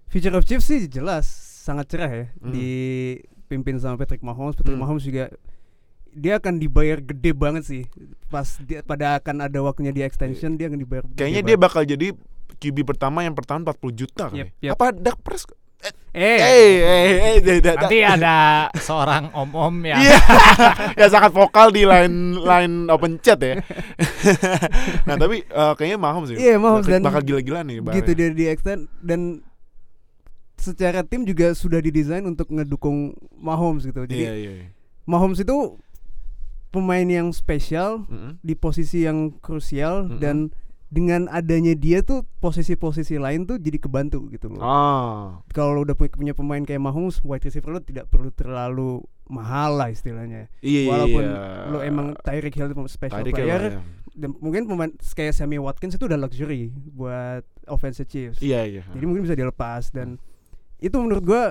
[0.05, 1.25] Future of Chiefs sih jelas
[1.63, 2.51] sangat cerah ya Hmm.
[2.51, 4.53] dipimpin sama Patrick Mahomes.
[4.53, 4.83] Patrick Hmm.
[4.83, 5.31] Mahomes juga
[6.09, 7.83] dia akan dibayar gede banget sih
[8.27, 11.63] pas dia, pada akan ada waktunya di extension dia akan dibayar gede Kayaknya dia banget.
[11.63, 12.07] bakal jadi
[12.57, 14.25] QB pertama yang per tahun 40 juta.
[14.31, 14.71] Yep, yep.
[14.73, 15.59] Apa Dak Prescott?
[15.83, 20.17] Eh Eh, eh, eh, eh, Nanti ada seorang om-om yang Iya,
[20.99, 23.61] ya sangat vokal di line line open chat ya.
[25.07, 26.37] nah tapi eh, kayaknya Mahomes sih.
[26.41, 27.77] Iya, Mahomes bakal, dan bakal gila-gila nih.
[27.93, 28.13] gitu barnya.
[28.17, 29.45] dia di extend dan
[30.57, 34.01] secara tim juga sudah didesain untuk ngedukung Mahomes gitu.
[34.09, 34.51] Jadi Iya iya.
[34.65, 34.67] iya.
[35.05, 35.77] Mahomes itu
[36.73, 38.41] pemain yang spesial Mm-mm.
[38.41, 40.19] di posisi yang krusial Mm-mm.
[40.19, 40.49] dan
[40.87, 44.63] dengan adanya dia tuh posisi-posisi lain tuh jadi kebantu gitu loh.
[44.63, 45.43] Ah.
[45.51, 50.47] Kalau udah punya, pemain kayak Mahomes, wide receiver lo tidak perlu terlalu mahal lah istilahnya.
[50.63, 50.87] Iya.
[50.87, 51.67] Walaupun iya.
[51.67, 53.79] lo emang Tyreek Hill itu special Tyreek player, iya.
[54.15, 58.39] dan mungkin pemain kayak Sammy Watkins itu udah luxury buat offensive Chiefs.
[58.39, 58.83] Iya iya.
[58.87, 60.15] Jadi mungkin bisa dilepas dan
[60.79, 61.43] itu menurut gua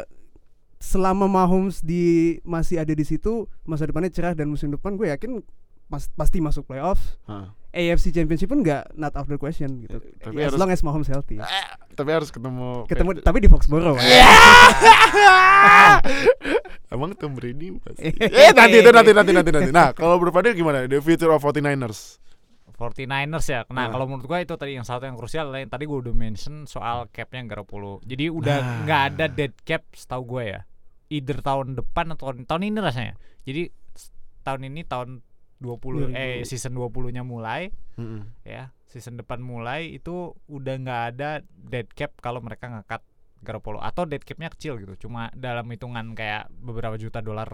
[0.80, 5.40] selama Mahomes di masih ada di situ masa depannya cerah dan musim depan gue yakin
[5.88, 7.00] pas- pasti masuk playoff.
[7.24, 7.52] Hah.
[7.76, 10.00] AFC Championship pun nggak not out of the question gitu.
[10.00, 11.36] Eh, tapi as harus- long as Mahomes healthy.
[11.92, 12.88] Tapi harus ketemu.
[12.88, 14.00] Ketemu tapi di Foxborough.
[14.00, 14.24] Iya.
[16.88, 18.08] Emang Tom Brady pasti.
[18.14, 19.70] eh nanti itu nanti nanti nanti nanti.
[19.70, 20.86] Nah kalau berpadu gimana?
[20.86, 22.22] The future of 49ers.
[22.72, 23.60] 49ers ya.
[23.72, 23.88] Nah, Ah.
[23.88, 27.08] kalau menurut gua itu tadi yang satu yang krusial yang tadi gua udah mention soal
[27.08, 28.04] capnya Garoppolo.
[28.04, 28.76] Jadi udah Nah.
[28.84, 30.60] nggak ada dead cap setahu gue ya.
[31.08, 33.14] Either tahun depan atau tahun ini rasanya.
[33.48, 33.72] Jadi
[34.42, 35.24] tahun ini tahun
[35.58, 36.50] 20 eh 2000.
[36.50, 38.44] season 20-nya mulai Mm-mm.
[38.44, 38.70] ya.
[38.86, 43.02] Season depan mulai itu udah nggak ada dead cap kalau mereka ngekat
[43.44, 45.08] Garoppolo atau dead capnya kecil gitu.
[45.08, 47.48] Cuma dalam hitungan kayak beberapa juta dolar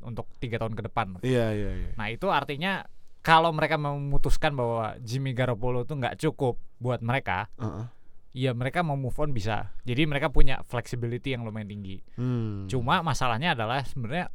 [0.00, 1.06] untuk tiga tahun ke depan.
[1.22, 1.90] Iya iya iya.
[1.98, 2.86] Nah itu artinya
[3.20, 7.84] kalau mereka memutuskan bahwa Jimmy Garoppolo itu nggak cukup buat mereka, Heeh.
[8.32, 9.74] ya mereka mau move on bisa.
[9.84, 11.98] Jadi mereka punya flexibility yang lumayan tinggi.
[12.14, 12.70] Hmm.
[12.70, 14.30] Cuma masalahnya adalah sebenarnya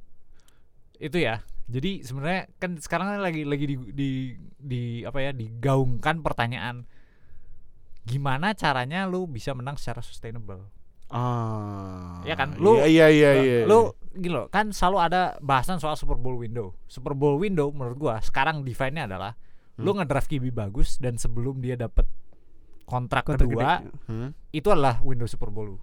[0.99, 1.41] itu ya.
[1.65, 4.09] Jadi sebenarnya kan sekarang kan lagi lagi di, di
[4.53, 6.83] di apa ya digaungkan pertanyaan
[8.03, 10.67] gimana caranya lu bisa menang secara sustainable.
[11.07, 12.19] Ah.
[12.23, 12.57] Ya kan?
[12.57, 13.57] Lu- Iya iya iya iya.
[13.63, 16.75] Lu gini loh, kan selalu ada bahasan soal Super Bowl window.
[16.85, 19.33] Super Bowl window menurut gua sekarang define-nya adalah
[19.75, 22.05] lu ngedraft QB bagus dan sebelum dia dapat
[22.85, 23.89] kontrak, Kontrak kedua gede.
[24.05, 24.29] Hmm.
[24.51, 25.73] itu adalah window Super Bowl.
[25.73, 25.77] lu.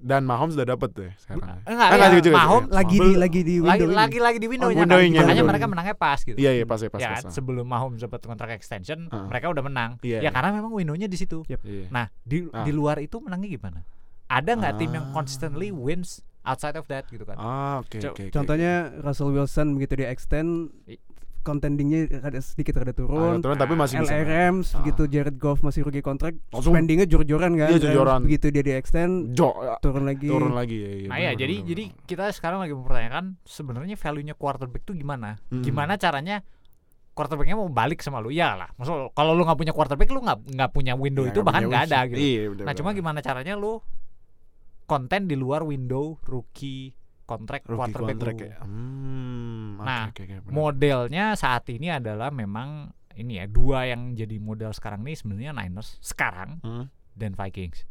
[0.00, 1.60] Dan Mahomes udah dapet tuh ya sekarang.
[1.62, 2.74] Enggak, Ah, ya, juga, juga, Mahomes juga.
[2.74, 3.94] lagi di lagi di lagi window ini.
[3.94, 4.88] lagi lagi di window-nya kan.
[4.88, 5.46] window-nya, Makanya window.
[5.46, 6.36] mereka menangnya pas gitu.
[6.36, 7.20] Iya iya pas ya pas ya pas.
[7.20, 9.26] kan, sebelum Mahomes dapat kontrak extension, Ah.
[9.26, 9.90] mereka udah menang.
[10.00, 10.30] Iya, ya iya.
[10.30, 11.44] karena memang window-nya di situ.
[11.44, 11.60] Iya.
[11.88, 12.62] Nah, di Ah.
[12.62, 13.80] di luar itu menangnya gimana?
[14.26, 15.12] ada nggak tim yang Ah.
[15.12, 18.22] constantly wins outside of that gitu kan Ah, oke Co- oke.
[18.22, 21.02] oke, Contohnya Russell Wilson begitu dia extend I-
[21.40, 23.00] contendingnya ada sedikit rada oke.
[23.02, 23.38] Ah, turun.
[23.40, 24.12] turun tapi masih bisa.
[24.12, 24.78] LA Rams Ah.
[24.78, 27.68] begitu Jared Goff masih rugi kontrak, Langsung spendingnya jor-joran kan.
[27.68, 28.20] Iya, jor-joran.
[28.22, 30.26] Begitu dia di extend Jo, turun lagi.
[30.26, 30.90] turun lagi ya.
[30.94, 34.92] iya, Nah ya benar, jadi benar, jadi kita sekarang lagi mempertanyakan sebenarnya value-nya quarterback tuh
[34.92, 35.40] gimana?
[35.46, 35.60] Hmm.
[35.60, 36.44] Gimana caranya
[37.10, 38.28] quarterbacknya mau balik sama lu?
[38.28, 41.40] Ya lah, maksud kalau lu nggak punya quarterback lu nggak nggak punya window Ya, itu
[41.40, 42.16] bahkan nggak ada gitu.
[42.18, 42.98] Iya, benar, Nah cuma benar.
[43.00, 43.80] gimana caranya lu
[44.84, 46.90] konten di luar window rookie
[47.22, 48.46] kontrak quarterback contract lu.
[48.46, 48.58] ya.
[48.60, 50.52] Hmm, oke, Nah, oke, oke, benar.
[50.52, 56.00] Modelnya saat ini adalah memang ini ya dua yang jadi model sekarang nih sebenarnya Niners
[56.00, 56.88] sekarang Hmm.
[57.12, 57.84] dan Vikings.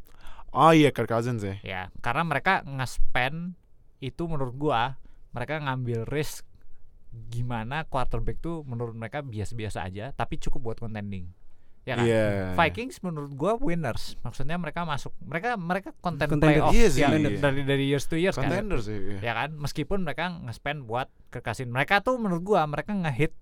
[0.49, 1.55] Oh iya Kirk Cousins ya.
[1.61, 3.53] Ya, karena mereka nge-spend
[4.01, 4.97] itu menurut gua
[5.29, 6.47] mereka ngambil risk
[7.29, 11.29] gimana quarterback tuh menurut mereka biasa-biasa aja tapi cukup buat contending.
[11.89, 12.05] Ya kan?
[12.05, 12.53] Iya.
[12.53, 14.13] Vikings menurut gua winners.
[14.21, 16.37] Maksudnya mereka masuk mereka mereka Contender.
[16.37, 17.41] playoff Iya sih, ya, iya.
[17.41, 18.53] dari dari years to years kan.
[18.79, 18.93] Sih.
[18.93, 19.17] iya.
[19.25, 19.57] Ya kan?
[19.57, 23.33] Meskipun mereka nge-spend buat kekasin mereka tuh menurut gua mereka nge-hit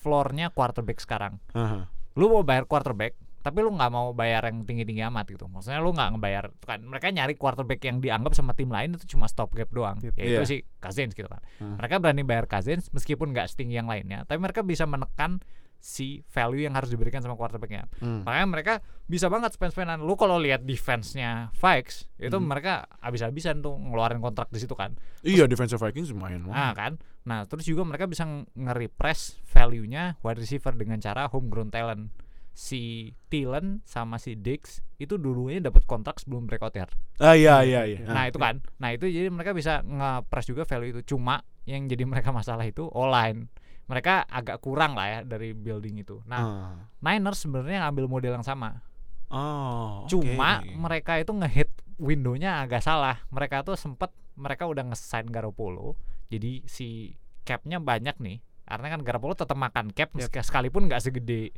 [0.00, 1.42] floornya quarterback sekarang.
[1.52, 1.90] Aha.
[2.14, 5.46] Lu mau bayar quarterback tapi lu nggak mau bayar yang tinggi-tinggi amat gitu.
[5.46, 9.30] Maksudnya lu nggak ngebayar kan mereka nyari quarterback yang dianggap sama tim lain itu cuma
[9.30, 10.02] stopgap doang.
[10.02, 10.18] Yep.
[10.18, 10.42] Yaitu Iya.
[10.42, 11.38] si Cousins gitu kan.
[11.62, 11.78] Hmm.
[11.78, 15.38] Mereka berani bayar Cousins meskipun nggak setinggi yang lainnya, tapi mereka bisa menekan
[15.86, 17.86] si value yang harus diberikan sama quarterbacknya.
[18.02, 18.26] Hmm.
[18.26, 18.74] Makanya mereka
[19.06, 20.02] bisa banget spend-spendan.
[20.02, 22.50] Lu kalau lihat defense-nya Vikes itu Hmm.
[22.50, 24.98] mereka habis-habisan tuh ngeluarin kontrak di situ kan.
[25.22, 26.98] Iya defensive Vikings lumayan Nah kan.
[27.22, 32.10] Nah terus juga mereka bisa nge- nge-repress value-nya wide receiver dengan cara homegrown talent.
[32.50, 36.88] Si Thielen sama si Diggs itu dulunya dapat kontrak sebelum breakout year.
[37.20, 38.00] Ah iya iya iya.
[38.02, 38.58] Nah itu kan.
[38.80, 41.14] Nah itu jadi mereka bisa nge-press juga value itu.
[41.14, 43.52] Cuma yang jadi mereka masalah itu online.
[43.86, 46.18] Mereka agak kurang lah ya dari building itu.
[46.24, 46.74] Nah Ah.
[47.00, 48.82] Niners sebenarnya ngambil model yang sama.
[49.26, 50.06] Oh.
[50.06, 53.22] Cuma mereka itu ngehit windownya agak salah.
[53.28, 55.94] Mereka tuh sempet mereka udah nge-sign Garoppolo.
[56.26, 58.38] Jadi si capnya banyak nih.
[58.62, 61.54] Karena kan Garoppolo tetap makan cap meski- sekalipun nggak segede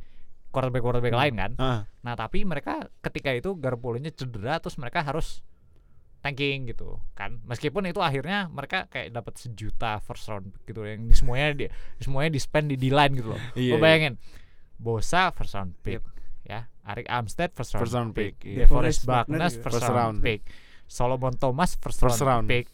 [0.49, 1.51] quarterback quarterback lain kan.
[1.57, 1.81] Ah.
[2.01, 5.41] Nah tapi mereka ketika itu Garoppolo-nya cedera terus mereka harus
[6.19, 11.15] tanking gitu kan meskipun itu akhirnya mereka kayak dapat sejuta first round gitu yang di
[11.15, 11.65] semuanya di
[11.97, 14.13] semuanya di spend di D line gitu loh Iya, lo bayangin
[14.75, 16.03] Bosa first round pick
[16.43, 18.65] ya Arik Armstead first round, First round pick, pick, iya.
[18.67, 20.17] DeForest Buckner first, First round, round.
[20.19, 20.41] pick
[20.89, 22.47] Solomon Thomas first, First round, round.
[22.49, 22.67] pick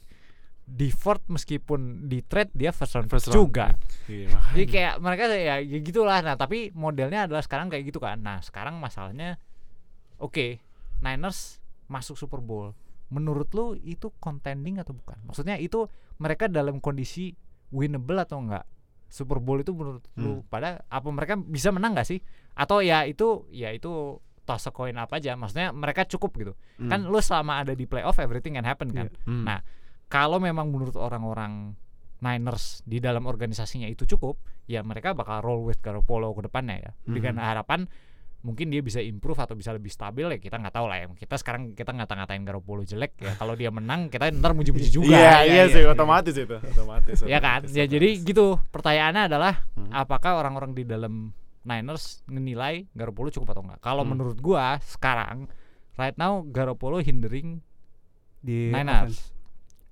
[0.66, 4.10] Deford meskipun di trade dia first round First pick round juga pick.
[4.10, 4.54] Iya, makanya.
[4.58, 6.20] jadi kayak mereka ya, ya gitulah.
[6.26, 8.18] Nah, tapi modelnya adalah sekarang kayak gitu kan.
[8.18, 9.38] Nah, sekarang masalahnya
[10.18, 10.58] oke,
[11.06, 12.74] Niners masuk Super Bowl.
[13.10, 15.18] Menurut lu itu contending atau bukan?
[15.26, 15.86] Maksudnya itu
[16.18, 17.36] mereka dalam kondisi
[17.70, 18.66] winnable atau enggak?
[19.06, 20.48] Super Bowl itu menurut lu Hmm.
[20.50, 22.20] pada apa mereka bisa menang gak sih?
[22.58, 25.38] Atau ya itu ya itu toss a coin apa aja?
[25.38, 26.54] Maksudnya mereka cukup gitu.
[26.82, 26.90] Hmm.
[26.90, 29.08] Kan lu selama ada di playoff everything can happen kan.
[29.24, 29.46] Hmm.
[29.46, 29.62] Nah,
[30.10, 31.78] kalau memang menurut orang-orang
[32.16, 36.92] Niners di dalam organisasinya itu cukup, ya mereka bakal roll with Garoppolo ke depannya ya.
[37.06, 37.44] Dengan Mhm.
[37.44, 37.80] harapan
[38.46, 41.06] mungkin dia bisa improve atau bisa lebih stabil ya kita nggak tahu lah ya.
[41.12, 43.34] Kita sekarang kita ngata-ngatain Garoppolo jelek ya.
[43.34, 45.10] Kalau dia menang kita ntar muji-muji juga.
[45.10, 45.90] Iya, Ya, iya ya, sih ya.
[45.90, 47.18] otomatis itu, otomatis.
[47.26, 47.66] Ya kan?
[47.66, 48.62] otomatis, Ya jadi gitu.
[48.70, 49.90] Pertanyaannya adalah Hmm.
[49.90, 51.34] apakah orang-orang di dalam
[51.66, 53.82] Niners menilai Garoppolo cukup atau enggak?
[53.82, 54.14] Kalau Hmm.
[54.14, 55.50] menurut gua sekarang
[55.98, 57.66] right now Garoppolo hindering
[58.40, 59.10] di Niners.
[59.10, 59.22] offense.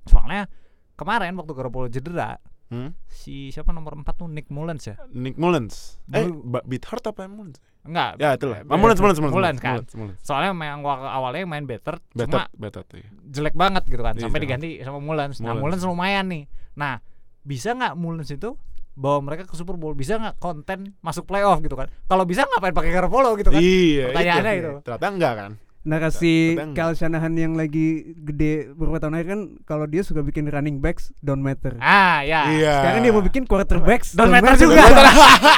[0.06, 0.45] Soalnya
[0.93, 2.38] kemarin waktu Garoppolo cedera,
[2.74, 2.89] Hmm?
[3.05, 4.97] si siapa nomor 4 tuh Nick Mullens ya?
[5.13, 6.01] Nick Mullens.
[6.09, 7.62] Eh, Mul- ba- Beat Hurt apa Mullens?
[7.83, 8.17] Enggak.
[8.17, 8.58] Ya, itulah.
[8.58, 9.36] eh, Ah, Mullens, Mullens, Mullens.
[9.36, 9.75] Mullens kan.
[9.78, 10.20] Mullens, Mullens.
[10.20, 13.08] Soalnya memang awalnya main better, cuma Betot, betot iya.
[13.29, 15.37] jelek banget gitu kan, Iya, sampai diganti sama Mullens.
[15.37, 15.78] Nah, Mullens.
[15.78, 16.43] Mullens lumayan nih.
[16.74, 16.97] Nah,
[17.41, 18.55] bisa nggak Mullens itu
[18.93, 19.93] bawa mereka ke Super Bowl?
[19.93, 21.91] Bisa nggak konten masuk playoff gitu kan?
[22.04, 23.59] Kalau bisa ngapain pakai Garoppolo gitu kan?
[23.59, 24.63] Iya, Pertanyaannya itu.
[24.63, 24.74] itu.
[24.82, 25.51] Ternyata enggak kan?
[25.84, 30.80] Narasi Kyle Shanahan yang lagi gede beberapa tahun akhir kan kalau dia suka bikin running
[30.80, 31.76] backs don't matter.
[31.84, 32.47] Ah, ya.
[32.55, 32.76] Iya.
[32.80, 34.80] Sekarang dia mau bikin quarterbacks Don't matter juga.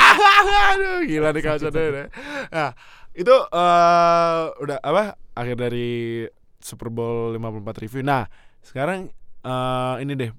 [0.74, 2.10] Aduh, gila nih kalau deh.
[2.50, 2.74] Nah,
[3.14, 5.14] itu eh udah apa?
[5.38, 6.26] Akhir dari
[6.58, 8.02] Super Bowl 54 review.
[8.02, 8.26] Nah,
[8.66, 9.14] sekarang
[9.46, 10.32] eh ini deh.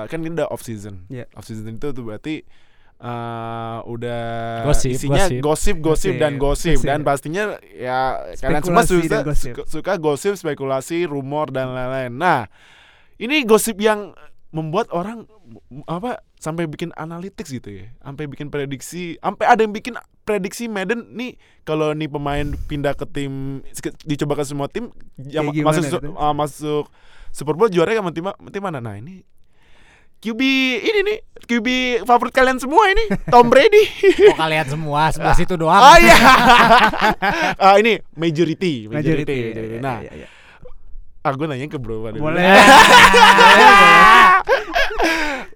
[0.00, 1.04] Eh, kan ini udah off season.
[1.12, 1.28] Iya.
[1.36, 2.40] Off season itu tuh berarti
[3.00, 4.22] eh udah
[4.68, 5.40] Gosip, isinya gosip.
[5.40, 6.84] gosip, gosip, dan gosip Gosip.
[6.84, 9.54] dan pastinya ya kalian semua Spekulasi suka, gosip.
[9.64, 12.12] suka, gosip, spekulasi, rumor dan lain-lain.
[12.12, 12.44] Nah,
[13.16, 14.12] ini gosip yang
[14.50, 15.24] membuat orang
[15.86, 21.14] apa sampai bikin analytics gitu ya, sampai bikin prediksi, sampai ada yang bikin prediksi Madden
[21.14, 23.64] nih kalau nih pemain pindah ke tim
[24.04, 26.10] dicoba ke semua tim yang gimana masuk su- gitu?
[26.12, 26.84] uh, masuk
[27.30, 28.82] Super Bowl juara sama tim, tim mana?
[28.82, 29.22] Nah, ini
[30.20, 30.40] QB
[30.78, 31.66] ini nih QB
[32.04, 33.88] favorit kalian semua ini Tom Brady.
[34.28, 35.80] Kok kalian semua sebelah situ doang?
[35.80, 36.12] Oh iya.
[36.12, 36.28] Ah,
[37.56, 37.56] iya.
[37.64, 39.24] Ah, ini majority, majority.
[39.24, 39.80] Majority, iya, iya, iya.
[39.80, 39.98] Nah,
[41.20, 42.16] Ah, gue nanya ke Bro Fadil.
[42.18, 42.40] Boleh.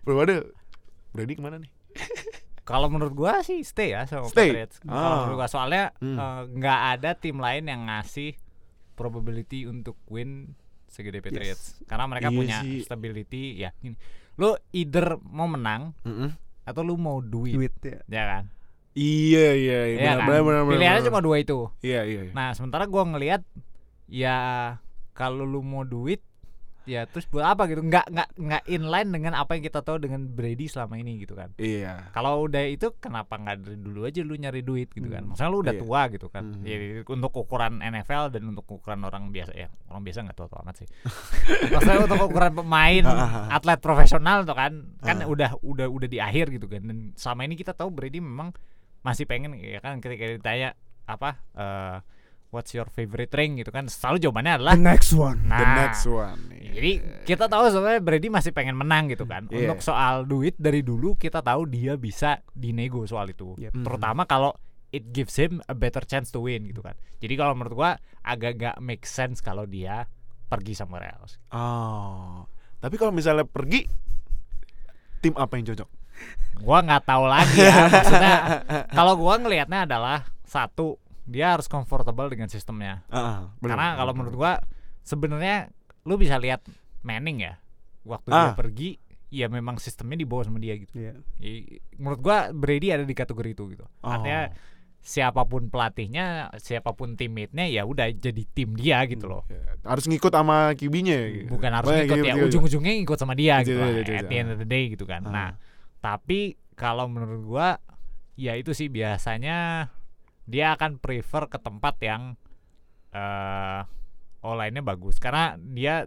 [0.00, 0.40] Bro Fadil,
[1.10, 1.70] Brady ke mana nih?
[2.64, 4.48] Kalau menurut gua sih stay ya sama Stay?
[4.48, 4.80] Patriots.
[4.80, 5.16] Kalau Ah.
[5.22, 6.16] menurut gua soalnya Hmm.
[6.16, 8.32] eh, nggak ada tim lain yang ngasih
[8.94, 11.76] probability untuk win segede Patriots.
[11.84, 12.80] Karena mereka Iya punya sih.
[12.80, 13.72] stability ya.
[13.78, 13.96] Gini,
[14.34, 16.30] lu either mau menang Mm-mm.
[16.64, 17.98] atau lu mau duit, Duit ya.
[18.06, 18.44] ya kan?
[18.94, 19.98] Iya, iya, iya.
[19.98, 20.26] Iya Benar, kan?
[20.26, 21.10] benar, benar, benar, Pilihannya benar.
[21.10, 21.58] cuma dua itu.
[21.82, 22.20] Iya, iya.
[22.28, 22.32] iya.
[22.32, 23.42] Nah, sementara gua ngelihat
[24.06, 24.38] ya
[25.12, 26.22] kalau lu mau duit
[26.84, 27.80] ya terus buat apa gitu?
[27.80, 31.52] Nggak nggak nggak inline dengan apa yang kita tahu dengan Brady selama ini gitu kan.
[31.56, 32.12] Iya.
[32.12, 35.24] Kalau udah itu kenapa nggak dari dulu aja lu nyari duit gitu kan?
[35.24, 35.32] Hmm.
[35.32, 35.82] Maksudnya lu udah Iya.
[35.82, 36.44] tua gitu kan.
[36.46, 36.62] Hmm.
[36.62, 40.74] Jadi untuk ukuran NFL dan untuk ukuran orang biasa ya orang biasa nggak tua-tua amat
[40.80, 40.88] sih.
[41.72, 43.04] Maksudnya untuk ukuran pemain
[43.56, 45.26] atlet profesional tuh kan kan Ah.
[45.26, 46.84] udah udah udah di akhir gitu kan.
[46.84, 48.52] Dan selama ini kita tahu Brady memang
[49.00, 50.72] masih pengen ya kan ketika ditanya
[51.04, 51.96] apa eh,
[52.54, 55.38] what's your favorite ring gitu kan selalu jawabannya adalah The next one.
[55.50, 56.40] nah The next one.
[56.54, 56.70] Iya.
[56.78, 56.92] jadi
[57.26, 59.50] kita tahu sebenarnya Brady masih pengen menang gitu kan.
[59.50, 59.74] Iya.
[59.74, 63.58] Untuk soal duit dari dulu kita tahu dia bisa dinego soal itu.
[63.58, 63.74] Yep.
[63.82, 64.54] Terutama kalau
[64.94, 66.94] it gives him a better chance to win gitu kan.
[67.18, 67.90] Jadi kalau menurut gua
[68.22, 70.06] agak gak make sense kalau dia
[70.46, 71.42] pergi somewhere else.
[71.50, 72.46] Oh.
[72.78, 73.90] Tapi kalau misalnya pergi
[75.18, 75.90] tim apa yang cocok?
[76.62, 77.86] Gua nggak tahu lagi ya.
[77.90, 78.36] Maksudnya
[78.94, 83.02] kalau gua ngelihatnya adalah satu dia harus comfortable dengan sistemnya.
[83.08, 84.52] Ah, benar, Karena benar, kalau menurut gua
[85.00, 85.72] sebenarnya
[86.02, 86.60] lu bisa lihat
[87.00, 87.54] Manning ya.
[88.02, 88.54] Waktu dia Ah.
[88.54, 88.96] pergi
[89.28, 90.92] ya memang sistemnya dibawa sama dia gitu.
[90.94, 91.16] Iya.
[91.38, 93.84] I- menurut gua Brady ada di kategori itu gitu.
[94.00, 94.08] Oh.
[94.08, 94.52] Artinya
[95.00, 99.44] siapa pun pelatihnya, siapa pun teammate-nya ya udah jadi tim dia gitu loh.
[99.46, 101.28] Ya, harus ngikut sama QB-nya ya.
[101.34, 101.48] gitu.
[101.50, 102.46] Bukan harus Oh, ikut gitu, ya gitu.
[102.48, 103.80] ujung-ujungnya ikut sama dia Gitu, gitu.
[103.80, 105.20] lah, gitu, gitu, At the end of the day gitu kan.
[105.24, 105.30] Ah.
[105.30, 105.48] Nah,
[106.00, 106.40] tapi
[106.72, 107.68] kalau menurut gua
[108.34, 109.88] ya itu sih biasanya
[110.44, 112.22] dia akan prefer ke tempat yang
[113.10, 113.80] eh
[114.44, 116.04] online-nya bagus karena dia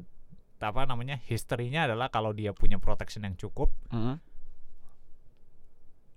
[0.58, 4.18] apa namanya historinya adalah kalau dia punya protection yang cukup Mm-mm.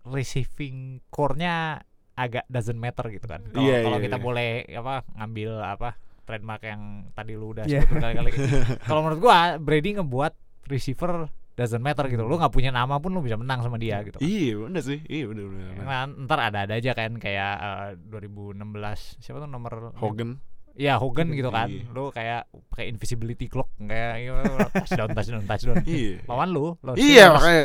[0.05, 1.85] receiving core-nya
[2.17, 3.41] agak doesn't matter gitu kan.
[3.49, 4.25] Kalau kalau iya, kita iya.
[4.25, 5.91] boleh apa ngambil apa
[6.29, 6.83] trademark yang
[7.17, 7.85] tadi lu udah Iya.
[7.85, 8.31] sebut berkali-kali.
[8.89, 10.33] kalau menurut gua Brady ngebuat
[10.69, 11.29] receiver
[11.61, 12.25] doesn't matter gitu.
[12.25, 14.17] Lu nggak punya nama pun lu bisa menang sama dia gitu.
[14.17, 14.25] kan.
[14.25, 14.99] Iya, benar sih.
[15.05, 15.69] Iya, benar benar.
[15.77, 15.85] benar.
[15.85, 20.41] Nah, ntar ada-ada aja kan kayak eh, 2016 siapa tuh nomor Hogan.
[20.81, 21.69] Iya Hogan gitu kan.
[21.69, 21.93] Iya.
[21.93, 24.33] Lu kayak pakai invisibility clock kayak iya,
[24.73, 25.77] touchdown touchdown touchdown.
[25.85, 26.25] Iya.
[26.25, 27.65] Lawan lu, lawan Iya, makanya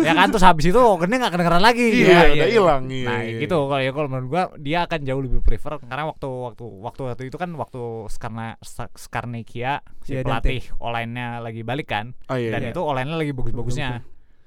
[0.00, 1.86] ya kan terus habis itu Hogannya nggak kedengeran lagi.
[2.04, 3.38] Iya, udah hilang, iya, Nah iya.
[3.40, 7.00] gitu kalau ya kalau menurut gua dia akan jauh lebih prefer karena waktu waktu waktu
[7.04, 8.56] waktu itu kan waktu Skarna
[8.94, 12.52] Skarnekia si Iya, pelatih online-nya lagi balik kan Oh iya.
[12.52, 12.70] dan iya.
[12.72, 13.90] itu online-nya lagi bagus-bagusnya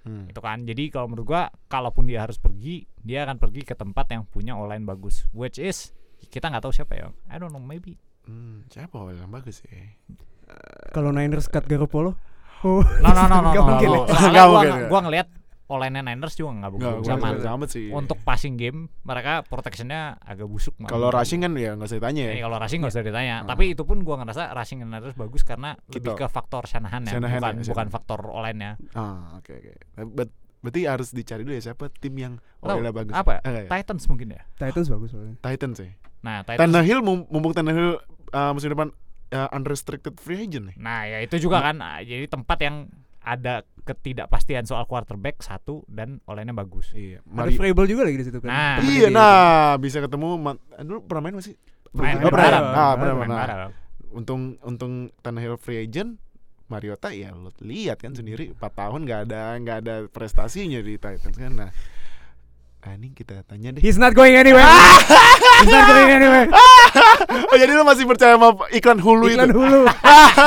[0.07, 0.23] Hmm.
[0.23, 4.07] itu kan jadi kalau menurut gua kalaupun dia harus pergi dia akan pergi ke tempat
[4.07, 5.91] yang punya online bagus which is
[6.31, 9.72] kita nggak tahu siapa ya I don't know maybe Hmm, siapa yang bagus ya?
[10.91, 12.15] Kalau Niners cut Garoppolo.
[12.63, 14.01] No no no no, Nggak no, mungkin no.
[14.07, 14.88] Soalnya Nggak gua, mungkin, ya.
[14.88, 15.27] gua ngelihat
[15.67, 17.43] online Niners juga nggak Enggak, bagus-bagus gua amat.
[17.43, 17.85] sama sih.
[17.91, 22.31] untuk passing game mereka protectionnya agak busuk kalau rushing kan ya nggak usah ditanya ya.
[22.31, 23.35] Eh, kalau rushing nggak usah ditanya.
[23.38, 23.47] Ah.
[23.47, 26.11] Tapi itu pun gua ngerasa rushing Niners bagus karena lebih Gitu.
[26.15, 28.71] ke faktor Shanahan ya, Shanahan bukan ya, bukan faktor online-nya.
[28.93, 29.71] Ah, oke oke.
[30.09, 33.13] Bet- berarti harus dicari dulu ya siapa tim yang Tahu, OL bagus.
[33.13, 33.39] apa?
[33.39, 33.69] Eh, ya?
[33.69, 34.41] Titans mungkin ya.
[34.55, 35.35] Titans bagus soalnya.
[35.38, 35.91] Titans ya.
[36.19, 36.59] Nah, Titans.
[36.63, 38.01] Tannehill mum- mumpung Tannehill
[38.31, 38.89] uh, musim depan
[39.31, 40.77] uh, unrestricted free agent nih.
[40.77, 41.77] Nah, ya itu juga kan.
[41.79, 42.87] Ah, Jadi tempat yang
[43.19, 46.95] ada ketidakpastian soal quarterback satu dan online-nya bagus.
[46.95, 47.19] Iya.
[47.23, 48.47] Ada Mari Vrabel juga lagi di situ kan.
[48.47, 48.75] Nah.
[48.79, 49.35] Iya, nah
[49.75, 51.55] bisa ketemu man- eh, dulu pernah main masih?
[51.91, 52.59] Main, Oh, main pernah ya?
[52.59, 53.71] Ah, main pernah, main bareng.
[54.07, 56.15] Untung untung Tannehill free agent
[56.67, 61.37] Mariota ya lo lihat kan sendiri 4 tahun nggak ada nggak ada prestasinya di Titans
[61.39, 61.69] kan nah
[62.79, 64.63] ah, ini kita tanya deh He's not going anywhere.
[65.59, 66.47] He's not going anywhere.
[67.43, 69.81] oh jadi lo masih percaya sama iklan Hulu Iklan itu hulu.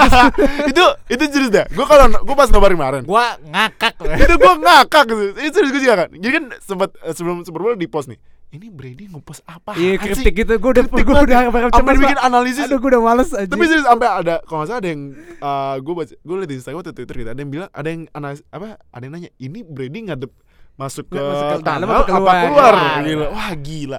[0.70, 3.92] itu itu serius dah gue kalau gue pas nobar kemarin Gua ngakak.
[4.16, 7.60] itu gue ngakak gitu itu serius gue juga kan jadi kan sempat eh, sebelum Super
[7.60, 8.18] Bowl di post nih
[8.50, 10.58] ini Brady ngepost apa Iya kritik gitu.
[10.58, 11.94] Gue udah Kritik gue udah bakal cemas.
[11.96, 13.46] bikin analisis Aduh gue udah males aja.
[13.46, 15.02] tapi serius sampai ada kalau nggak salah ada yang
[15.38, 18.02] uh, gue baca gue liat di Instagram atau Twitter gitu ada yang bilang ada yang
[18.10, 20.34] analis apa ada yang nanya ini Brady ngadep
[20.80, 22.32] masuk ke, masuk ke tunnel apa apa keluar?
[22.42, 23.00] keluar, Keluar.
[23.02, 23.98] gila wah gila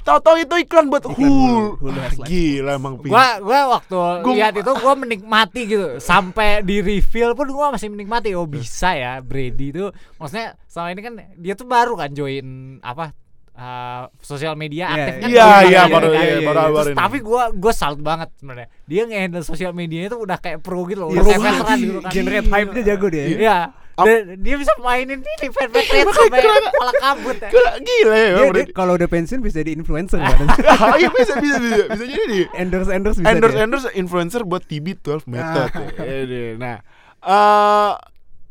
[0.00, 1.30] tahu-tahu itu iklan buat Iklan
[1.78, 2.26] Wah, has life.
[2.26, 7.32] gila emang pin gua gua waktu Gua- lihat itu gua menikmati gitu sampai di reveal
[7.32, 9.84] pun gua masih menikmati oh bisa ya Brady itu
[10.16, 12.46] maksudnya selama ini kan dia tuh baru kan join
[12.80, 13.12] apa
[13.52, 16.24] uh, sosial media Iya, aktif kan iya, baru iya, baru- kan.
[16.24, 20.38] iya, baru- baru tapi gua gua salut banget sebenarnya dia nge-handle sosial medianya itu udah
[20.38, 23.20] kayak pro gitu loh Iya, udah kayak veteran gitu kan Generate hype-nya jago dia.
[23.20, 23.28] ya.
[23.36, 23.58] Iya.
[24.06, 27.50] Dan dia bisa mainin ini fan Patriots sampai kepala kabut ya.
[27.50, 28.28] Gila, gila ya.
[28.28, 28.70] Dia, Brady.
[28.70, 30.46] dia kalau udah pensiun bisa jadi influencer kan?
[30.78, 32.44] Ah, iya bisa bisa bisa bisa jadi nih.
[32.54, 33.64] endorse endorse bisa endorse dia.
[33.66, 35.66] endorse influencer buat TB 12 method.
[35.66, 35.82] Ah.
[35.98, 36.22] ya.
[36.22, 36.76] Iya, Nah,
[37.18, 37.92] eh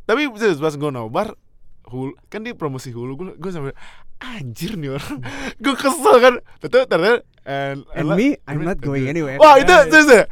[0.07, 1.35] tapi pas gue nobar
[1.87, 3.71] Hulu, kan dia promosi Hulu gue gue sampai
[4.19, 5.23] anjir nih orang
[5.63, 9.39] gue kesel kan ternyata ternyata and, And me, I'm not going anywhere.
[9.39, 10.27] wah itu ya.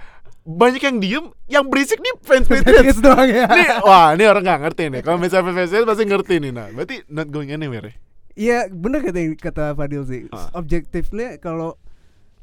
[0.45, 3.49] Banyak yang diem yang berisik nih fans Patriots doang ya.
[3.49, 6.69] nih wah ini orang nggak ngerti nih kalau misalnya fans Patriots pasti ngerti nih nah
[6.69, 7.95] berarti not going anywhere ya
[8.35, 10.27] Iya bener kata kata Fadil sih.
[10.27, 10.51] Ah.
[10.51, 11.79] Objektifnya kalau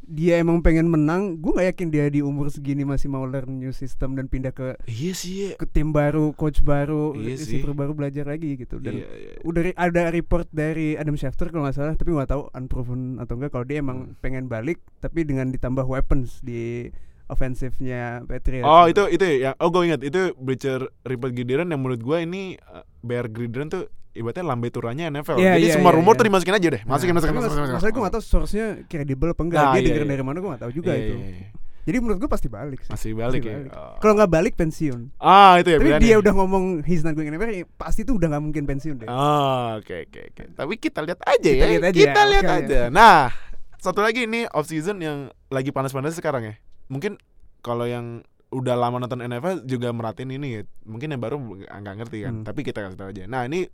[0.03, 3.71] dia emang pengen menang, gue nggak yakin dia di umur segini masih mau learn new
[3.71, 7.61] system dan pindah ke iya sih ke tim baru, coach baru, Iya sih.
[7.61, 8.81] baru belajar lagi gitu.
[8.81, 9.33] Dan Iya, iya.
[9.45, 13.53] udah ada report dari Adam Schefter kalau nggak salah, tapi nggak tahu unproven atau enggak
[13.53, 13.85] kalau dia Hmm.
[13.85, 16.89] emang pengen balik, tapi dengan ditambah weapons di
[17.33, 18.63] offensive-nya Patriots.
[18.63, 19.57] Oh itu itu ya.
[19.57, 23.83] Oh gue ingat itu Bleacher Report Gideon yang menurut gue ini uh, Bear Gideon tuh
[24.13, 26.19] ibaratnya lambe turanya NFL Iya, jadi iya, semua iya, rumor iya.
[26.19, 26.83] tuh dimasukin aja deh.
[26.85, 27.73] Masukin masukin Tapi mas- masukin.
[27.73, 30.11] Masalahnya gue gak tau source-nya kredibel apa enggak Nah, Dia iya, denger iya.
[30.13, 31.15] dari mana gue gak tahu juga Iya, itu.
[31.17, 31.49] iya, iya.
[31.83, 32.91] Jadi menurut gue pasti balik sih.
[32.95, 33.57] Masih balik Pasti ya.
[33.59, 33.73] balik.
[33.75, 33.95] Oh.
[33.99, 35.01] Kalau nggak balik pensiun.
[35.19, 38.31] Ah itu ya Tapi dia udah ngomong he's not going anywhere ya Pasti tuh udah
[38.31, 39.09] gak mungkin pensiun deh.
[39.09, 40.43] Oh oke oke oke.
[40.55, 41.71] Tapi kita lihat aja Kita ya.
[41.73, 42.81] lihat aja, kita lihat oke, aja.
[42.87, 43.33] Nah
[43.81, 45.19] satu lagi ini off season yang
[45.49, 46.55] lagi panas-panas sekarang ya
[46.93, 47.17] mungkin
[47.61, 52.19] kalau yang udah lama nonton NFL juga merhatiin ini ya mungkin yang baru nggak ngerti
[52.21, 52.45] kan Hmm.
[52.45, 53.65] tapi kita kasih tahu aja nah ini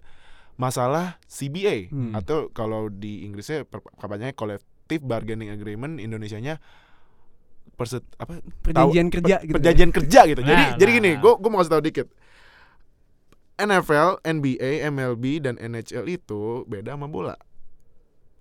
[0.55, 2.15] masalah CBA Hmm.
[2.15, 3.66] atau kalau di Inggrisnya
[3.97, 6.62] kabarnya collective bargaining agreement Indonesianya
[7.74, 11.11] perset apa Perjanjian tahu- kerja per- gitu perjanjian kerja gitu jadi Nah, jadi nah, gini
[11.12, 11.20] nah.
[11.20, 12.09] gue gue mau kasih tahu dikit
[13.57, 17.35] NFL, NBA, MLB dan NHL itu beda sama bola.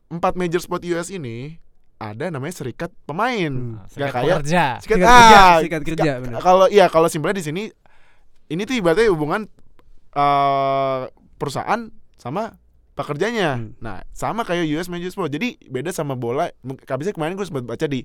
[0.07, 1.57] Empat major sport US ini
[1.97, 3.49] ada namanya serikat pemain.
[3.49, 3.81] Hmm.
[3.89, 4.65] Serikat kayak pekerja.
[4.79, 6.39] serikat, Serikat kerja, ah, serikat kerja, benar.
[6.45, 7.63] Kalau iya kalau simpelnya di sini
[8.47, 9.49] ini tuh ibaratnya hubungan
[10.13, 11.01] eh,
[11.41, 12.57] perusahaan sama
[12.97, 13.61] pekerjanya.
[13.61, 13.77] Hmm.
[13.77, 15.29] Nah, sama kayak US major sport.
[15.29, 16.49] Jadi beda sama bola.
[16.89, 18.01] Habisnya kemarin gue sempat baca di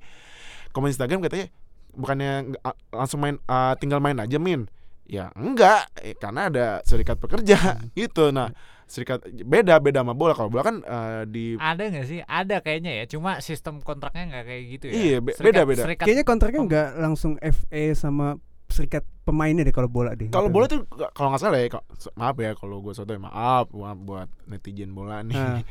[0.72, 1.48] komen Instagram katanya
[1.92, 4.68] bukannya ah, langsung main ah, tinggal main aja min.
[5.08, 8.32] Ya enggak, eh, karena ada serikat pekerja gitu.
[8.32, 8.52] Nah,
[8.92, 10.32] serikat beda beda sama bola.
[10.32, 12.20] Kalau bola kan eh, di Ada nggak sih?
[12.20, 13.04] Ada kayaknya ya.
[13.06, 14.92] Cuma sistem kontraknya nggak kayak gitu ya.
[14.92, 15.82] Iya, be- Serikat- beda-beda.
[15.82, 18.36] serikat- Kayaknya kontraknya nggak langsung FA sama
[18.68, 20.54] serikat pemainnya deh kalau bola deh Kalau Gitu.
[20.54, 21.68] bola tuh nggak- kalau nggak salah ya,
[22.14, 25.32] maaf ya kalau gue sotoy maaf buat, buat netizen bola nih.
[25.34, 25.60] Ah.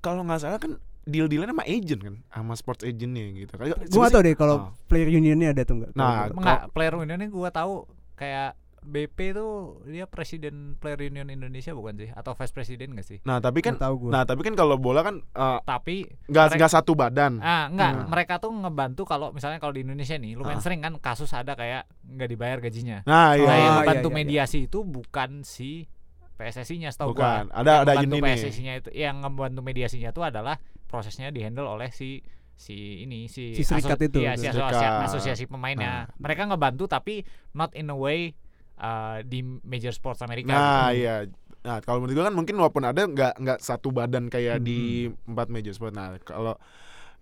[0.00, 3.52] kalau nggak salah kan deal-dealan sama agent kan, sama sports agentnya gitu.
[3.54, 4.70] Gue Gue gak tau deh kalau Ah.
[4.84, 9.52] player unionnya ada tuh nggak Nah, Enggak, player unionnya gua tahu kayak BP tuh
[9.84, 12.08] dia presiden player union Indonesia bukan sih?
[12.08, 13.18] Atau vice presiden nggak sih?
[13.22, 16.44] Nah tapi kan, nggak tahu gue nah tapi kan kalau bola kan eh, Tapi nggak
[16.46, 17.42] Mereka- nggak satu badan.
[17.42, 18.06] ah enggak, Hmm.
[18.08, 20.64] mereka tuh ngebantu kalau misalnya kalau di Indonesia nih, lumayan Ah.
[20.64, 23.02] sering kan kasus ada kayak nggak dibayar gajinya.
[23.02, 24.18] Nah iya, Nah, yang iya, ngebantu iya, iya.
[24.22, 25.90] mediasi itu bukan si
[26.32, 27.48] PSSI-nya setahu bukan.
[27.48, 27.56] gua.
[27.56, 28.28] Ada Yang ada ngebantu ini.
[28.28, 30.56] PSSI-nya itu yang ngebantu mediasinya itu adalah
[30.86, 32.20] prosesnya dihandle oleh si
[32.54, 34.16] si ini si, Si serikat itu.
[34.18, 36.08] iya, si asosiasi, asosiasi pemainnya.
[36.08, 36.16] Nah.
[36.16, 37.20] Mereka ngebantu tapi
[37.52, 38.32] not in a way
[38.78, 40.50] uh, di major sports Amerika.
[40.50, 41.00] Nah gitu.
[41.00, 41.14] iya.
[41.62, 44.64] Nah kalau menurut gue kan mungkin walaupun ada nggak nggak satu badan kayak Hmm.
[44.64, 44.78] di
[45.24, 45.92] empat major sport.
[45.92, 46.54] Nah kalau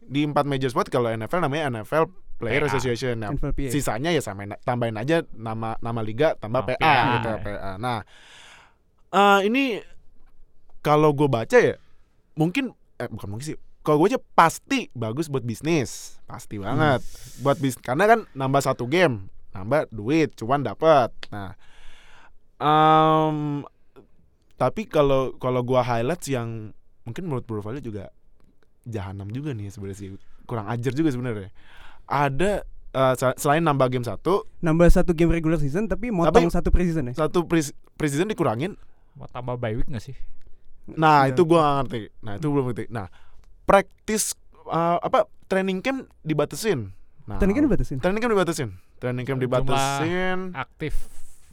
[0.00, 2.68] di empat major sport kalau NFL namanya NFL Player PA.
[2.68, 3.14] Association.
[3.16, 3.70] Nah, NFLPA.
[3.70, 7.12] sisanya ya samain tambahin aja nama nama liga tambah Oh, PA, PA.
[7.14, 7.72] gitu PA.
[7.78, 7.98] Nah
[9.10, 9.78] eh, ini
[10.80, 11.78] kalau gue baca ya
[12.34, 17.00] mungkin eh bukan mungkin sih kalau gue aja pasti bagus buat bisnis pasti banget
[17.40, 21.54] buat bis karena kan nambah satu game nambah duit cuan dapat nah
[22.58, 23.62] em,
[24.54, 26.70] tapi kalau kalau gua highlights yang
[27.02, 28.08] mungkin menurut profile juga
[28.84, 30.08] jahanam juga nih sebenarnya sih.
[30.44, 31.50] Kurang ajar juga sebenarnya.
[32.06, 32.62] Ada
[33.18, 37.14] sel- selain nambah game satu nambah satu game regular season tapi motong satu preseason ya?
[37.18, 38.78] satu pre- preseason dikurangin.
[39.18, 40.16] Mau tambah bye week nggak sih?
[40.84, 41.32] nah Iya.
[41.32, 42.00] itu gua nggak ngerti.
[42.22, 42.84] Nah itu belum ngerti.
[42.92, 43.06] Nah
[43.64, 44.36] practice
[44.68, 46.94] eh, apa training camp dibatasin
[47.24, 47.98] nah, Training camp dibatasin?
[47.98, 50.94] training camp dibatasin training camp Jumlah- dibatasin Aktif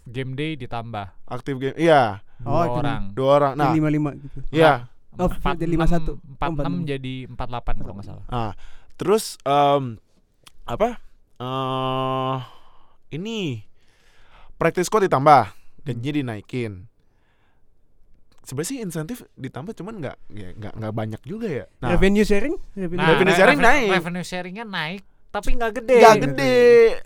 [0.03, 3.01] game day ditambah aktif game iya Oh, dua orang.
[3.13, 6.15] dua orang nah lima lima gitu iya Oh, jadi 51.
[6.15, 6.87] empat Oh, enam 46.
[6.87, 8.25] jadi empat delapan kalau nggak salah.
[8.25, 8.51] Nah,
[8.95, 9.99] terus em,
[10.63, 11.03] apa?
[11.35, 12.37] eh
[13.11, 13.67] ini
[14.55, 15.51] practice squad ditambah,
[15.83, 16.87] gajinya dinaikin.
[18.41, 21.65] Sebenarnya sih insentif ditambah cuman nggak ya, nggak nggak banyak juga ya.
[21.77, 23.89] Nah, revenue sharing revenue Nah, revenue re- sharing revenue- naik.
[23.93, 25.97] Revenue sharingnya naik, tapi nggak gede.
[25.97, 26.57] nggak gede.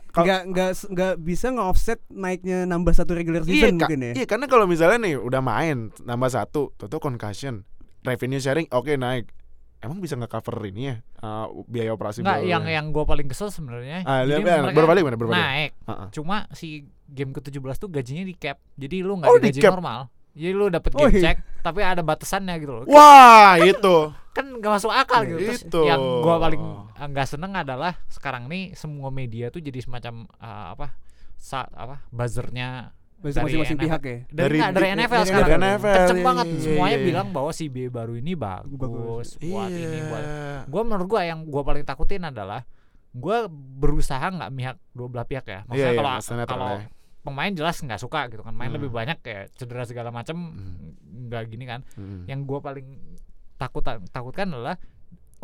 [0.09, 3.87] Kalau- nggak nggak nggak bisa nge-offset naiknya nambah satu regular Iya, season Kak.
[3.87, 7.61] mungkin ya iya, karena kalau misalnya nih udah main nambah satu, tuh concussion,
[8.01, 9.29] revenue sharing oke naik,
[9.77, 12.73] emang bisa nggak cover ini ya uh, biaya operasi Enggak, baru yang ya?
[12.75, 14.01] yang gue paling kesel sebenarnya.
[14.03, 15.71] Ah, lihat, mereka berbalik mana berbalik naik.
[15.85, 16.07] Heeh.
[16.09, 16.67] Cuma si
[17.05, 18.57] game ke-17 tuh gajinya di cap.
[18.73, 19.73] Jadi lu nggak Oh, cap.
[19.73, 20.09] normal.
[20.35, 21.21] Jadi lu dapet Oh, game iya.
[21.23, 22.85] check tapi ada batasannya gitu loh.
[22.85, 25.39] wah itu Kan gak masuk akal gitu.
[25.41, 25.81] Terus itu.
[25.81, 26.59] yang gua paling
[26.91, 30.87] eh, nggak seneng adalah sekarang nih semua media tuh jadi semacam eh, apa?
[31.35, 32.03] Sa apa?
[32.11, 32.91] buzzernya
[33.23, 34.17] masing-masing pihak ya.
[34.27, 35.49] dari, Dari- nggak, dari NFL dari sekarang.
[35.49, 37.07] Dari NFL, Kenceng iya, banget iya, semuanya iya, iya.
[37.09, 39.27] bilang bahwa si B baru ini bagus, Bagus.
[39.41, 40.57] buat ini buat Iya.
[40.67, 42.61] gue menurut gue yang gue paling takutin adalah
[43.09, 46.77] gue berusaha nggak mihak dua belah pihak ya maksudnya Iya, iya, kalau netral kalau.
[47.25, 48.77] Pemain jelas nggak suka gitu kan main Hmm.
[48.77, 50.93] lebih banyak kayak cedera segala macam Hmm.
[51.27, 52.23] nggak gini kan Hmm.
[52.25, 52.87] yang gue paling
[53.57, 54.77] takut takutkan adalah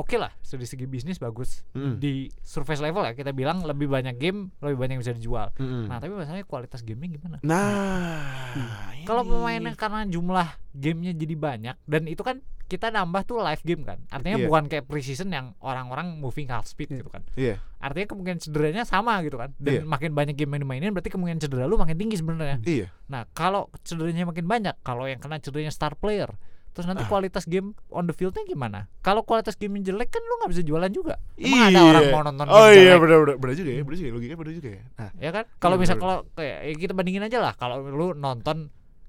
[0.02, 1.96] oke lah dari segi bisnis bagus Hmm.
[1.96, 5.86] di surface level ya kita bilang lebih banyak game lebih banyak yang bisa dijual Hmm.
[5.86, 9.30] nah tapi masalahnya kualitas gamenya gimana Nah, kalau ini.
[9.32, 14.00] pemainnya karena jumlah gamenya jadi banyak dan itu kan kita nambah tuh live game kan
[14.08, 14.48] artinya Iya.
[14.48, 16.98] bukan kayak preseason yang orang-orang moving half speed Iya.
[16.98, 17.56] gitu kan Iya.
[17.78, 19.82] artinya kemungkinan cederanya sama gitu kan dan Iya.
[19.84, 22.88] makin banyak game yang dimainin berarti kemungkinan cedera lu makin tinggi sebenarnya Iya.
[23.06, 26.32] nah kalau cederanya makin banyak kalau yang kena cederanya star player
[26.72, 27.10] terus nanti Ah.
[27.10, 30.88] kualitas game on the fieldnya gimana kalau kualitas game jelek kan lu nggak bisa jualan
[30.88, 31.90] juga emang ada Iya.
[31.90, 34.14] orang mau nonton game Oh iya jelek benar benar benar juga ya, benar juga ya.
[34.14, 34.84] Logikanya benar juga ya.
[34.94, 38.08] Nah, ya kan kalau Iya, misal kalau kayak ya kita bandingin aja lah kalau lu
[38.14, 38.58] nonton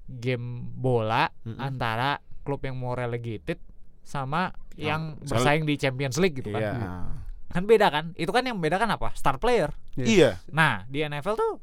[0.05, 1.55] game bola Mm-mm.
[1.57, 2.09] antara
[2.41, 3.57] klub yang mau relegated
[4.01, 6.75] sama yang soal- bersaing di Champions League gitu kan iya.
[7.47, 10.43] kan beda kan itu kan yang membedakan apa star player Iya.
[10.49, 11.53] nah di NFL tuh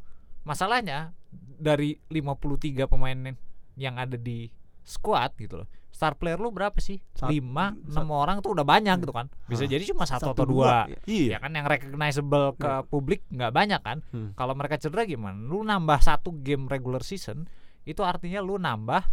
[0.42, 1.12] masalahnya
[1.54, 2.56] dari 53
[2.86, 3.36] pemain
[3.76, 4.48] yang ada di
[4.80, 5.68] squad gitu loh
[6.00, 6.96] star player lu berapa sih?
[7.12, 9.28] Sat- lima enam orang tuh udah banyak gitu kan.
[9.44, 11.36] Bisa jadi cuma satu, Satu, atau dua, dua, Iya.
[11.36, 14.00] ya kan yang recognizable ke publik nggak banyak kan.
[14.08, 14.32] Hmm.
[14.32, 15.36] kalau mereka cedera gimana?
[15.36, 17.44] Lu nambah satu game regular season
[17.84, 19.04] itu artinya lu nambah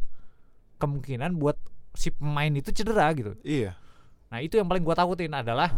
[0.77, 1.59] kemungkinan buat
[1.91, 3.35] si pemain itu cedera gitu.
[3.43, 3.76] Iya.
[4.27, 5.72] nah itu yang paling gua takutin adalah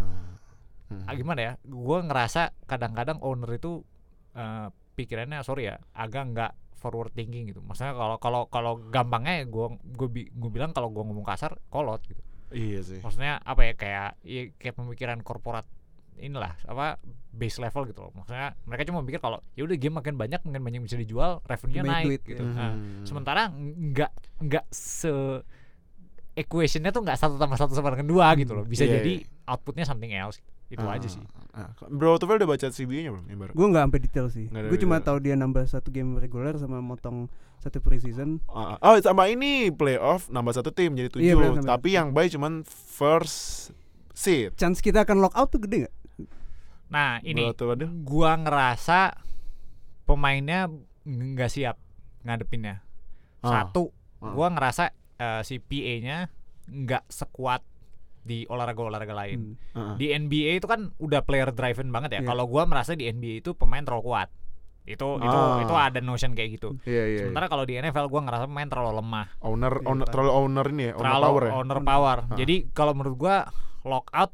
[0.90, 1.06] Hmm.
[1.06, 1.54] ah, gimana ya?
[1.64, 3.82] Gua ngerasa kadang-kadang owner itu
[4.32, 9.68] eh, pikirannya sorry ya agak nggak forward thinking gitu maksudnya kalau kalau kalau gampangnya gua
[9.86, 13.00] gua, bi- gua bilang kalau gua ngomong kasar kolot gitu Iya sih.
[13.00, 15.68] maksudnya apa ya kayak ya, kayak pemikiran korporat
[16.18, 16.98] inilah apa
[17.30, 20.60] base level gitu loh maksudnya mereka cuma mikir kalau ya udah game makin banyak makin
[20.60, 22.50] banyak bisa dijual revenue Banyak naik duit, gitu ya.
[22.50, 23.06] Nah, Hmm.
[23.06, 24.12] sementara nggak
[24.42, 25.12] nggak se
[26.34, 29.28] equationnya tuh nggak satu tambah satu sama dengan dua gitu loh bisa Iya, jadi iya.
[29.46, 30.40] outputnya something else
[30.70, 31.22] itu Ah, aja sih
[31.52, 31.74] ah.
[31.86, 33.26] Bro Tufel udah baca CBA-nya belum?
[33.28, 33.52] Baru?
[33.52, 34.46] Gue nggak sampai detail sih.
[34.48, 37.26] Gue cuma tahu dia nambah satu game reguler sama motong
[37.58, 38.40] satu preseason.
[38.48, 38.78] Ah.
[38.80, 41.66] oh sama ini playoff nambah satu tim jadi tujuh Iya, benar.
[41.68, 43.70] tapi yang baik cuman first
[44.14, 45.96] seed Chance kita akan lock out tuh gede nggak?
[46.90, 47.54] nah ini
[48.02, 49.14] gua ngerasa
[50.04, 50.66] pemainnya
[51.04, 51.78] nggak siap
[52.22, 52.82] ngadepinnya
[53.40, 53.64] Ah.
[53.64, 56.28] satu gua ngerasa eh, si PA-nya
[56.66, 57.64] nggak sekuat
[58.22, 59.74] di olahraga-olahraga lain Hmm.
[59.74, 59.96] Ah, ah.
[59.96, 62.28] di NBA itu kan udah player driven banget ya Iya.
[62.28, 64.30] kalau gua merasa di NBA itu pemain terlalu kuat
[64.86, 65.62] itu itu Ah.
[65.62, 67.04] itu ada notion kayak gitu Iya iya.
[67.06, 67.20] iya.
[67.24, 70.84] sementara kalau di NFL gua ngerasa pemain terlalu lemah owner Iya, owner terlalu owner ini
[70.84, 71.52] ya, owner terlalu power ya.
[71.56, 72.18] owner power.
[72.24, 72.36] Ah.
[72.36, 73.36] Jadi kalau menurut gua
[73.82, 74.32] lockout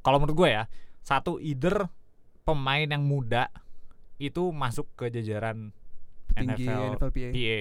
[0.00, 0.62] kalau menurut gua ya
[1.00, 1.88] satu either
[2.42, 3.48] pemain yang muda
[4.16, 5.72] itu masuk ke jajaran
[6.30, 7.28] Tinggi NFL, NFLPA.
[7.30, 7.60] PA.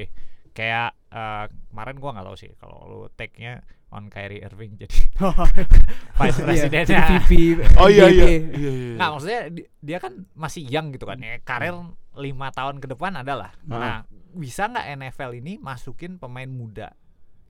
[0.53, 4.97] Kayak eh, kemarin gua nggak tahu sih kalau lu tag-nya on Kyrie Irving jadi
[6.17, 6.85] vice Iya, presidennya.
[6.85, 7.31] jadi VP.
[7.77, 8.25] Oh iya iya.
[8.25, 8.37] NBA.
[8.53, 8.93] Iya iya.
[8.97, 11.73] Nggak maksudnya di- dia kan masih young gitu kan ya karir
[12.13, 13.53] lima tahun ke depan adalah.
[13.65, 13.77] Ah.
[13.77, 13.97] Nah
[14.33, 16.93] bisa nggak NFL ini masukin pemain muda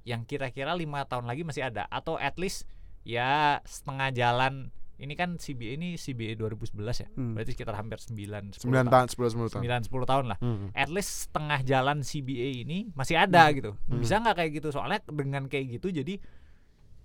[0.03, 2.67] yang kira-kira lima tahun lagi masih ada atau at least
[3.03, 4.67] ya setengah jalan
[5.03, 7.35] ini kan CBA ini CBA 2011 ya Hmm.
[7.35, 9.61] berarti sekitar hampir 9 10 9 tahun 10 10 tahun.
[9.61, 10.67] 9 10 tahun lah Hmm.
[10.71, 13.99] at least setengah jalan CBA ini masih ada gitu Hmm.
[13.99, 16.17] bisa nggak kayak gitu soalnya dengan kayak gitu jadi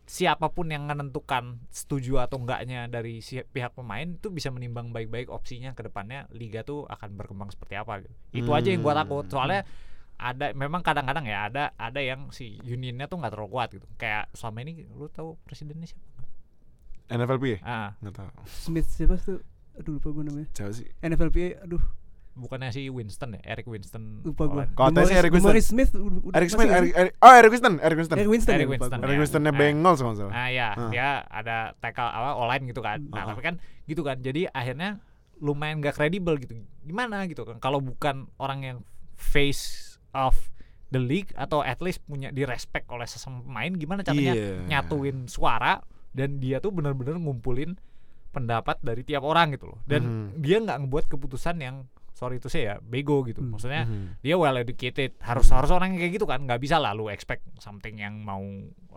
[0.08, 5.28] siapa pun yang menentukan setuju atau enggaknya dari si pihak pemain itu bisa menimbang baik-baik
[5.28, 8.14] opsinya ke depannya liga tuh akan berkembang seperti apa gitu.
[8.32, 9.04] Itu aja yang gua Hmm.
[9.04, 9.24] takut.
[9.28, 9.68] Soalnya
[10.16, 13.84] ada memang kadang-kadang ya ada ada yang si unionnya tuh nggak terlalu kuat gitu.
[13.94, 16.07] Kayak selama ini lu tahu presidennya siapa?
[17.08, 17.58] NFLPA?
[17.60, 18.28] Ah, Enggak tahu.
[18.46, 19.40] Smith siapa tuh?
[19.74, 20.48] Aduh lupa gue namanya.
[20.52, 20.86] Siapa sih?
[21.00, 21.64] NFLPA.
[21.64, 21.80] Aduh
[22.34, 24.22] bukannya si Winston ya, Eric Winston.
[24.22, 24.64] lupa gue.
[24.70, 25.50] Kalau tes Eric Winston.
[25.50, 25.90] Morris Smith.
[26.30, 26.92] Eric Smith, nggak Eric?
[26.94, 28.16] Eric- oh Eric Winston, Eric Winston.
[28.16, 28.54] Eric Winston.
[28.54, 29.02] Eric ya, lupa Winston, gua.
[29.02, 29.20] Eric ya.
[29.20, 29.58] Winstonnya Ah.
[29.58, 30.34] Bengals kalau nggak salah.
[30.36, 30.88] Ah ya, Ah.
[30.88, 32.98] dia ada tackle apa online gitu kan.
[33.04, 33.26] Nah, Ah.
[33.28, 33.54] tapi kan
[33.84, 34.16] gitu kan.
[34.18, 35.02] Jadi akhirnya
[35.38, 36.54] lumayan gak kredibel gitu.
[36.82, 38.78] Gimana gitu kan kalau bukan orang yang
[39.14, 40.34] face of
[40.88, 44.62] the league atau at least punya di respect oleh sesama pemain gimana caranya Iya.
[44.64, 45.82] nyatuin suara
[46.18, 47.78] dan dia tuh benar-benar ngumpulin
[48.28, 49.78] pendapat dari tiap orang gitu loh.
[49.86, 50.02] Dan
[50.34, 50.42] Mhm.
[50.42, 53.38] dia nggak ngebuat keputusan yang sorry itu saya ya bego gitu.
[53.40, 53.54] Hmm.
[53.54, 54.18] Maksudnya Mhm.
[54.20, 57.46] dia well educated harus harus orang yang kayak gitu kan nggak bisa lah lu expect
[57.62, 58.42] something yang mau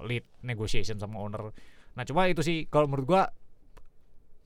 [0.02, 1.53] lead negotiation sama owner
[1.91, 3.23] Nah cuma itu sih kalau menurut gua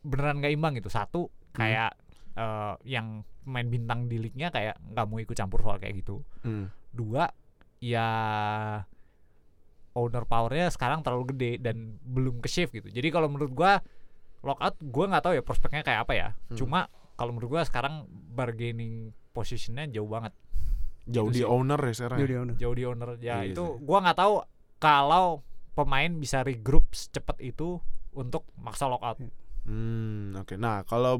[0.01, 0.89] beneran nggak imbang gitu.
[0.89, 1.93] Satu kayak
[2.35, 6.19] eh, yang main bintang di league-nya kayak nggak mau ikut campur soal kayak gitu.
[6.43, 6.67] Hmm.
[6.91, 7.31] Dua
[7.79, 8.09] ya
[9.95, 12.91] owner powernya sekarang terlalu gede dan belum ke shift gitu.
[12.91, 13.79] Jadi kalau menurut gua
[14.43, 16.27] lockout gua nggak tahu ya prospeknya kayak apa ya.
[16.51, 16.57] Hmm.
[16.59, 16.79] Cuma
[17.15, 18.05] kalau menurut gua sekarang
[18.35, 20.35] bargaining positionnya jauh banget
[21.05, 21.47] Jauh Itu di sih.
[21.47, 22.17] owner ya sekarang.
[22.17, 22.25] Ya?
[22.25, 22.55] di owner.
[22.57, 24.33] jauh di owner ya Iya itu gua nggak tahu
[24.77, 25.25] kalau
[25.71, 27.79] pemain bisa regroup secepat itu
[28.11, 29.19] untuk maksa lockout
[29.65, 30.61] Hmm, oke.
[30.61, 31.17] Nah, kalau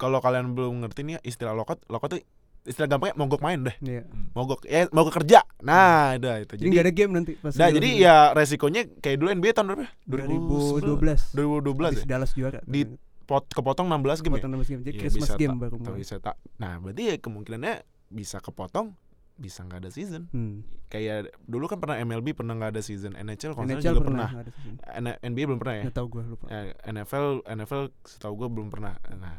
[0.00, 2.24] kalau kalian belum ngerti nih istilah lockout, lockout itu
[2.62, 3.76] istilah gampangnya mogok main deh.
[3.78, 4.02] Iya.
[4.32, 5.42] Mogok ya mogok kerja.
[5.60, 6.54] Nah, udah itu.
[6.54, 9.66] Jadi nggak ada game nanti pas Nah, di jadi ya resikonya kayak dulu NBA tahun
[9.68, 9.86] berapa?
[10.06, 12.06] 2012 2012 Habis ya.
[12.06, 14.42] Dallas juara Di- Pot, kepotong 16 game ya?
[14.42, 15.98] Potong 16 game jadi Iya, Christmas bisa game baru mulai.
[15.98, 16.36] bisa tak.
[16.58, 17.74] Nah, berarti ya kemungkinannya
[18.10, 18.98] bisa kepotong,
[19.38, 20.26] bisa nggak ada season.
[20.34, 20.66] Hmm.
[20.86, 25.14] Kayak dulu kan pernah MLB pernah nggak ada season, NHL kalau NHL juga pernah pernah.
[25.22, 25.82] NBA belum pernah ya.
[25.86, 26.44] Nggak tahu gue lupa.
[26.50, 28.94] Eh, NFL NFL setahu gue belum pernah.
[29.14, 29.38] Nah,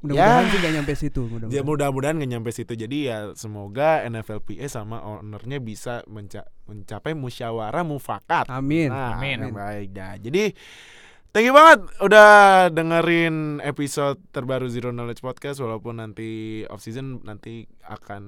[0.00, 0.48] Mudah-mudahan Ya.
[0.48, 1.20] sih nggak nyampe situ.
[1.20, 1.64] Ya Mudah-mudahan.
[1.68, 2.72] mudah-mudahan nggak nyampe situ.
[2.72, 8.48] Jadi ya semoga NFLPA sama ownernya bisa menca- mencapai musyawarah mufakat.
[8.48, 8.88] Amin.
[8.88, 9.36] Nah, Amin.
[9.42, 10.16] yang baik dah.
[10.16, 10.56] Jadi
[11.30, 12.30] thank you banget udah
[12.70, 18.22] dengerin episode terbaru Zero Knowledge Podcast walaupun nanti off season nanti akan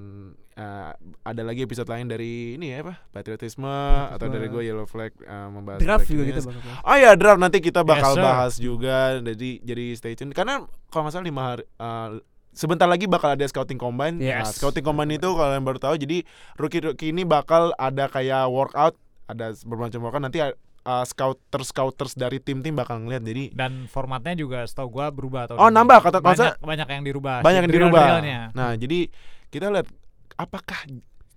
[0.55, 0.91] eh,
[1.23, 3.03] ada lagi episode lain dari ini ya apa?
[3.11, 3.67] Patriotisme
[4.07, 6.71] atau dari gue Yellow Flag eh, membahas Draft juga kita bakal.
[6.87, 11.07] Oh ya draft nanti kita bakal Yes, bahas juga jadi jadi stay tune karena kalau
[11.07, 12.09] nggak salah lima hari eh,
[12.53, 14.15] sebentar lagi bakal ada scouting combine.
[14.21, 14.61] Nah, Yes.
[14.61, 16.23] scouting combine itu kalau yang baru tahu jadi
[16.55, 18.95] rookie rookie ini bakal ada kayak workout,
[19.27, 20.39] ada bermacam workout nanti
[20.83, 25.57] uh, scouters scouters dari tim-tim bakal ngeliat jadi dan formatnya juga setahu gua berubah tahun
[25.57, 25.75] Oh, ini.
[25.75, 28.05] nambah, kata- banyak banyak yang dirubah banyak yang dirubah.
[28.51, 29.07] Nah jadi
[29.47, 29.87] kita lihat
[30.33, 30.79] apakah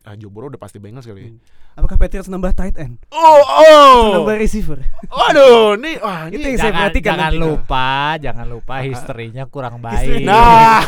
[0.02, 1.31] ah, Joe Burrow udah pasti Bengals kali ya.
[1.31, 1.40] Hmm.
[1.77, 2.97] Apakah Patriots nambah tight end?
[3.12, 4.01] Oh oh.
[4.16, 4.81] Nambah receiver?
[5.06, 7.36] Waduh, nih wah Itu ini yang saya jangan, perhatikan jangan nanti.
[7.39, 10.81] lupa jangan lupa historinya kurang baik Nah,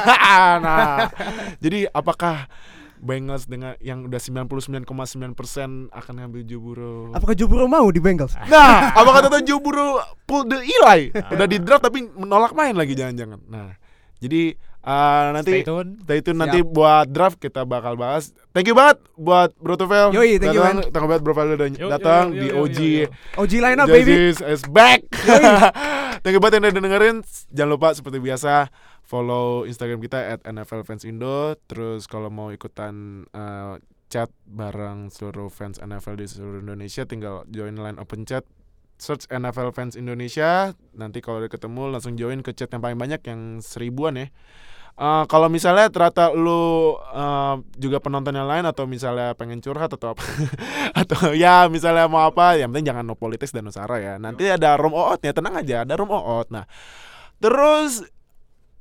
[0.62, 1.10] nah.
[1.58, 2.46] Jadi apakah
[3.00, 4.84] Bengals dengan yang udah 99,9%
[5.90, 7.14] akan ngambil Joe Burrow?
[7.14, 8.34] Apakah Joe Burrow mau di Bengals?
[8.52, 11.12] Nah, apakah kata Joe Burrow pull the Eli?
[11.14, 13.40] Udah di draft tapi menolak main lagi jangan-jangan.
[13.46, 13.76] Nah,
[14.18, 14.54] jadi
[14.88, 18.32] uh, nanti stay tune stay tune nanti buat draft kita bakal bahas.
[18.56, 20.16] Thank you banget buat Bro Tufel.
[20.16, 22.46] Yoi, thank you, datang, you banget Bro Fadil udah Yo, yo, datang yo, yo, di
[22.48, 22.78] yo, OG.
[22.80, 23.08] yo, yo.
[23.44, 24.14] OG line up baby.
[24.32, 25.04] Is back.
[26.24, 27.16] Thank you banget yang udah dengerin.
[27.52, 28.72] Jangan lupa seperti biasa
[29.06, 31.54] follow Instagram kita at NFL Fans Indo.
[31.70, 33.78] Terus kalau mau ikutan uh,
[34.08, 38.44] chat bareng seluruh fans NFL di seluruh Indonesia, tinggal join line open chat.
[38.98, 40.74] Search NFL Fans Indonesia.
[40.98, 44.26] Nanti kalau udah ketemu langsung join ke chat yang paling banyak yang seribuan ya.
[44.98, 50.10] Uh, kalau misalnya ternyata lu uh, juga penonton yang lain atau misalnya pengen curhat atau
[50.10, 50.26] apa
[51.06, 54.14] atau ya misalnya mau apa yang penting jangan no politics dan no sara ya.
[54.18, 56.66] Nanti ada room oot ya tenang aja ada room oot nah
[57.38, 58.02] terus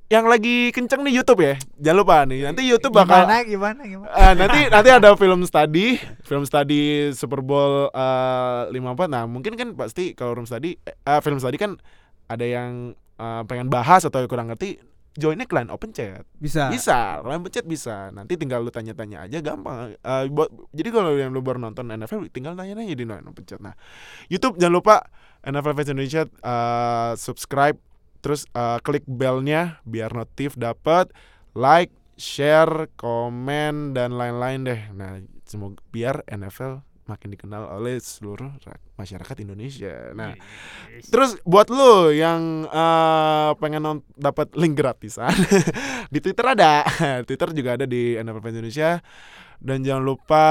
[0.07, 1.59] yang lagi kenceng nih YouTube ya.
[1.83, 4.11] Jangan lupa nih nanti YouTube bakal gimana gimana gimana?
[4.15, 9.11] Eh, nanti nanti ada film study, film study Super Bowl eh, 54.
[9.11, 11.75] Nah, mungkin kan pasti kalau film study eh, film study kan
[12.31, 14.79] ada yang eh, pengen bahas atau kurang ngerti,
[15.17, 16.23] joinnya ke line open chat.
[16.37, 16.69] Bisa.
[16.69, 18.13] Bisa, line open chat bisa.
[18.13, 19.97] Nanti tinggal lu tanya-tanya aja gampang.
[19.97, 23.57] Eh, buat jadi kalau yang lu baru nonton NFL tinggal nanya-nanya di line open chat.
[23.57, 23.73] Nah,
[24.29, 24.95] YouTube jangan lupa
[25.41, 27.77] NFL Fans Indonesia eh, subscribe
[28.21, 31.09] terus eh, klik belnya biar notif dapat
[31.57, 38.83] like share komen dan lain-lain deh nah semoga biar NFL makin dikenal oleh seluruh ra-
[38.95, 40.11] masyarakat Indonesia.
[40.11, 40.35] Nah
[41.03, 45.31] terus buat lu yang eh, pengen dapat link gratisan
[46.13, 46.83] di Twitter ada.
[47.27, 48.99] Twitter juga ada di NFL Indonesia.
[49.57, 50.45] Dan jangan lupa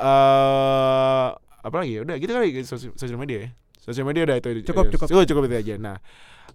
[0.00, 1.28] eh
[1.60, 2.00] apa lagi ya?
[2.04, 3.50] Udah gitu kali sosial, sosial media ya.
[3.80, 5.06] Sosial media udah itu Cukup, cukup.
[5.08, 5.74] cukup cukup itu aja.
[5.80, 5.96] Nah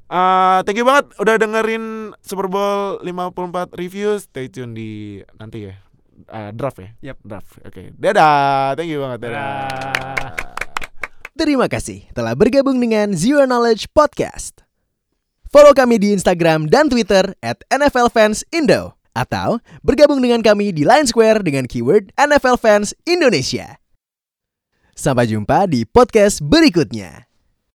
[0.05, 5.73] eh thank you banget udah dengerin Super Bowl 54 review stay tune di nanti ya
[6.15, 7.17] Eh, draft ya Yap.
[7.21, 9.67] draft oke dadah thank you banget dadah.
[9.67, 10.55] Dadah.
[11.35, 14.63] Terima kasih telah bergabung dengan Zero Knowledge Podcast.
[15.51, 18.95] Follow kami di Instagram dan Twitter at NFL Fans Indo.
[19.11, 23.79] Atau bergabung dengan kami di Line Square dengan keyword NFL Fans Indonesia.
[24.95, 27.24] Sampai jumpa di podcast berikutnya.